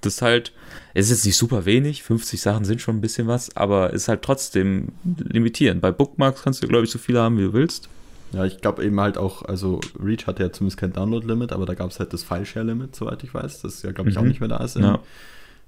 Das 0.00 0.14
ist 0.14 0.22
halt, 0.22 0.52
es 0.92 1.06
ist 1.06 1.10
jetzt 1.18 1.26
nicht 1.26 1.36
super 1.36 1.64
wenig, 1.64 2.02
50 2.02 2.40
Sachen 2.40 2.64
sind 2.64 2.80
schon 2.80 2.96
ein 2.96 3.00
bisschen 3.00 3.26
was, 3.26 3.56
aber 3.56 3.92
ist 3.92 4.08
halt 4.08 4.22
trotzdem 4.22 4.88
limitierend. 5.04 5.80
Bei 5.80 5.90
Bookmarks 5.92 6.42
kannst 6.42 6.62
du, 6.62 6.68
glaube 6.68 6.84
ich, 6.84 6.90
so 6.90 6.98
viele 6.98 7.20
haben, 7.20 7.38
wie 7.38 7.42
du 7.42 7.52
willst. 7.52 7.88
Ja, 8.34 8.44
ich 8.44 8.60
glaube 8.60 8.84
eben 8.84 8.98
halt 9.00 9.16
auch, 9.18 9.42
also 9.42 9.80
Reach 10.02 10.26
hatte 10.26 10.42
ja 10.42 10.50
zumindest 10.52 10.78
kein 10.78 10.92
Download-Limit, 10.92 11.52
aber 11.52 11.66
da 11.66 11.74
gab 11.74 11.90
es 11.90 12.00
halt 12.00 12.12
das 12.12 12.24
File-Share-Limit, 12.24 12.96
soweit 12.96 13.22
ich 13.22 13.32
weiß. 13.32 13.62
Das 13.62 13.82
ja, 13.82 13.92
glaube 13.92 14.10
ich, 14.10 14.18
auch 14.18 14.22
Mhm. 14.22 14.28
nicht 14.28 14.40
mehr 14.40 14.48
da 14.48 14.56
ist 14.58 14.76
in, 14.76 14.82
Ja. 14.82 14.98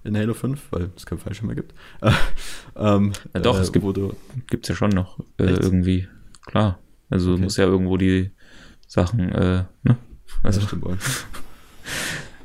in 0.05 0.17
Halo 0.17 0.35
5, 0.35 0.61
weil 0.71 0.91
es 0.97 1.07
kein 1.07 1.19
File-Share 1.19 1.47
mehr 1.47 1.55
gibt. 1.57 1.75
ähm, 2.77 3.13
Ja, 3.35 3.41
doch, 3.41 3.57
äh, 3.59 3.63
es 3.63 3.73
gibt- 3.73 3.87
Gibt's 4.49 4.69
ja 4.69 4.75
schon 4.75 4.91
noch 4.91 5.19
äh, 5.39 5.45
irgendwie. 5.45 6.09
Klar. 6.47 6.79
Also 7.09 7.33
Okay. 7.35 7.43
muss 7.43 7.57
ja 7.57 7.65
irgendwo 7.67 7.97
die 7.97 8.31
Sachen, 8.89 9.21
äh, 9.33 9.65
ne? 9.85 9.97
Also, 10.43 10.61
ja, 10.61 10.67
stimmt 10.67 10.85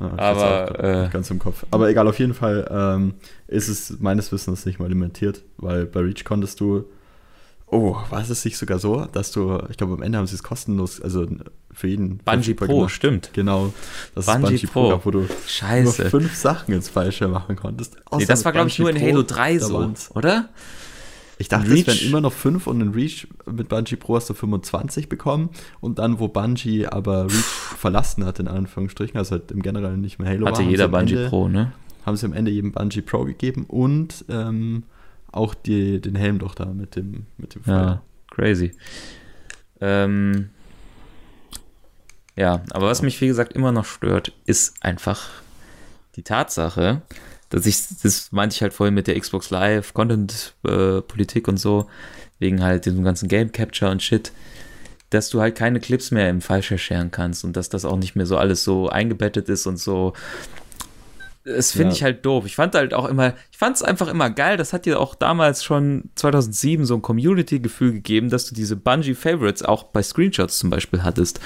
Aber, 0.00 0.20
auch 0.20 0.66
grad 0.74 0.80
äh, 1.06 1.08
ganz 1.12 1.30
im 1.30 1.38
Kopf. 1.38 1.64
Aber 1.70 1.88
egal, 1.88 2.08
auf 2.08 2.18
jeden 2.18 2.34
Fall 2.34 2.66
ähm, 2.70 3.14
ist 3.46 3.68
es 3.68 3.98
meines 4.00 4.32
Wissens 4.32 4.66
nicht 4.66 4.78
mal 4.78 4.88
limitiert, 4.88 5.42
weil 5.56 5.86
bei 5.86 6.00
Reach 6.00 6.24
konntest 6.24 6.60
du, 6.60 6.84
oh, 7.72 7.96
war 8.10 8.20
es 8.20 8.44
nicht 8.44 8.56
sogar 8.56 8.78
so, 8.78 9.06
dass 9.12 9.32
du, 9.32 9.58
ich 9.70 9.76
glaube 9.76 9.94
am 9.94 10.02
Ende 10.02 10.18
haben 10.18 10.26
sie 10.26 10.34
es 10.36 10.42
kostenlos, 10.42 11.00
also 11.00 11.26
für 11.72 11.88
jeden 11.88 12.18
Bungie 12.18 12.24
verfügbar 12.44 12.68
Pro, 12.68 12.76
gemacht. 12.76 12.92
stimmt. 12.92 13.30
Genau, 13.32 13.72
das 14.14 14.26
Bungie 14.26 14.54
ist 14.54 14.60
Bungie 14.62 14.66
Pro. 14.66 14.90
Pro, 14.98 15.00
wo 15.06 15.10
du 15.10 15.26
Scheiße. 15.48 16.02
nur 16.02 16.10
fünf 16.10 16.34
Sachen 16.36 16.74
ins 16.74 16.88
Falsche 16.88 17.26
machen 17.28 17.56
konntest. 17.56 17.96
Nee, 18.16 18.26
das 18.26 18.44
war, 18.44 18.52
glaube 18.52 18.68
ich, 18.68 18.78
nur 18.78 18.90
in 18.90 18.96
Pro, 18.98 19.06
Halo 19.06 19.22
3 19.22 19.58
da 19.58 19.66
so, 19.66 19.92
oder? 20.14 20.48
Ich 21.38 21.48
dachte, 21.48 21.66
In 21.66 21.72
es 21.72 21.86
wären 21.86 21.96
Reach- 21.96 22.06
immer 22.06 22.20
noch 22.20 22.32
fünf 22.32 22.66
und 22.68 22.80
in 22.80 22.90
Reach 22.90 23.26
mit 23.50 23.68
Bungie 23.68 23.96
Pro 23.96 24.14
hast 24.16 24.30
du 24.30 24.34
25 24.34 25.08
bekommen. 25.08 25.48
Und 25.80 25.98
dann, 25.98 26.20
wo 26.20 26.28
Bungie 26.28 26.86
aber 26.86 27.24
Reach 27.24 27.32
verlassen 27.78 28.24
hat, 28.26 28.38
in 28.38 28.46
Anführungsstrichen, 28.48 29.16
also 29.18 29.32
halt 29.32 29.50
im 29.50 29.60
Generellen 29.62 30.00
nicht 30.00 30.18
mehr 30.20 30.28
Halo 30.28 30.46
Hatte 30.46 30.62
war, 30.62 30.70
jeder 30.70 30.88
Bungie 30.88 31.14
Ende, 31.16 31.28
Pro, 31.30 31.48
ne? 31.48 31.72
Haben 32.06 32.16
sie 32.16 32.26
am 32.26 32.32
Ende 32.32 32.50
jedem 32.50 32.70
Bungie 32.72 33.00
Pro 33.00 33.24
gegeben 33.24 33.64
und 33.66 34.24
ähm, 34.28 34.84
auch 35.32 35.54
die, 35.54 36.00
den 36.00 36.14
Helm 36.14 36.38
doch 36.38 36.54
da 36.54 36.66
mit 36.66 36.96
dem, 36.96 37.26
mit 37.38 37.54
dem 37.54 37.62
Ja, 37.66 38.02
crazy. 38.30 38.72
Ähm, 39.80 40.50
ja, 42.36 42.62
aber 42.70 42.86
was 42.86 43.02
mich, 43.02 43.20
wie 43.20 43.26
gesagt, 43.26 43.52
immer 43.52 43.72
noch 43.72 43.84
stört, 43.84 44.32
ist 44.46 44.82
einfach 44.82 45.28
die 46.16 46.22
Tatsache, 46.22 47.02
dass 47.50 47.66
ich, 47.66 47.76
das 48.02 48.32
meinte 48.32 48.54
ich 48.54 48.62
halt 48.62 48.72
vorhin 48.72 48.94
mit 48.94 49.06
der 49.06 49.18
Xbox 49.18 49.50
Live, 49.50 49.92
Content-Politik 49.92 51.48
und 51.48 51.58
so, 51.58 51.88
wegen 52.38 52.62
halt 52.62 52.86
diesem 52.86 53.04
ganzen 53.04 53.28
Game 53.28 53.52
Capture 53.52 53.90
und 53.90 54.02
Shit, 54.02 54.32
dass 55.10 55.28
du 55.28 55.40
halt 55.40 55.56
keine 55.56 55.78
Clips 55.80 56.10
mehr 56.10 56.30
im 56.30 56.40
Fallshare 56.40 56.78
scheren 56.78 57.10
kannst 57.10 57.44
und 57.44 57.54
dass 57.54 57.68
das 57.68 57.84
auch 57.84 57.98
nicht 57.98 58.16
mehr 58.16 58.24
so 58.24 58.38
alles 58.38 58.64
so 58.64 58.88
eingebettet 58.88 59.48
ist 59.50 59.66
und 59.66 59.76
so. 59.76 60.14
Das 61.44 61.72
finde 61.72 61.88
Ja. 61.88 61.92
ich 61.94 62.02
halt 62.04 62.24
doof. 62.24 62.46
Ich 62.46 62.54
fand 62.54 62.76
halt 62.76 62.94
auch 62.94 63.08
immer, 63.08 63.34
ich 63.50 63.58
fand 63.58 63.74
es 63.74 63.82
einfach 63.82 64.06
immer 64.06 64.30
geil. 64.30 64.56
Das 64.56 64.72
hat 64.72 64.86
dir 64.86 65.00
auch 65.00 65.16
damals 65.16 65.64
schon 65.64 66.04
2007 66.14 66.84
so 66.86 66.94
ein 66.94 67.02
Community-Gefühl 67.02 67.92
gegeben, 67.94 68.30
dass 68.30 68.46
du 68.46 68.54
diese 68.54 68.76
Bungie 68.76 69.14
Favorites 69.14 69.64
auch 69.64 69.82
bei 69.82 70.04
Screenshots 70.04 70.58
zum 70.60 70.70
Beispiel 70.70 71.02
hattest 71.02 71.40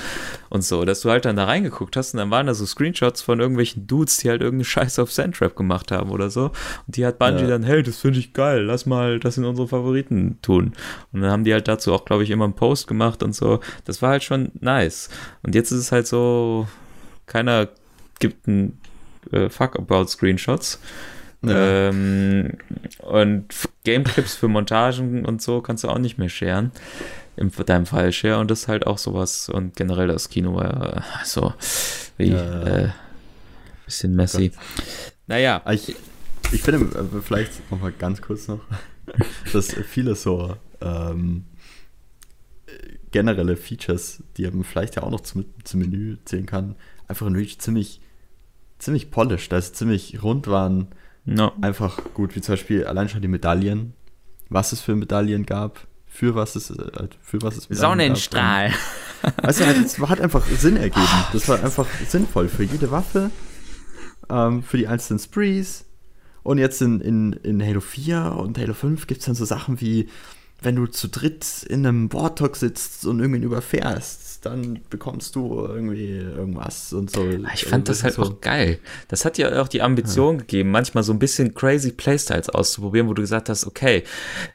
und 0.51 0.62
so, 0.64 0.84
dass 0.84 1.01
du 1.01 1.09
halt 1.11 1.24
dann 1.24 1.36
da 1.36 1.44
reingeguckt 1.47 1.97
hast 1.97 2.12
und 2.12 2.18
dann 2.18 2.30
waren 2.30 2.47
da 2.47 2.53
so 2.53 2.66
Screenshots 2.66 3.22
von 3.22 3.40
irgendwelchen 3.40 3.86
Dudes, 3.86 4.18
die 4.18 4.28
halt 4.28 4.42
irgendeine 4.42 4.66
Scheiße 4.66 5.01
auf 5.03 5.11
Sandtrap 5.11 5.57
gemacht 5.57 5.90
haben 5.90 6.11
oder 6.11 6.28
so. 6.28 6.51
Und 6.86 6.97
die 6.97 7.07
hat 7.07 7.18
Bungie 7.18 7.42
Ja. 7.44 7.49
dann, 7.49 7.62
hey, 7.62 7.82
das 7.82 7.97
finde 7.97 8.18
ich 8.18 8.34
geil, 8.34 8.64
lass 8.64 8.84
mal 8.84 9.18
das 9.18 9.38
in 9.38 9.44
unsere 9.47 9.66
Favoriten 9.66 10.38
tun. 10.42 10.72
Und 11.12 11.22
dann 11.22 11.30
haben 11.30 11.44
die 11.44 11.55
halt 11.55 11.68
dazu 11.68 11.94
auch, 11.94 12.05
glaube 12.05 12.22
ich, 12.22 12.28
immer 12.30 12.44
einen 12.44 12.53
Post 12.53 12.86
gemacht 12.86 13.22
und 13.22 13.34
so. 13.34 13.61
Das 13.86 14.03
war 14.03 14.11
halt 14.11 14.24
schon 14.24 14.51
nice. 14.61 15.09
Und 15.42 15.55
jetzt 15.55 15.70
ist 15.70 15.78
es 15.78 15.90
halt 15.92 16.07
so, 16.07 16.66
keiner 17.24 17.68
gibt 18.18 18.47
einen 18.47 18.78
äh, 19.33 19.49
Fuck 19.49 19.77
about 19.77 20.07
Screenshots. 20.09 20.81
Ja. 21.43 21.89
Ähm, 21.91 22.55
und 22.99 23.47
Game-Clips 23.85 24.35
für 24.35 24.49
Montagen 24.49 25.24
und 25.27 25.43
so 25.43 25.61
kannst 25.61 25.85
du 25.85 25.89
auch 25.89 25.99
nicht 25.99 26.18
mehr 26.18 26.29
scheren. 26.31 26.72
In 27.37 27.51
deinem 27.66 27.85
Fall 27.87 28.12
share 28.12 28.39
und 28.39 28.51
das 28.51 28.61
ist 28.62 28.68
halt 28.68 28.87
auch 28.87 28.99
sowas. 28.99 29.49
Und 29.51 29.77
generell 29.77 30.09
das 30.09 30.29
Kino 30.31 30.55
war 30.55 30.97
äh, 30.97 31.01
so 31.24 31.53
wie 32.16 32.31
Ja. 32.31 32.62
äh, 32.85 32.89
bisschen 33.85 34.16
messy. 34.16 34.51
Naja, 35.27 35.61
Ah, 35.64 35.72
Ich, 35.74 35.95
ich 36.53 36.62
finde, 36.62 36.99
äh, 36.99 37.20
vielleicht 37.22 37.70
nochmal 37.70 37.93
ganz 37.93 38.22
kurz 38.22 38.49
noch, 38.49 38.61
dass 39.53 39.72
viele 39.74 40.14
so 40.16 40.57
ähm, 40.81 41.45
äh, 42.66 42.72
generelle 43.12 43.57
Features, 43.57 44.22
die 44.37 44.51
man 44.51 44.64
vielleicht 44.64 44.97
ja 44.97 45.03
auch 45.03 45.11
noch 45.11 45.20
zum, 45.20 45.45
zum 45.64 45.81
Menü 45.81 46.16
zählen 46.24 46.47
kann, 46.47 46.74
einfach 47.07 47.27
in 47.27 47.37
Reach 47.37 47.59
ziemlich, 47.59 48.01
ziemlich 48.79 49.11
polished, 49.11 49.53
also 49.53 49.72
ziemlich 49.72 50.22
rund 50.22 50.47
waren, 50.47 50.89
no. 51.24 51.53
einfach 51.61 51.99
gut, 52.14 52.37
wie 52.37 52.41
zum 52.41 52.55
Beispiel 52.55 52.85
allein 52.85 53.09
schon 53.09 53.22
die 53.22 53.29
Medaillen, 53.29 53.95
was 54.49 54.72
es 54.72 54.81
für 54.81 54.95
Medaillen 54.95 55.47
gab, 55.47 55.87
für 56.07 56.35
was 56.35 56.57
es, 56.57 56.70
äh, 56.70 57.09
für 57.20 57.43
was 57.43 57.57
es 57.57 57.79
Sonnenstrahl. 57.79 58.70
Gab. 59.22 59.45
Also 59.45 59.64
es 59.64 59.99
hat 59.99 60.20
einfach 60.20 60.47
Sinn 60.47 60.77
ergeben. 60.77 61.07
Das 61.33 61.49
war 61.49 61.62
einfach 61.62 61.87
sinnvoll 62.07 62.49
für 62.49 62.62
jede 62.62 62.91
Waffe, 62.91 63.31
ähm, 64.31 64.62
für 64.62 64.77
die 64.77 64.87
einzelnen 64.87 65.18
Sprees. 65.18 65.85
Und 66.43 66.59
jetzt 66.59 66.81
in, 66.81 67.01
in, 67.01 67.33
in 67.33 67.61
Halo 67.61 67.81
4 67.81 68.37
und 68.39 68.57
Halo 68.57 68.72
5 68.72 69.07
gibt 69.09 69.20
es 69.20 69.27
dann 69.27 69.35
so 69.35 69.45
Sachen 69.45 69.81
wie, 69.81 70.09
wenn 70.62 70.77
du 70.77 70.87
zu 70.87 71.09
dritt 71.09 71.64
in 71.68 71.85
einem 71.85 72.12
Warthog 72.12 72.57
sitzt 72.57 73.05
und 73.05 73.18
irgendwen 73.18 73.43
überfährst, 73.43 74.26
dann 74.49 74.80
bekommst 74.90 75.34
du 75.36 75.64
irgendwie 75.66 76.16
irgendwas 76.16 76.92
und 76.92 77.11
so. 77.11 77.20
Ah, 77.22 77.51
Ich 77.55 77.64
fand 77.64 77.88
das 77.88 78.03
halt 78.03 78.14
so. 78.14 78.22
auch 78.22 78.40
geil. 78.40 78.78
Das 79.09 79.24
hat 79.24 79.38
ja 79.38 79.61
auch 79.61 79.68
die 79.68 79.82
Ambition 79.82 80.38
gegeben, 80.38 80.70
manchmal 80.70 81.05
so 81.05 81.12
ein 81.12 81.18
bisschen 81.18 81.55
crazy 81.55 81.92
Playstyles 81.92 82.49
auszuprobieren, 82.49 83.09
wo 83.09 83.14
du 83.14 83.22
gesagt 83.22 83.49
hast, 83.49 83.66
okay, 83.66 84.03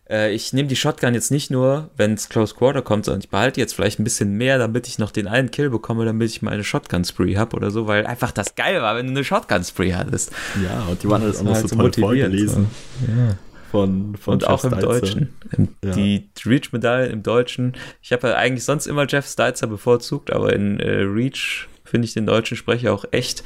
äh, 0.10 0.34
ich 0.34 0.54
nehme 0.54 0.68
die 0.68 0.76
Shotgun 0.76 1.14
jetzt 1.14 1.32
nicht 1.32 1.52
nur, 1.52 1.90
wenn 1.98 2.14
es 2.14 2.30
Close 2.30 2.56
Quarter 2.56 2.82
kommt, 2.82 3.06
sondern 3.06 3.22
ich 3.22 3.30
behalte 3.30 3.60
jetzt 3.60 3.74
vielleicht 3.76 4.00
ein 4.00 4.04
bisschen 4.04 4.34
mehr, 4.38 4.58
damit 4.58 4.88
ich 4.88 4.98
noch 5.00 5.12
den 5.12 5.28
einen 5.28 5.52
Kill 5.52 5.70
bekomme, 5.70 6.06
damit 6.06 6.30
ich 6.30 6.42
meine 6.42 6.64
Shotgun-Spree 6.64 7.38
habe 7.38 7.56
oder 7.56 7.72
so, 7.72 7.88
weil 7.88 8.06
einfach 8.06 8.32
das 8.32 8.56
geil 8.56 8.82
war, 8.82 8.96
wenn 8.96 9.06
du 9.08 9.12
eine 9.12 9.24
Shotgun-Spree 9.24 9.94
hattest. 9.94 10.32
Ja, 10.64 10.86
und 10.90 11.02
die 11.04 11.10
waren 11.10 11.22
halt 11.22 11.34
Das 11.34 11.42
auch 11.42 11.46
noch 11.46 11.56
so 11.56 11.68
so 11.68 11.76
toll 11.76 11.86
motivierend, 11.86 12.36
vorgelesen 12.36 12.68
Ja. 13.08 13.36
Von, 13.72 14.16
von 14.18 14.34
Und 14.36 14.48
auch 14.48 14.64
Jeff 14.64 14.72
im 14.74 14.78
Sticer. 14.80 14.88
Deutschen. 15.00 15.34
Im, 15.58 15.70
Ja. 15.84 15.92
Die 15.92 16.30
Reach-Medaillen 16.46 17.12
im 17.12 17.24
Deutschen. 17.24 17.74
Ich 18.02 18.12
habe 18.12 18.28
ja 18.30 18.36
eigentlich 18.36 18.66
sonst 18.66 18.86
immer 18.86 19.06
Jeff 19.08 19.26
Sticer 19.28 19.68
bevorzugt, 19.68 20.32
aber 20.32 20.54
in 20.54 20.80
äh, 20.80 20.90
Reach 21.02 21.68
finde 21.84 22.06
ich 22.06 22.14
den 22.14 22.26
deutschen 22.26 22.56
Sprecher 22.56 22.94
auch 22.94 23.06
echt 23.12 23.44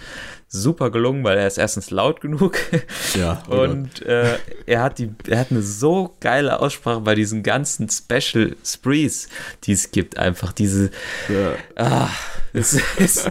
super 0.48 0.92
gelungen, 0.92 1.24
weil 1.24 1.38
er 1.38 1.48
ist 1.48 1.58
erstens 1.58 1.90
laut 1.90 2.22
genug 2.22 2.58
Ja, 3.16 3.42
oh 3.50 3.62
und 3.62 4.04
äh, 4.04 4.38
er 4.68 4.84
hat 4.84 5.00
die, 5.00 5.10
er 5.28 5.40
hat 5.40 5.48
eine 5.52 5.62
so 5.64 6.16
geile 6.20 6.60
Aussprache 6.60 7.02
bei 7.02 7.16
diesen 7.16 7.42
ganzen 7.42 7.90
Special 7.90 8.56
Sprees, 8.64 9.30
die 9.64 9.72
es 9.74 9.90
gibt. 9.92 10.18
Einfach 10.18 10.54
diese, 10.54 10.92
Ja. 11.28 11.54
ah, 11.76 12.10
es 12.54 12.80
ist 12.98 13.30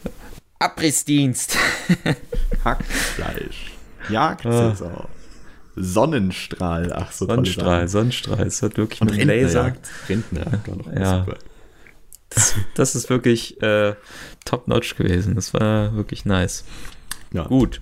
Abrissdienst. 0.58 1.56
Hackfleisch. 2.64 3.72
Jagd 4.10 4.44
Ah. 4.46 4.74
auch. 4.80 5.08
Sonnenstrahl. 5.76 6.92
Ach, 6.92 7.12
so 7.12 7.26
Sonnenstrahl. 7.26 7.88
Sonnenstrahl. 7.88 8.46
Es 8.46 8.62
hat 8.62 8.76
wirklich 8.76 9.00
Und 9.00 9.16
mit 9.16 9.24
Laser. 9.24 9.74
Noch 10.08 10.92
Ja. 10.92 11.26
Das, 12.30 12.54
das 12.74 12.94
ist 12.94 13.10
wirklich 13.10 13.60
äh, 13.62 13.94
top-notch 14.44 14.96
gewesen. 14.96 15.34
Das 15.34 15.52
war 15.52 15.94
wirklich 15.96 16.24
nice. 16.24 16.64
Ja. 17.32 17.44
Gut. 17.44 17.80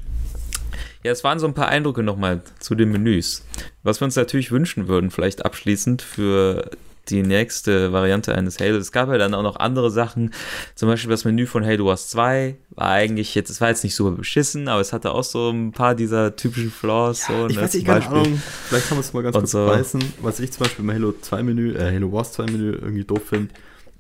Ja, 1.05 1.13
es 1.13 1.23
waren 1.23 1.39
so 1.39 1.47
ein 1.47 1.55
paar 1.55 1.69
Eindrücke 1.69 2.03
nochmal 2.03 2.43
zu 2.59 2.75
den 2.75 2.91
Menüs. 2.91 3.45
Was 3.83 4.01
wir 4.01 4.07
uns 4.07 4.17
natürlich 4.17 4.51
wünschen 4.51 4.89
würden, 4.89 5.11
vielleicht 5.11 5.45
abschließend 5.45 6.03
für 6.03 6.71
die 7.11 7.23
nächste 7.23 7.93
Variante 7.93 8.35
eines 8.35 8.59
Halo. 8.61 8.77
Es 8.77 8.93
gab 8.93 9.09
ja 9.09 9.19
dann 9.19 9.35
auch 9.35 9.43
noch 9.43 9.57
andere 9.57 9.91
Sachen. 9.91 10.33
Zum 10.75 10.89
Beispiel 10.89 11.11
das 11.11 11.25
Menü 11.25 11.47
von 11.47 11.65
Halo 11.65 11.87
Wars 11.87 12.09
2 12.09 12.57
war 12.71 12.89
eigentlich 12.91 13.35
jetzt, 13.35 13.51
es 13.51 13.61
war 13.61 13.69
jetzt 13.69 13.85
nicht 13.85 13.95
super 13.95 14.17
beschissen, 14.17 14.69
aber 14.69 14.81
es 14.81 14.93
hatte 14.93 15.13
auch 15.13 15.25
so 15.25 15.51
ein 15.51 15.73
paar 15.73 15.95
dieser 15.95 16.37
typischen 16.37 16.71
Flaws. 16.71 17.27
so, 17.27 17.47
Ich 17.49 17.57
ne, 17.57 17.63
weiß 17.63 17.75
nicht, 17.75 17.87
keine 17.87 18.01
Beispiel- 18.01 18.19
Ahnung, 18.19 18.43
vielleicht 18.69 18.89
kann 18.89 18.97
man 18.99 19.05
es 19.05 19.13
mal 19.13 19.23
ganz 19.23 19.35
Und 19.37 19.41
kurz 19.43 19.51
so. 19.53 19.67
reißen. 19.67 20.03
Was 20.23 20.41
ich 20.41 20.53
zum 20.53 20.65
Beispiel 20.65 20.85
im 20.85 20.91
Halo 20.93 21.13
2 21.21 21.43
Menü, 21.43 21.75
äh, 21.75 21.93
Halo 21.93 22.13
Wars 22.13 22.33
2 22.33 22.45
Menü 22.45 22.73
irgendwie 22.73 23.05
doof 23.05 23.23
finde, 23.29 23.55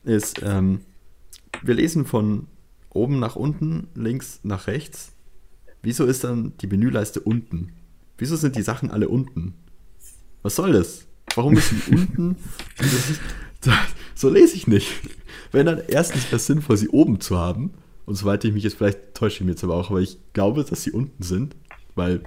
ist, 0.04 0.40
ähm, 0.44 0.80
wir 1.62 1.74
lesen 1.74 2.06
von 2.06 2.46
oben 2.90 3.18
nach 3.18 3.36
unten, 3.36 3.88
links 3.94 4.40
nach 4.42 4.66
rechts. 4.66 5.12
Wieso 5.82 6.04
ist 6.04 6.24
dann 6.24 6.52
die 6.60 6.66
Menüleiste 6.66 7.20
unten? 7.20 7.72
Wieso 8.16 8.36
sind 8.36 8.56
die 8.56 8.62
Sachen 8.62 8.90
alle 8.90 9.08
unten? 9.08 9.54
Was 10.42 10.56
soll 10.56 10.72
das? 10.72 11.06
Warum 11.34 11.56
ist 11.56 11.72
die 11.72 11.92
unten? 11.92 12.36
so 14.14 14.28
lese 14.28 14.56
ich 14.56 14.66
nicht. 14.66 14.92
Wenn 15.52 15.66
dann 15.66 15.82
erstens 15.86 16.24
wäre 16.26 16.36
es 16.36 16.46
sinnvoll, 16.46 16.76
sie 16.76 16.88
oben 16.88 17.20
zu 17.20 17.38
haben. 17.38 17.74
Und 18.06 18.14
soweit 18.14 18.44
ich 18.44 18.52
mich 18.52 18.64
jetzt 18.64 18.76
vielleicht 18.76 19.14
täusche 19.14 19.36
ich 19.36 19.40
mich 19.42 19.50
jetzt 19.50 19.64
aber 19.64 19.74
auch, 19.74 19.90
aber 19.90 20.00
ich 20.00 20.18
glaube, 20.32 20.64
dass 20.64 20.82
sie 20.82 20.92
unten 20.92 21.22
sind, 21.22 21.56
weil. 21.94 22.22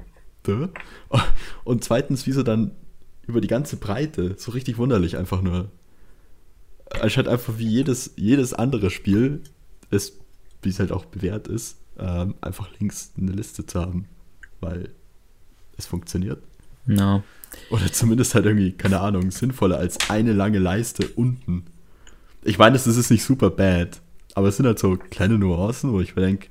Und 1.63 1.83
zweitens, 1.83 2.25
wieso 2.25 2.41
dann 2.41 2.71
über 3.27 3.41
die 3.41 3.47
ganze 3.47 3.77
Breite 3.77 4.35
so 4.37 4.51
richtig 4.51 4.77
wunderlich 4.77 5.17
einfach 5.17 5.41
nur. 5.41 5.69
Anstatt 6.89 7.27
einfach 7.27 7.57
wie 7.57 7.67
jedes, 7.67 8.13
jedes 8.17 8.53
andere 8.53 8.89
Spiel, 8.89 9.43
ist, 9.91 10.19
wie 10.61 10.69
es 10.69 10.79
halt 10.79 10.91
auch 10.91 11.05
bewährt 11.05 11.47
ist, 11.47 11.77
ähm, 11.97 12.35
einfach 12.41 12.69
links 12.79 13.13
eine 13.17 13.31
Liste 13.31 13.65
zu 13.65 13.79
haben. 13.79 14.07
Weil 14.59 14.89
es 15.77 15.85
funktioniert. 15.85 16.43
No. 16.85 17.23
Oder 17.69 17.91
zumindest 17.91 18.35
halt 18.35 18.45
irgendwie, 18.45 18.71
keine 18.71 18.99
Ahnung, 18.99 19.31
sinnvoller 19.31 19.77
als 19.77 20.09
eine 20.09 20.33
lange 20.33 20.59
Leiste 20.59 21.07
unten. 21.15 21.65
Ich 22.43 22.57
meine, 22.57 22.75
es 22.75 22.87
ist 22.87 23.11
nicht 23.11 23.23
super 23.23 23.49
bad, 23.49 24.01
aber 24.33 24.47
es 24.47 24.57
sind 24.57 24.65
halt 24.65 24.79
so 24.79 24.97
kleine 24.97 25.37
Nuancen, 25.37 25.91
wo 25.93 26.01
ich 26.01 26.15
mir 26.15 26.23
denke, 26.23 26.47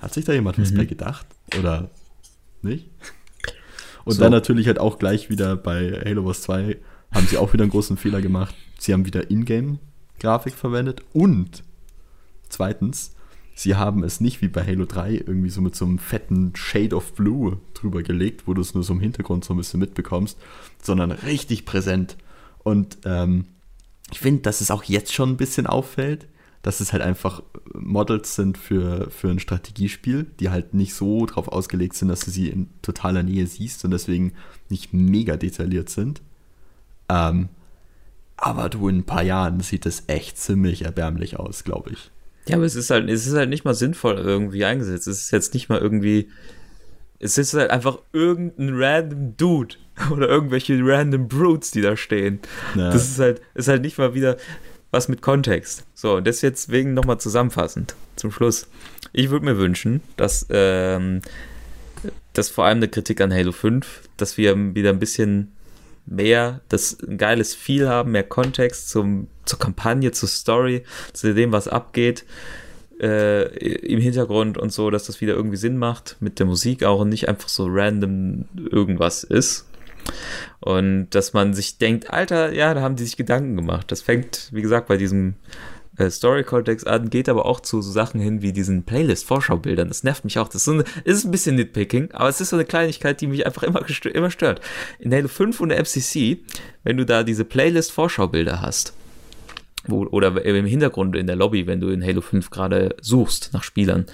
hat 0.00 0.14
sich 0.14 0.24
da 0.24 0.32
jemand 0.32 0.58
mhm. 0.58 0.62
was 0.62 0.74
bei 0.74 0.84
gedacht? 0.84 1.26
Oder 1.58 1.90
nicht? 2.62 2.86
Und 4.04 4.14
so. 4.14 4.20
dann 4.20 4.32
natürlich 4.32 4.66
halt 4.66 4.78
auch 4.78 4.98
gleich 4.98 5.30
wieder 5.30 5.56
bei 5.56 6.00
Halo 6.04 6.24
Wars 6.24 6.42
2 6.42 6.76
haben 7.12 7.26
sie 7.26 7.38
auch 7.38 7.52
wieder 7.52 7.64
einen 7.64 7.70
großen 7.70 7.96
Fehler 7.96 8.22
gemacht. 8.22 8.54
Sie 8.78 8.92
haben 8.92 9.04
wieder 9.04 9.30
Ingame-Grafik 9.30 10.54
verwendet 10.54 11.02
und 11.12 11.62
zweitens, 12.48 13.14
sie 13.54 13.76
haben 13.76 14.04
es 14.04 14.20
nicht 14.20 14.42
wie 14.42 14.48
bei 14.48 14.64
Halo 14.64 14.84
3 14.84 15.12
irgendwie 15.14 15.50
so 15.50 15.60
mit 15.60 15.74
so 15.74 15.84
einem 15.84 15.98
fetten 15.98 16.52
Shade 16.56 16.96
of 16.96 17.14
Blue 17.14 17.58
drüber 17.74 18.02
gelegt, 18.02 18.46
wo 18.46 18.54
du 18.54 18.60
es 18.60 18.74
nur 18.74 18.84
so 18.84 18.92
im 18.92 19.00
Hintergrund 19.00 19.44
so 19.44 19.54
ein 19.54 19.58
bisschen 19.58 19.80
mitbekommst, 19.80 20.38
sondern 20.82 21.10
richtig 21.10 21.64
präsent. 21.64 22.16
Und 22.62 22.98
ähm, 23.04 23.46
ich 24.10 24.20
finde, 24.20 24.42
dass 24.42 24.60
es 24.60 24.70
auch 24.70 24.84
jetzt 24.84 25.12
schon 25.12 25.30
ein 25.30 25.36
bisschen 25.36 25.66
auffällt, 25.66 26.26
dass 26.62 26.80
es 26.80 26.92
halt 26.92 27.02
einfach 27.02 27.42
Models 27.72 28.34
sind 28.34 28.58
für, 28.58 29.10
für 29.10 29.30
ein 29.30 29.38
Strategiespiel, 29.38 30.26
die 30.40 30.50
halt 30.50 30.74
nicht 30.74 30.94
so 30.94 31.24
drauf 31.26 31.48
ausgelegt 31.48 31.94
sind, 31.94 32.08
dass 32.08 32.20
du 32.20 32.30
sie 32.30 32.48
in 32.48 32.68
totaler 32.82 33.22
Nähe 33.22 33.46
siehst 33.46 33.84
und 33.84 33.92
deswegen 33.92 34.34
nicht 34.68 34.92
mega 34.92 35.36
detailliert 35.36 35.88
sind. 35.88 36.20
Ähm, 37.08 37.48
aber 38.36 38.68
du, 38.68 38.88
in 38.88 38.98
ein 38.98 39.06
paar 39.06 39.22
Jahren 39.22 39.60
sieht 39.60 39.86
es 39.86 40.04
echt 40.06 40.38
ziemlich 40.38 40.84
erbärmlich 40.84 41.38
aus, 41.38 41.64
glaube 41.64 41.90
ich. 41.90 42.10
Ja, 42.48 42.56
aber 42.56 42.64
es 42.64 42.74
ist 42.74 42.90
halt, 42.90 43.08
es 43.08 43.26
ist 43.26 43.34
halt 43.34 43.50
nicht 43.50 43.64
mal 43.64 43.74
sinnvoll 43.74 44.16
irgendwie 44.16 44.64
eingesetzt. 44.64 45.06
Es 45.06 45.20
ist 45.20 45.30
jetzt 45.30 45.54
nicht 45.54 45.68
mal 45.68 45.78
irgendwie. 45.78 46.30
Es 47.18 47.36
ist 47.36 47.52
halt 47.52 47.70
einfach 47.70 47.98
irgendein 48.12 48.70
random 48.72 49.36
Dude 49.36 49.76
oder 50.10 50.28
irgendwelche 50.28 50.78
random 50.82 51.28
Brutes, 51.28 51.70
die 51.70 51.82
da 51.82 51.96
stehen. 51.96 52.40
Ja. 52.74 52.90
Das 52.90 53.08
ist 53.08 53.18
halt, 53.18 53.42
ist 53.54 53.68
halt 53.68 53.82
nicht 53.82 53.98
mal 53.98 54.14
wieder 54.14 54.36
was 54.90 55.08
mit 55.08 55.22
Kontext. 55.22 55.84
So, 55.94 56.16
und 56.16 56.26
das 56.26 56.42
jetzt 56.42 56.70
wegen 56.70 56.94
nochmal 56.94 57.20
zusammenfassend 57.20 57.94
zum 58.16 58.32
Schluss. 58.32 58.66
Ich 59.12 59.30
würde 59.30 59.44
mir 59.44 59.58
wünschen, 59.58 60.02
dass 60.16 60.46
ähm, 60.50 61.20
das 62.32 62.48
vor 62.48 62.64
allem 62.64 62.78
eine 62.78 62.88
Kritik 62.88 63.20
an 63.20 63.32
Halo 63.32 63.52
5, 63.52 64.02
dass 64.16 64.36
wir 64.36 64.56
wieder 64.74 64.90
ein 64.90 64.98
bisschen 64.98 65.52
mehr, 66.10 66.60
das 66.68 66.98
ein 67.00 67.16
geiles 67.16 67.54
Feel 67.54 67.88
haben, 67.88 68.12
mehr 68.12 68.24
Kontext 68.24 68.90
zum, 68.90 69.28
zur 69.44 69.58
Kampagne, 69.58 70.12
zur 70.12 70.28
Story, 70.28 70.82
zu 71.12 71.34
dem, 71.34 71.52
was 71.52 71.68
abgeht 71.68 72.24
äh, 73.00 73.46
im 73.86 74.00
Hintergrund 74.00 74.58
und 74.58 74.72
so, 74.72 74.90
dass 74.90 75.04
das 75.04 75.20
wieder 75.20 75.34
irgendwie 75.34 75.56
Sinn 75.56 75.78
macht 75.78 76.16
mit 76.20 76.38
der 76.38 76.46
Musik 76.46 76.84
auch 76.84 77.00
und 77.00 77.08
nicht 77.08 77.28
einfach 77.28 77.48
so 77.48 77.66
random 77.68 78.44
irgendwas 78.70 79.24
ist. 79.24 79.66
Und 80.60 81.10
dass 81.10 81.32
man 81.32 81.54
sich 81.54 81.78
denkt, 81.78 82.10
Alter, 82.10 82.52
ja, 82.52 82.74
da 82.74 82.82
haben 82.82 82.96
die 82.96 83.04
sich 83.04 83.16
Gedanken 83.16 83.56
gemacht. 83.56 83.90
Das 83.92 84.02
fängt, 84.02 84.48
wie 84.52 84.62
gesagt, 84.62 84.88
bei 84.88 84.96
diesem 84.96 85.34
äh, 86.00 86.10
Story-Kontext 86.10 86.86
an, 86.86 87.10
geht 87.10 87.28
aber 87.28 87.46
auch 87.46 87.60
zu 87.60 87.82
so 87.82 87.90
Sachen 87.90 88.20
hin 88.20 88.42
wie 88.42 88.52
diesen 88.52 88.84
Playlist-Vorschaubildern. 88.84 89.88
Das 89.88 90.02
nervt 90.02 90.24
mich 90.24 90.38
auch. 90.38 90.48
Das 90.48 90.56
ist, 90.56 90.64
so 90.64 90.72
eine, 90.72 90.84
ist 91.04 91.24
ein 91.24 91.30
bisschen 91.30 91.56
Nitpicking, 91.56 92.10
aber 92.12 92.28
es 92.28 92.40
ist 92.40 92.50
so 92.50 92.56
eine 92.56 92.64
Kleinigkeit, 92.64 93.20
die 93.20 93.26
mich 93.26 93.46
einfach 93.46 93.62
immer, 93.62 93.84
immer 94.12 94.30
stört. 94.30 94.60
In 94.98 95.12
Halo 95.12 95.28
5 95.28 95.60
und 95.60 95.68
der 95.68 95.84
FCC, 95.84 96.38
wenn 96.82 96.96
du 96.96 97.04
da 97.04 97.22
diese 97.22 97.44
Playlist-Vorschaubilder 97.44 98.60
hast, 98.60 98.94
wo, 99.86 100.06
oder 100.06 100.44
im 100.44 100.66
Hintergrund 100.66 101.16
in 101.16 101.26
der 101.26 101.36
Lobby, 101.36 101.66
wenn 101.66 101.80
du 101.80 101.88
in 101.88 102.04
Halo 102.04 102.20
5 102.20 102.50
gerade 102.50 102.96
suchst 103.00 103.50
nach 103.52 103.62
Spielern, 103.62 104.06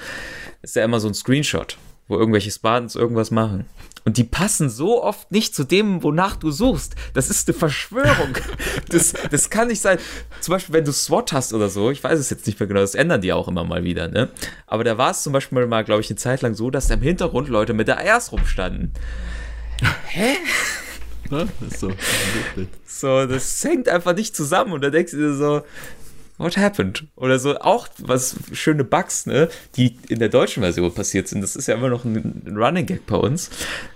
ist 0.63 0.77
ja 0.77 0.85
immer 0.85 1.01
so 1.01 1.09
ein 1.09 1.15
Screenshot, 1.15 1.77
wo 2.09 2.19
irgendwelche 2.19 2.51
Spartans 2.51 2.97
irgendwas 2.97 3.31
machen. 3.31 3.67
Und 4.07 4.19
die 4.19 4.25
passen 4.25 4.71
so 4.71 5.03
oft 5.03 5.33
nicht 5.33 5.53
zu 5.53 5.65
dem, 5.65 6.05
wonach 6.05 6.37
du 6.37 6.53
suchst. 6.53 6.95
Das 7.13 7.29
ist 7.29 7.49
eine 7.49 7.59
Verschwörung. 7.59 8.39
Das, 8.89 9.15
das 9.33 9.51
kann 9.51 9.67
nicht 9.67 9.81
sein. 9.81 9.99
Zum 10.41 10.53
Beispiel, 10.53 10.73
wenn 10.73 10.85
du 10.85 10.93
SWAT 10.93 11.33
hast 11.33 11.53
oder 11.53 11.69
so, 11.69 11.91
ich 11.91 12.05
weiß 12.05 12.21
es 12.21 12.31
jetzt 12.31 12.47
nicht 12.47 12.61
mehr 12.61 12.69
genau, 12.69 12.81
das 12.81 12.95
ändern 12.95 13.21
die 13.21 13.33
auch 13.33 13.49
immer 13.49 13.65
mal 13.65 13.83
wieder, 13.83 14.07
ne? 14.07 14.29
Aber 14.69 14.85
da 14.85 14.97
war 14.97 15.11
es 15.11 15.25
zum 15.25 15.33
Beispiel 15.33 15.67
mal, 15.67 15.83
glaube 15.83 16.03
ich, 16.03 16.09
eine 16.09 16.17
Zeit 16.17 16.43
lang 16.43 16.55
so, 16.55 16.71
dass 16.71 16.87
da 16.87 16.95
im 16.95 17.03
Hintergrund 17.03 17.49
Leute 17.49 17.75
mit 17.75 17.89
der 17.89 17.99
ARS 17.99 18.31
rumstanden. 18.31 18.93
Hä? 20.07 20.37
Das 21.29 21.81
so. 21.81 21.91
so, 22.87 23.27
das 23.27 23.65
hängt 23.65 23.89
einfach 23.89 24.15
nicht 24.15 24.37
zusammen 24.37 24.73
und 24.73 24.85
da 24.85 24.91
denkst 24.91 25.11
du 25.11 25.19
dir 25.19 25.35
so, 25.35 25.63
what 26.39 26.57
happened? 26.57 27.05
Oder 27.17 27.39
so 27.39 27.59
auch 27.59 27.89
was 27.99 28.37
schöne 28.53 28.85
Bugs, 28.85 29.27
ne, 29.27 29.49
die 29.77 29.97
in 30.09 30.19
der 30.19 30.29
deutschen 30.29 30.63
Version 30.63 30.93
passiert 30.93 31.29
sind. 31.29 31.41
Das 31.41 31.57
ist 31.57 31.69
ja 31.69 31.75
immer 31.75 31.89
noch 31.89 32.05
ein, 32.05 32.55
Running 32.57 32.87
Gag 32.87 33.07
bei 33.07 33.17
uns. 33.17 33.51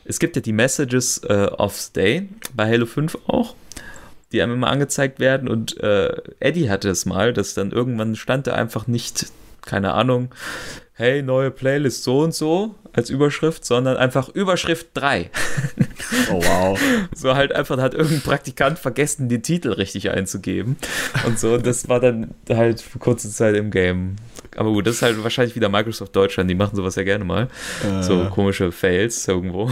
Es 0.04 0.18
gibt 0.18 0.36
ja 0.36 0.42
die 0.42 0.52
Messages 0.52 1.18
äh, 1.18 1.50
of 1.58 1.90
Day 1.94 2.28
bei 2.54 2.68
Halo 2.70 2.86
5 2.86 3.18
auch, 3.26 3.54
die 4.32 4.42
einem 4.42 4.54
immer 4.54 4.68
angezeigt 4.68 5.20
werden 5.20 5.48
und 5.48 5.78
äh, 5.80 6.16
Eddie 6.40 6.70
hatte 6.70 6.88
es 6.88 7.06
mal, 7.06 7.32
dass 7.32 7.54
dann 7.54 7.72
irgendwann 7.72 8.16
stand 8.16 8.46
da 8.46 8.52
einfach 8.52 8.86
nicht, 8.86 9.26
keine 9.62 9.92
Ahnung, 9.92 10.30
hey, 11.00 11.22
neue 11.22 11.50
Playlist 11.50 12.04
so 12.04 12.20
und 12.20 12.34
so 12.34 12.74
als 12.92 13.08
Überschrift, 13.08 13.64
sondern 13.64 13.96
einfach 13.96 14.28
Überschrift 14.28 14.88
3. 14.94 15.30
Oh 16.30 16.42
wow. 16.42 16.78
so 17.14 17.34
halt 17.34 17.54
einfach 17.54 17.78
hat 17.78 17.94
irgendein 17.94 18.20
Praktikant 18.20 18.78
vergessen, 18.78 19.30
den 19.30 19.42
Titel 19.42 19.72
richtig 19.72 20.10
einzugeben. 20.10 20.76
Und 21.26 21.38
so, 21.38 21.54
und 21.54 21.64
das 21.66 21.88
war 21.88 22.00
dann 22.00 22.34
halt 22.50 22.82
für 22.82 22.98
kurze 22.98 23.30
Zeit 23.30 23.56
im 23.56 23.70
Game. 23.70 24.16
Aber 24.56 24.70
gut, 24.72 24.86
das 24.86 24.96
ist 24.96 25.02
halt 25.02 25.22
wahrscheinlich 25.22 25.56
wieder 25.56 25.70
Microsoft 25.70 26.14
Deutschland, 26.14 26.50
die 26.50 26.54
machen 26.54 26.76
sowas 26.76 26.96
ja 26.96 27.02
gerne 27.02 27.24
mal. 27.24 27.48
Äh. 27.82 28.02
So 28.02 28.26
komische 28.26 28.70
Fails 28.70 29.26
irgendwo. 29.26 29.70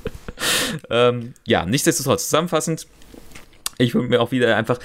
ähm, 0.90 1.34
ja, 1.46 1.66
nichtsdestotrotz, 1.66 2.24
zusammenfassend, 2.24 2.86
ich 3.76 3.94
würde 3.94 4.08
mir 4.08 4.20
auch 4.20 4.30
wieder 4.30 4.56
einfach 4.56 4.78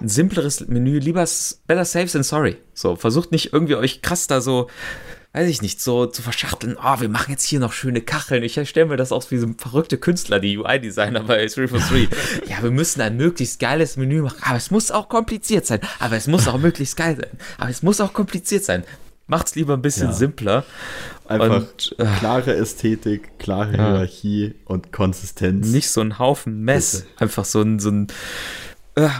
ein 0.00 0.08
simpleres 0.08 0.66
Menü, 0.66 0.98
lieber 0.98 1.26
better 1.66 1.84
safe 1.84 2.06
than 2.06 2.22
sorry. 2.22 2.56
So, 2.74 2.96
versucht 2.96 3.32
nicht 3.32 3.52
irgendwie 3.52 3.76
euch 3.76 4.02
krass 4.02 4.26
da 4.26 4.40
so, 4.40 4.68
weiß 5.32 5.48
ich 5.48 5.62
nicht, 5.62 5.80
so 5.80 6.06
zu 6.06 6.22
verschachteln, 6.22 6.76
oh, 6.82 7.00
wir 7.00 7.08
machen 7.08 7.30
jetzt 7.30 7.44
hier 7.44 7.60
noch 7.60 7.72
schöne 7.72 8.00
Kacheln. 8.00 8.42
Ich 8.42 8.58
stelle 8.68 8.86
mir 8.86 8.96
das 8.96 9.12
aus 9.12 9.30
wie 9.30 9.38
so 9.38 9.46
ein 9.46 9.56
verrückter 9.58 9.96
Künstler, 9.96 10.40
die 10.40 10.58
UI-Designer 10.58 11.20
bei 11.20 11.46
343. 11.46 12.08
ja, 12.48 12.62
wir 12.62 12.70
müssen 12.70 13.00
ein 13.00 13.16
möglichst 13.16 13.60
geiles 13.60 13.96
Menü 13.96 14.22
machen, 14.22 14.42
aber 14.42 14.56
es 14.56 14.70
muss 14.70 14.90
auch 14.90 15.08
kompliziert 15.08 15.66
sein. 15.66 15.80
Aber 15.98 16.16
es 16.16 16.26
muss 16.26 16.48
auch 16.48 16.58
möglichst 16.58 16.96
geil 16.96 17.16
sein. 17.16 17.38
Aber 17.58 17.70
es 17.70 17.82
muss 17.82 18.00
auch 18.00 18.12
kompliziert 18.12 18.64
sein. 18.64 18.84
Macht's 19.30 19.54
lieber 19.54 19.74
ein 19.74 19.82
bisschen 19.82 20.08
ja. 20.08 20.12
simpler. 20.12 20.64
Einfach 21.28 21.62
und, 21.62 21.94
äh, 21.98 22.06
klare 22.18 22.56
Ästhetik, 22.56 23.38
klare 23.38 23.76
ja. 23.76 23.86
Hierarchie 23.86 24.54
und 24.64 24.90
Konsistenz. 24.90 25.68
Nicht 25.68 25.88
so 25.88 26.00
ein 26.00 26.18
Haufen 26.18 26.62
Mess. 26.64 27.02
Bitte. 27.02 27.22
Einfach 27.22 27.44
so 27.44 27.62
ein, 27.62 27.78
so 27.78 27.90
ein 27.90 28.08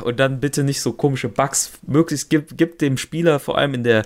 und 0.05 0.20
dann 0.20 0.41
bitte 0.41 0.62
nicht 0.62 0.81
so 0.81 0.93
komische 0.93 1.28
Bugs. 1.28 1.72
Möglichst 1.87 2.31
gibt, 2.31 2.57
gibt 2.59 2.81
dem 2.81 2.97
Spieler 2.97 3.39
vor 3.39 3.59
allem 3.59 3.74
in 3.74 3.85
der 3.85 4.05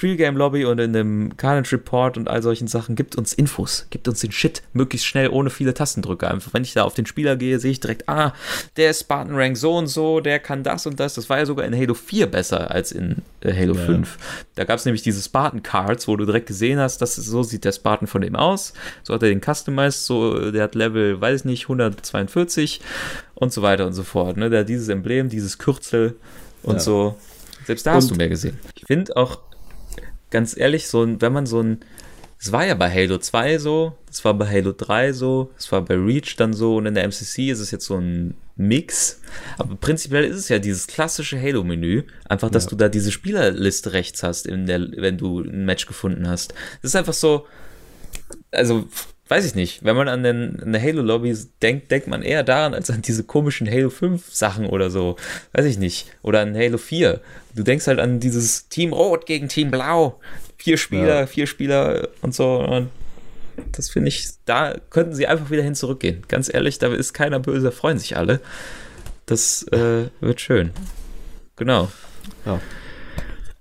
Pre-Game-Lobby 0.00 0.64
und 0.64 0.78
in 0.78 0.94
dem 0.94 1.36
Carnage 1.36 1.72
Report 1.72 2.16
und 2.16 2.26
all 2.26 2.42
solchen 2.42 2.68
Sachen, 2.68 2.94
gibt 2.94 3.16
uns 3.16 3.34
Infos, 3.34 3.86
gibt 3.90 4.08
uns 4.08 4.20
den 4.20 4.32
Shit 4.32 4.62
möglichst 4.72 5.06
schnell, 5.06 5.28
ohne 5.28 5.50
viele 5.50 5.74
Tastendrücke. 5.74 6.26
Einfach, 6.26 6.54
wenn 6.54 6.62
ich 6.62 6.72
da 6.72 6.84
auf 6.84 6.94
den 6.94 7.04
Spieler 7.04 7.36
gehe, 7.36 7.58
sehe 7.58 7.72
ich 7.72 7.80
direkt, 7.80 8.08
ah, 8.08 8.32
der 8.78 8.92
ist 8.92 9.00
Spartan 9.00 9.34
Rank 9.34 9.58
so 9.58 9.76
und 9.76 9.88
so, 9.88 10.20
der 10.20 10.38
kann 10.38 10.62
das 10.62 10.86
und 10.86 10.98
das. 10.98 11.16
Das 11.16 11.28
war 11.28 11.36
ja 11.36 11.44
sogar 11.44 11.66
in 11.66 11.76
Halo 11.76 11.92
4 11.92 12.28
besser 12.28 12.70
als 12.70 12.92
in 12.92 13.16
äh, 13.42 13.52
Halo 13.52 13.74
ja. 13.74 13.84
5. 13.84 14.16
Da 14.54 14.64
gab 14.64 14.78
es 14.78 14.86
nämlich 14.86 15.02
diese 15.02 15.20
Spartan 15.20 15.62
Cards, 15.62 16.08
wo 16.08 16.16
du 16.16 16.24
direkt 16.24 16.46
gesehen 16.46 16.78
hast, 16.78 17.02
dass 17.02 17.16
so 17.16 17.42
sieht 17.42 17.66
der 17.66 17.72
Spartan 17.72 18.08
von 18.08 18.22
dem 18.22 18.36
aus. 18.36 18.72
So 19.02 19.12
hat 19.12 19.22
er 19.22 19.28
den 19.28 19.42
customized, 19.42 20.06
so, 20.06 20.50
der 20.50 20.62
hat 20.62 20.74
Level, 20.74 21.20
weiß 21.20 21.40
ich 21.40 21.44
nicht, 21.44 21.64
142 21.64 22.80
und 23.34 23.52
so 23.52 23.60
weiter 23.60 23.86
und 23.86 23.92
so 23.92 24.02
fort. 24.02 24.38
Ne? 24.38 24.48
Der 24.48 24.60
hat 24.60 24.70
dieses 24.70 24.88
Emblem, 24.88 25.28
dieses 25.28 25.58
Kürzel 25.58 26.16
und 26.62 26.76
ja. 26.76 26.80
so. 26.80 27.18
Selbst 27.66 27.86
da 27.86 27.92
hast 27.92 28.04
und 28.04 28.12
du 28.12 28.16
mehr 28.16 28.30
gesehen. 28.30 28.58
Ich 28.74 28.86
finde 28.86 29.14
auch, 29.18 29.38
ganz 30.30 30.56
ehrlich, 30.56 30.88
so 30.88 31.02
ein, 31.02 31.20
wenn 31.20 31.32
man 31.32 31.46
so 31.46 31.60
ein 31.62 31.80
Es 32.38 32.52
war 32.52 32.64
ja 32.66 32.74
bei 32.74 32.90
Halo 32.90 33.18
2 33.18 33.58
so, 33.58 33.96
es 34.10 34.24
war 34.24 34.32
bei 34.34 34.46
Halo 34.48 34.72
3 34.72 35.12
so, 35.12 35.52
es 35.58 35.70
war 35.72 35.82
bei 35.84 35.94
Reach 35.94 36.36
dann 36.36 36.52
so 36.54 36.76
und 36.76 36.86
in 36.86 36.94
der 36.94 37.04
MCC 37.04 37.50
ist 37.50 37.60
es 37.60 37.70
jetzt 37.70 37.84
so 37.84 37.96
ein 37.96 38.34
Mix. 38.56 39.20
Aber 39.58 39.76
prinzipiell 39.76 40.24
ist 40.24 40.36
es 40.36 40.48
ja 40.48 40.58
dieses 40.58 40.86
klassische 40.86 41.40
Halo-Menü. 41.40 42.04
Einfach, 42.28 42.50
dass 42.50 42.64
Ja. 42.64 42.70
du 42.70 42.76
da 42.76 42.88
diese 42.88 43.10
Spielerliste 43.12 43.92
rechts 43.92 44.22
hast, 44.22 44.46
in 44.46 44.66
der, 44.66 44.80
wenn 44.96 45.16
du 45.18 45.40
ein 45.40 45.64
Match 45.64 45.86
gefunden 45.86 46.28
hast. 46.28 46.52
Das 46.82 46.90
ist 46.92 46.96
einfach 46.96 47.14
so, 47.14 47.46
also 48.50 48.86
weiß 49.30 49.44
ich 49.44 49.54
nicht, 49.54 49.84
wenn 49.84 49.96
man 49.96 50.08
an 50.08 50.22
den, 50.22 50.60
an 50.62 50.72
der 50.72 50.82
Halo-Lobby 50.82 51.36
denkt, 51.62 51.90
denkt 51.90 52.08
man 52.08 52.22
eher 52.22 52.42
daran, 52.42 52.74
als 52.74 52.90
an 52.90 53.02
diese 53.02 53.22
komischen 53.24 53.70
Halo 53.70 53.88
5 53.90 54.34
Sachen 54.34 54.66
oder 54.66 54.90
so. 54.90 55.16
Weiß 55.52 55.64
ich 55.66 55.78
nicht. 55.78 56.06
Oder 56.22 56.40
an 56.40 56.56
Halo 56.56 56.78
4. 56.78 57.20
Du 57.54 57.62
denkst 57.62 57.86
halt 57.86 58.00
an 58.00 58.18
dieses 58.20 58.68
Team 58.68 58.92
Rot 58.92 59.26
gegen 59.26 59.48
Team 59.48 59.70
Blau. 59.70 60.20
Vier 60.56 60.76
Spieler, 60.76 61.20
Ja. 61.20 61.26
vier 61.26 61.46
Spieler 61.46 62.08
und 62.22 62.34
so. 62.34 62.58
Und 62.58 62.90
das 63.72 63.88
finde 63.90 64.08
ich, 64.08 64.28
da 64.44 64.74
könnten 64.90 65.14
sie 65.14 65.26
einfach 65.26 65.50
wieder 65.50 65.62
hin 65.62 65.74
zurückgehen. 65.74 66.22
Ganz 66.28 66.52
ehrlich, 66.52 66.78
da 66.78 66.92
ist 66.92 67.12
keiner 67.14 67.38
böse, 67.40 67.64
da 67.66 67.70
freuen 67.70 67.98
sich 67.98 68.16
alle. 68.16 68.40
Das 69.26 69.62
äh, 69.68 70.06
wird 70.20 70.40
schön. 70.40 70.70
Genau. 71.56 71.90
Ja. 72.44 72.60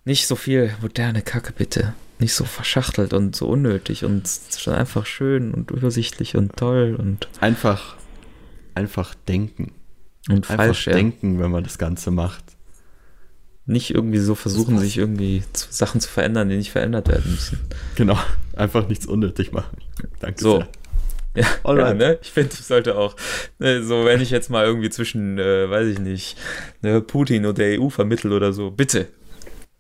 Nicht 0.06 0.26
so 0.28 0.36
viel 0.36 0.74
moderne 0.82 1.22
Kacke, 1.22 1.54
bitte. 1.56 1.94
Nicht 2.20 2.34
so 2.34 2.44
verschachtelt 2.44 3.14
und 3.14 3.36
so 3.36 3.48
unnötig 3.48 4.04
und 4.04 4.30
schon 4.58 4.74
einfach 4.74 5.06
schön 5.06 5.54
und 5.54 5.72
übersichtlich 5.72 6.36
und 6.36 6.56
toll 6.58 6.96
und, 6.98 7.30
Einfach, 7.40 7.96
einfach 8.76 9.16
denken. 9.28 9.72
und 10.28 10.50
Einfach 10.50 10.56
falsch. 10.56 10.88
Ja. 10.88 10.94
denken, 10.94 11.40
wenn 11.40 11.52
man 11.52 11.64
das 11.64 11.78
Ganze 11.78 12.12
macht. 12.12 12.44
Nicht 13.66 13.94
irgendwie 13.94 14.18
so 14.18 14.36
versuchen, 14.36 14.80
sich 14.80 14.98
irgendwie 14.98 15.44
zu, 15.54 15.68
Sachen 15.70 16.02
zu 16.02 16.10
verändern, 16.10 16.50
die 16.50 16.58
nicht 16.58 16.72
verändert 16.72 17.08
werden 17.08 17.32
müssen. 17.32 17.60
Genau. 17.96 18.18
Einfach 18.56 18.88
nichts 18.88 19.06
unnötig 19.06 19.52
machen. 19.52 19.78
Danke 20.20 20.42
So. 20.42 20.58
sehr. 20.58 20.68
Ja, 21.36 21.46
ja 21.78 21.94
ne? 21.94 22.20
Ich 22.22 22.32
finde, 22.32 22.50
ich 22.54 22.66
sollte 22.66 22.98
auch, 22.98 23.16
ne, 23.60 23.84
so 23.84 24.06
wenn 24.06 24.22
ich 24.22 24.30
jetzt 24.32 24.50
mal 24.50 24.66
irgendwie 24.66 24.90
zwischen, 24.90 25.38
äh, 25.38 25.70
weiß 25.70 25.88
ich 25.88 26.00
nicht, 26.00 26.38
ne, 26.82 27.02
Putin 27.02 27.46
und 27.46 27.58
der 27.58 27.80
EU 27.80 27.90
vermittel 27.90 28.34
oder 28.34 28.54
so, 28.54 28.72
bitte. 28.72 29.08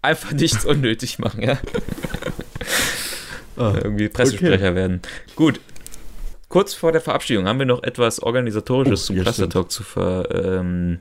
Einfach 0.01 0.31
nichts 0.31 0.65
unnötig 0.65 1.19
machen, 1.19 1.41
ja. 1.41 1.57
Ah, 3.57 3.73
irgendwie 3.75 4.07
Pressesprecher 4.07 4.73
werden. 4.75 5.01
Gut. 5.35 5.59
Kurz 6.47 6.73
vor 6.73 6.91
der 6.91 7.01
Verabschiedung 7.01 7.45
haben 7.45 7.59
wir 7.59 7.65
noch 7.65 7.83
etwas 7.83 8.21
Organisatorisches 8.21 9.03
Oh, 9.03 9.07
zum 9.07 9.17
ja, 9.17 9.23
Cluster. 9.23 9.49
Talk 9.49 9.69
zu, 9.71 9.83
ver, 9.83 10.27
ähm, 10.31 10.99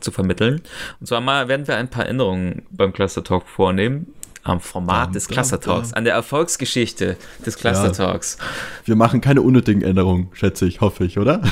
zu 0.00 0.10
vermitteln. 0.10 0.60
Und 1.00 1.06
zwar 1.06 1.20
mal 1.20 1.48
werden 1.48 1.66
wir 1.66 1.76
ein 1.76 1.88
paar 1.88 2.06
Änderungen 2.06 2.62
beim 2.70 2.92
Cluster 2.92 3.24
Talk 3.24 3.46
vornehmen. 3.48 4.08
Am 4.42 4.60
Format 4.60 5.12
des 5.14 5.26
Cluster 5.26 5.58
Talks, 5.60 5.92
an 5.92 6.04
der 6.04 6.14
Erfolgsgeschichte 6.14 7.16
des 7.44 7.56
Cluster 7.56 7.86
Ja. 7.86 7.90
Talks. 7.92 8.38
Wir 8.84 8.94
machen 8.94 9.20
keine 9.20 9.42
unnötigen 9.42 9.82
Änderungen, 9.82 10.28
schätze 10.34 10.66
ich, 10.66 10.80
hoffe 10.80 11.04
ich, 11.04 11.18
oder? 11.18 11.42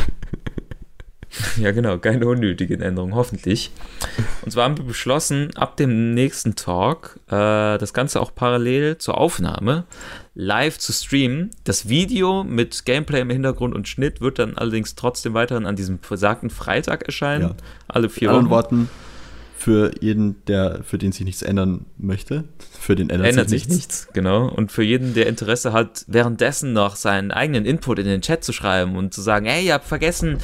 Ja, 1.57 1.73
genau, 1.73 1.99
keine 1.99 2.27
unnötigen 2.27 2.81
Änderungen, 2.81 3.15
hoffentlich. 3.15 3.71
Und 4.43 4.51
zwar 4.51 4.65
haben 4.65 4.77
wir 4.77 4.85
beschlossen, 4.85 5.51
ab 5.57 5.77
dem 5.77 6.15
nächsten 6.15 6.57
Talk 6.57 7.19
äh, 7.29 7.79
das 7.79 7.93
Ganze 7.93 8.21
auch 8.21 8.35
parallel 8.35 8.99
zur 8.99 9.19
Aufnahme 9.19 9.85
live 10.35 10.79
zu 10.79 10.93
streamen. 10.93 11.51
Das 11.65 11.89
Video 11.89 12.45
mit 12.45 12.85
Gameplay 12.85 13.21
im 13.21 13.31
Hintergrund 13.31 13.75
und 13.75 13.89
Schnitt 13.89 14.21
wird 14.21 14.39
dann 14.39 14.57
allerdings 14.57 14.95
trotzdem 14.95 15.35
weiterhin 15.35 15.67
an 15.67 15.77
diesem 15.77 15.99
besagten 16.01 16.51
Freitag 16.51 17.05
erscheinen. 17.05 17.43
Ja. 17.43 17.57
Alle 17.89 18.09
vier 18.09 18.33
Wochen. 18.33 18.51
Worten, 18.51 18.89
für 19.65 19.93
jeden, 20.01 20.45
der, 20.45 20.81
für 20.85 20.99
den 20.99 21.13
sich 21.13 21.25
nichts 21.25 21.41
ändern 21.41 21.87
möchte, 21.97 22.45
für 22.79 22.97
den 22.97 23.09
ändert, 23.09 23.29
Ändert 23.29 23.49
sich 23.49 23.63
sich 23.63 23.71
nichts. 23.71 24.03
nichts, 24.03 24.13
genau. 24.13 24.47
Und 24.47 24.71
für 24.71 24.83
jeden, 24.83 25.15
der 25.15 25.27
Interesse 25.27 25.73
hat, 25.73 26.05
währenddessen 26.07 26.75
noch 26.75 26.97
seinen 26.97 27.31
eigenen 27.31 27.65
Input 27.65 27.99
in 27.99 28.05
den 28.05 28.21
Chat 28.21 28.45
zu 28.45 28.53
schreiben 28.53 28.97
und 28.97 29.15
zu 29.15 29.23
sagen, 29.23 29.47
hey, 29.47 29.65
ihr 29.65 29.73
habt 29.73 29.87
vergessen, 29.87 30.37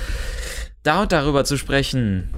da 0.82 1.02
und 1.02 1.12
darüber 1.12 1.44
zu 1.44 1.56
sprechen. 1.56 2.30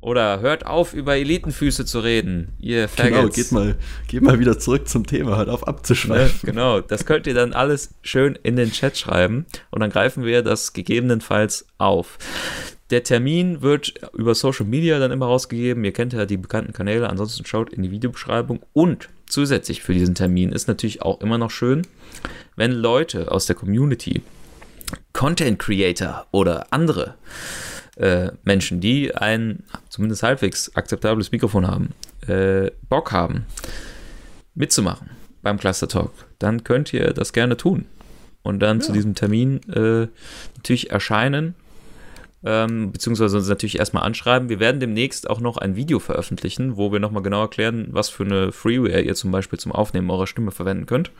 Oder 0.00 0.40
hört 0.40 0.66
auf, 0.66 0.94
über 0.94 1.16
Elitenfüße 1.16 1.84
zu 1.84 1.98
reden. 1.98 2.52
Ihr 2.60 2.88
Genau, 2.96 3.16
Faggots. 3.16 3.34
geht 3.34 3.50
mal, 3.50 3.74
geht 4.06 4.22
mal 4.22 4.38
wieder 4.38 4.56
zurück 4.56 4.88
zum 4.88 5.04
Thema, 5.04 5.36
hört 5.36 5.48
auf 5.48 5.66
abzuschweifen. 5.66 6.46
genau, 6.48 6.80
das 6.80 7.06
könnt 7.06 7.26
ihr 7.26 7.34
dann 7.34 7.52
alles 7.52 7.90
schön 8.02 8.38
in 8.44 8.54
den 8.54 8.70
Chat 8.70 8.96
schreiben 8.96 9.46
und 9.72 9.80
dann 9.80 9.90
greifen 9.90 10.24
wir 10.24 10.42
das 10.42 10.74
gegebenenfalls 10.74 11.66
auf. 11.78 12.18
Der 12.90 13.02
Termin 13.02 13.62
wird 13.62 13.94
über 14.12 14.36
Social 14.36 14.64
Media 14.64 15.00
dann 15.00 15.10
immer 15.10 15.26
rausgegeben. 15.26 15.82
Ihr 15.82 15.92
kennt 15.92 16.12
ja 16.12 16.24
die 16.24 16.36
bekannten 16.36 16.72
Kanäle. 16.72 17.10
Ansonsten 17.10 17.44
schaut 17.44 17.72
in 17.72 17.82
die 17.82 17.90
Videobeschreibung. 17.90 18.60
Und 18.72 19.08
zusätzlich 19.28 19.82
für 19.82 19.92
diesen 19.92 20.14
Termin 20.14 20.52
ist 20.52 20.68
natürlich 20.68 21.02
auch 21.02 21.20
immer 21.20 21.36
noch 21.36 21.50
schön, 21.50 21.82
wenn 22.54 22.70
Leute 22.70 23.32
aus 23.32 23.46
der 23.46 23.56
Community, 23.56 24.22
Content 25.12 25.58
Creator 25.58 26.26
oder 26.30 26.68
andere 26.70 27.16
äh, 27.96 28.30
Menschen, 28.44 28.80
die 28.80 29.14
ein 29.14 29.62
zumindest 29.88 30.22
halbwegs 30.22 30.74
akzeptables 30.74 31.32
Mikrofon 31.32 31.66
haben, 31.66 31.90
äh, 32.26 32.70
Bock 32.88 33.12
haben, 33.12 33.46
mitzumachen 34.54 35.10
beim 35.42 35.58
Cluster 35.58 35.88
Talk, 35.88 36.12
dann 36.38 36.64
könnt 36.64 36.92
ihr 36.92 37.12
das 37.12 37.32
gerne 37.32 37.56
tun. 37.56 37.86
Und 38.42 38.60
dann 38.60 38.80
zu 38.80 38.92
diesem 38.92 39.14
Termin 39.14 39.60
äh, 39.72 40.06
natürlich 40.56 40.90
erscheinen, 40.90 41.54
ähm, 42.44 42.92
beziehungsweise 42.92 43.36
uns 43.38 43.48
natürlich 43.48 43.78
erstmal 43.78 44.02
anschreiben. 44.04 44.48
Wir 44.48 44.60
werden 44.60 44.78
demnächst 44.78 45.28
auch 45.28 45.40
noch 45.40 45.56
ein 45.56 45.74
Video 45.74 45.98
veröffentlichen, 45.98 46.76
wo 46.76 46.92
wir 46.92 47.00
nochmal 47.00 47.22
genau 47.22 47.40
erklären, 47.42 47.88
was 47.90 48.08
für 48.08 48.24
eine 48.24 48.52
Freeware 48.52 49.00
ihr 49.00 49.14
zum 49.14 49.30
Beispiel 49.32 49.58
zum 49.58 49.72
Aufnehmen 49.72 50.10
eurer 50.10 50.26
Stimme 50.26 50.50
verwenden 50.52 50.86
könnt. 50.86 51.10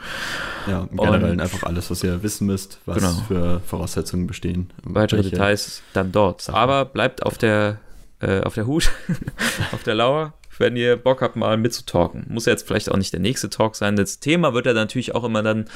Ja, 0.69 0.87
im 0.91 0.97
Generellen 0.97 1.33
Und- 1.33 1.41
einfach 1.41 1.63
alles, 1.65 1.91
was 1.91 2.05
ihr 2.05 2.23
wissen 2.23 2.47
müsst, 2.47 2.79
was 2.87 2.99
Genau. 2.99 3.13
für 3.27 3.61
Voraussetzungen 3.67 4.27
bestehen. 4.27 4.71
Weitere 4.85 5.23
Details 5.23 5.83
dann 5.95 6.13
dort. 6.13 6.43
Sachen. 6.43 6.57
Aber 6.59 6.85
bleibt 6.85 7.23
auf 7.25 7.39
der, 7.39 7.79
äh, 8.21 8.41
auf 8.43 8.55
der 8.55 8.67
Hut, 8.67 8.91
auf 9.73 9.83
der 9.83 9.95
Lauer, 9.95 10.35
wenn 10.59 10.77
ihr 10.77 10.97
Bock 10.97 11.23
habt, 11.23 11.37
mal 11.37 11.57
mitzutalken. 11.57 12.27
Muss 12.29 12.47
ja 12.47 12.53
jetzt 12.53 12.67
vielleicht 12.67 12.91
auch 12.91 12.97
nicht 12.97 13.13
der 13.13 13.21
nächste 13.21 13.51
Talk 13.51 13.77
sein. 13.77 13.97
Das 13.97 14.21
Thema 14.21 14.55
wird 14.55 14.67
ja 14.67 14.73
natürlich 14.73 15.15
auch 15.15 15.25
immer 15.25 15.43
dann 15.43 15.67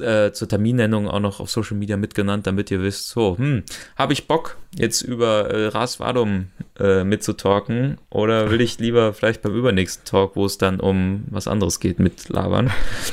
äh, 0.00 0.32
zur 0.32 0.48
Terminnennung 0.48 1.08
auch 1.08 1.20
noch 1.20 1.40
auf 1.40 1.50
Social 1.50 1.76
Media 1.76 1.96
mitgenannt, 1.96 2.46
damit 2.46 2.70
ihr 2.70 2.82
wisst, 2.82 3.08
so, 3.08 3.36
hm, 3.38 3.62
habe 3.96 4.12
ich 4.12 4.26
Bock, 4.26 4.56
jetzt 4.76 5.02
über 5.02 5.50
äh, 5.50 5.66
Ras 5.68 6.00
Vadum 6.00 6.48
äh, 6.78 7.04
mitzutalken 7.04 7.98
oder 8.10 8.50
will 8.50 8.60
ich 8.60 8.78
lieber 8.78 9.12
vielleicht 9.12 9.42
beim 9.42 9.54
übernächsten 9.54 10.04
Talk, 10.04 10.36
wo 10.36 10.46
es 10.46 10.58
dann 10.58 10.80
um 10.80 11.24
was 11.30 11.48
anderes 11.48 11.80
geht, 11.80 11.98
mit 11.98 12.28
labern. 12.28 12.70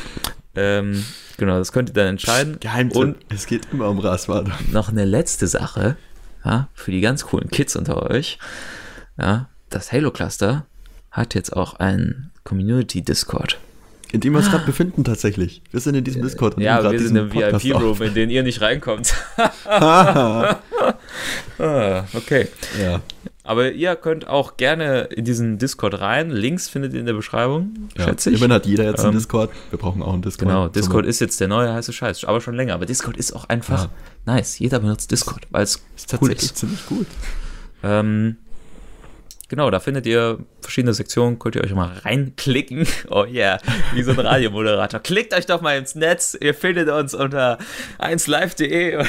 ähm, 0.55 1.05
genau, 1.37 1.57
das 1.57 1.71
könnt 1.71 1.89
ihr 1.89 1.93
dann 1.93 2.07
entscheiden. 2.07 2.59
Geheimtipp, 2.59 3.01
Und 3.01 3.17
es 3.29 3.45
geht 3.45 3.67
immer 3.71 3.89
um 3.89 3.99
Raswader. 3.99 4.57
noch 4.71 4.89
eine 4.89 5.05
letzte 5.05 5.47
Sache, 5.47 5.97
ja, 6.43 6.69
für 6.73 6.91
die 6.91 7.01
ganz 7.01 7.25
coolen 7.25 7.49
Kids 7.49 7.75
unter 7.75 8.09
euch. 8.09 8.37
Ja, 9.17 9.49
das 9.69 9.91
Halo 9.91 10.11
Cluster 10.11 10.65
hat 11.15 11.33
jetzt 11.35 11.55
auch 11.55 11.75
einen 11.75 12.31
Community 12.43 13.01
Discord. 13.01 13.57
In 14.11 14.19
dem 14.21 14.33
wir 14.33 14.39
uns 14.39 14.49
gerade 14.51 14.65
befinden 14.65 15.03
tatsächlich. 15.03 15.61
Wir 15.71 15.79
sind 15.79 15.95
in 15.95 16.03
diesem 16.03 16.21
Discord. 16.21 16.55
und 16.55 16.61
Ja, 16.63 16.89
wir 16.89 16.99
sind 16.99 17.15
im 17.15 17.33
VIP-Room, 17.33 18.01
in 18.01 18.13
den 18.13 18.29
ihr 18.29 18.43
nicht 18.43 18.61
reinkommt. 18.61 19.13
Ah, 21.57 22.03
okay. 22.13 22.47
ja, 22.81 23.01
Aber 23.43 23.71
ihr 23.71 23.95
könnt 23.95 24.27
auch 24.27 24.57
gerne 24.57 25.01
in 25.03 25.25
diesen 25.25 25.57
Discord 25.57 25.99
rein. 25.99 26.29
Links 26.29 26.67
findet 26.69 26.93
ihr 26.93 26.99
in 26.99 27.05
der 27.05 27.13
Beschreibung, 27.13 27.89
ja. 27.97 28.05
schätze 28.05 28.29
ich. 28.29 28.37
Immerhin 28.37 28.53
hat 28.53 28.65
jeder 28.65 28.83
jetzt 28.85 28.99
einen 29.01 29.09
Ähm, 29.13 29.17
Discord. 29.17 29.51
Wir 29.69 29.79
brauchen 29.79 30.01
auch 30.03 30.13
einen 30.13 30.21
Discord. 30.21 30.47
Genau, 30.49 30.67
Discord 30.67 31.05
ist 31.05 31.19
jetzt 31.21 31.39
der 31.39 31.47
neue 31.47 31.73
heiße 31.73 31.93
Scheiß, 31.93 32.25
aber 32.25 32.41
schon 32.41 32.55
länger. 32.55 32.73
Aber 32.73 32.85
Discord 32.85 33.17
ist 33.17 33.33
auch 33.33 33.45
einfach 33.49 33.85
Ja. 33.85 33.89
nice. 34.25 34.59
Jeder 34.59 34.79
benutzt 34.79 35.11
Discord, 35.11 35.47
weil 35.51 35.63
es 35.63 35.75
ist 35.95 36.13
cool 36.13 36.19
tatsächlich 36.29 36.43
ist. 36.51 36.57
ziemlich 36.57 36.85
gut. 36.85 37.07
Ähm, 37.83 38.37
genau, 39.49 39.69
da 39.69 39.79
findet 39.79 40.05
ihr 40.05 40.39
verschiedene 40.61 40.93
Sektionen, 40.93 41.39
könnt 41.39 41.55
ihr 41.55 41.63
euch 41.63 41.73
mal 41.73 41.91
reinklicken. 42.03 42.87
Oh 43.09 43.25
yeah, 43.25 43.59
wie 43.93 44.03
so 44.03 44.11
ein 44.11 44.19
Radiomoderator. 44.19 44.99
Klickt 45.03 45.33
euch 45.33 45.45
doch 45.45 45.61
mal 45.61 45.77
ins 45.77 45.95
Netz, 45.95 46.35
ihr 46.39 46.53
findet 46.53 46.89
uns 46.89 47.13
unter 47.13 47.57
1live.de. 47.99 49.05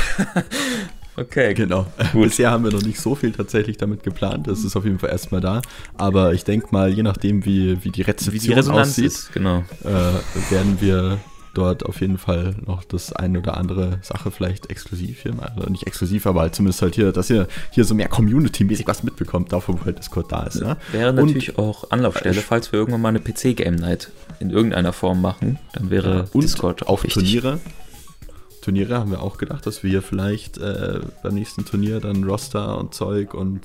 okay, 1.16 1.54
Genau. 1.54 1.86
Gut. 2.12 2.24
Bisher 2.24 2.50
haben 2.50 2.64
wir 2.64 2.72
noch 2.72 2.82
nicht 2.82 3.00
so 3.00 3.14
viel 3.14 3.32
tatsächlich 3.32 3.78
damit 3.78 4.02
geplant. 4.02 4.46
Das 4.48 4.64
ist 4.64 4.76
auf 4.76 4.84
jeden 4.84 4.98
Fall 4.98 5.10
erstmal 5.10 5.40
da. 5.40 5.62
Aber 5.96 6.34
ich 6.34 6.44
denke 6.44 6.68
mal, 6.70 6.90
je 6.90 7.02
nachdem, 7.02 7.44
wie, 7.44 7.82
wie 7.84 7.90
die 7.90 8.00
wie 8.00 8.10
Rezeption 8.10 8.40
die 8.40 8.52
Resonanz 8.52 8.88
aussieht, 8.90 9.06
ist, 9.06 9.32
genau. 9.32 9.64
äh, 9.84 10.52
werden 10.52 10.78
wir 10.80 11.18
dort 11.56 11.84
auf 11.86 12.00
jeden 12.00 12.18
Fall 12.18 12.54
noch 12.66 12.84
das 12.84 13.12
ein 13.12 13.36
oder 13.36 13.56
andere 13.56 13.98
Sache 14.02 14.30
vielleicht 14.30 14.70
exklusiv 14.70 15.22
hier 15.22 15.34
mal. 15.34 15.52
Also 15.56 15.68
nicht 15.70 15.86
exklusiv, 15.86 16.26
aber 16.26 16.40
halt 16.42 16.54
zumindest 16.54 16.82
halt 16.82 16.94
hier, 16.94 17.12
dass 17.12 17.30
ihr 17.30 17.48
hier 17.70 17.84
so 17.84 17.94
mehr 17.94 18.08
Community-mäßig 18.08 18.86
was 18.86 19.02
mitbekommt, 19.02 19.52
dafür 19.52 19.80
wo 19.80 19.84
halt 19.84 19.98
Discord 19.98 20.30
da 20.32 20.44
ist. 20.44 20.60
Ja? 20.60 20.76
Wäre 20.92 21.10
Und- 21.10 21.16
natürlich 21.16 21.58
auch 21.58 21.90
Anlaufstelle, 21.90 22.40
falls 22.40 22.72
wir 22.72 22.78
irgendwann 22.80 23.00
mal 23.00 23.08
eine 23.08 23.20
PC-Game-Night 23.20 24.10
in 24.40 24.50
irgendeiner 24.50 24.92
Form 24.92 25.20
machen, 25.22 25.58
dann 25.72 25.90
wäre 25.90 26.28
Und 26.32 26.42
Discord 26.44 26.88
auch 26.88 27.02
wichtig. 27.04 27.22
Turniere. 27.22 27.60
Turniere 28.62 28.98
haben 28.98 29.10
wir 29.12 29.22
auch 29.22 29.38
gedacht, 29.38 29.64
dass 29.66 29.84
wir 29.84 30.02
vielleicht 30.02 30.58
äh, 30.58 31.00
beim 31.22 31.34
nächsten 31.34 31.64
Turnier 31.64 32.00
dann 32.00 32.24
Roster 32.24 32.76
und 32.78 32.94
Zeug 32.94 33.32
und 33.32 33.60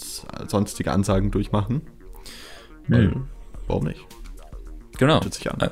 sonstige 0.48 0.92
Ansagen 0.92 1.32
durchmachen. 1.32 1.82
Weil, 2.88 3.08
Mhm. 3.10 3.24
Warum 3.68 3.86
nicht? 3.86 4.00
Genau. 4.98 5.20
Bietet 5.20 5.34
sich 5.36 5.52
an. 5.52 5.70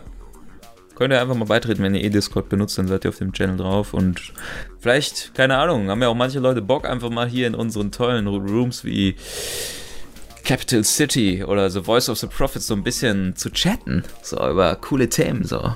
Könnt 0.99 1.13
ihr 1.13 1.21
einfach 1.21 1.35
mal 1.35 1.45
beitreten, 1.45 1.81
wenn 1.81 1.95
ihr 1.95 2.03
eh 2.03 2.09
Discord 2.09 2.49
benutzt, 2.49 2.77
dann 2.77 2.89
seid 2.89 3.05
ihr 3.05 3.09
auf 3.09 3.17
dem 3.19 3.31
Channel 3.31 3.55
drauf 3.55 3.93
und 3.93 4.33
vielleicht, 4.81 5.33
keine 5.33 5.57
Ahnung, 5.57 5.89
haben 5.89 6.01
ja 6.01 6.09
auch 6.09 6.13
manche 6.13 6.39
Leute 6.39 6.61
Bock, 6.61 6.85
einfach 6.85 7.09
mal 7.09 7.25
hier 7.25 7.47
in 7.47 7.55
unseren 7.55 7.89
tollen 7.93 8.27
Rooms 8.27 8.83
wie 8.83 9.15
Capital 10.43 10.83
City 10.83 11.41
oder 11.41 11.69
The 11.69 11.83
Voice 11.83 12.09
of 12.09 12.17
the 12.17 12.27
Prophets 12.27 12.67
so 12.67 12.73
ein 12.73 12.83
bisschen 12.83 13.33
zu 13.37 13.49
chatten, 13.49 14.03
so 14.21 14.35
über 14.49 14.75
coole 14.75 15.07
Themen, 15.07 15.45
so. 15.45 15.73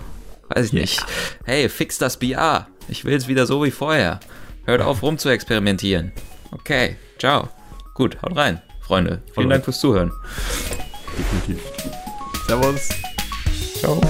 Weiß 0.49 0.65
ich 0.65 0.74
yeah. 0.74 0.82
nicht. 0.82 1.05
Hey, 1.45 1.69
fix 1.69 1.97
das 1.97 2.17
BR. 2.17 2.67
Ich 2.89 3.05
will 3.05 3.15
es 3.15 3.30
wieder 3.30 3.45
so 3.45 3.63
wie 3.63 3.71
vorher. 3.71 4.19
Hört 4.65 4.82
auf 4.82 5.03
rum 5.03 5.17
zu 5.17 5.30
experimentieren. 5.30 6.11
Okay, 6.51 6.97
ciao. 7.17 7.47
Gut, 7.93 8.21
haut 8.21 8.36
rein, 8.36 8.61
Freunde. 8.82 9.21
Vielen 9.34 9.49
Dank 9.49 9.63
fürs 9.63 9.80
Zuhören. 9.80 10.11
Definitiv. 11.17 11.63
Servus. 12.45 12.89
Ciao. 13.80 14.01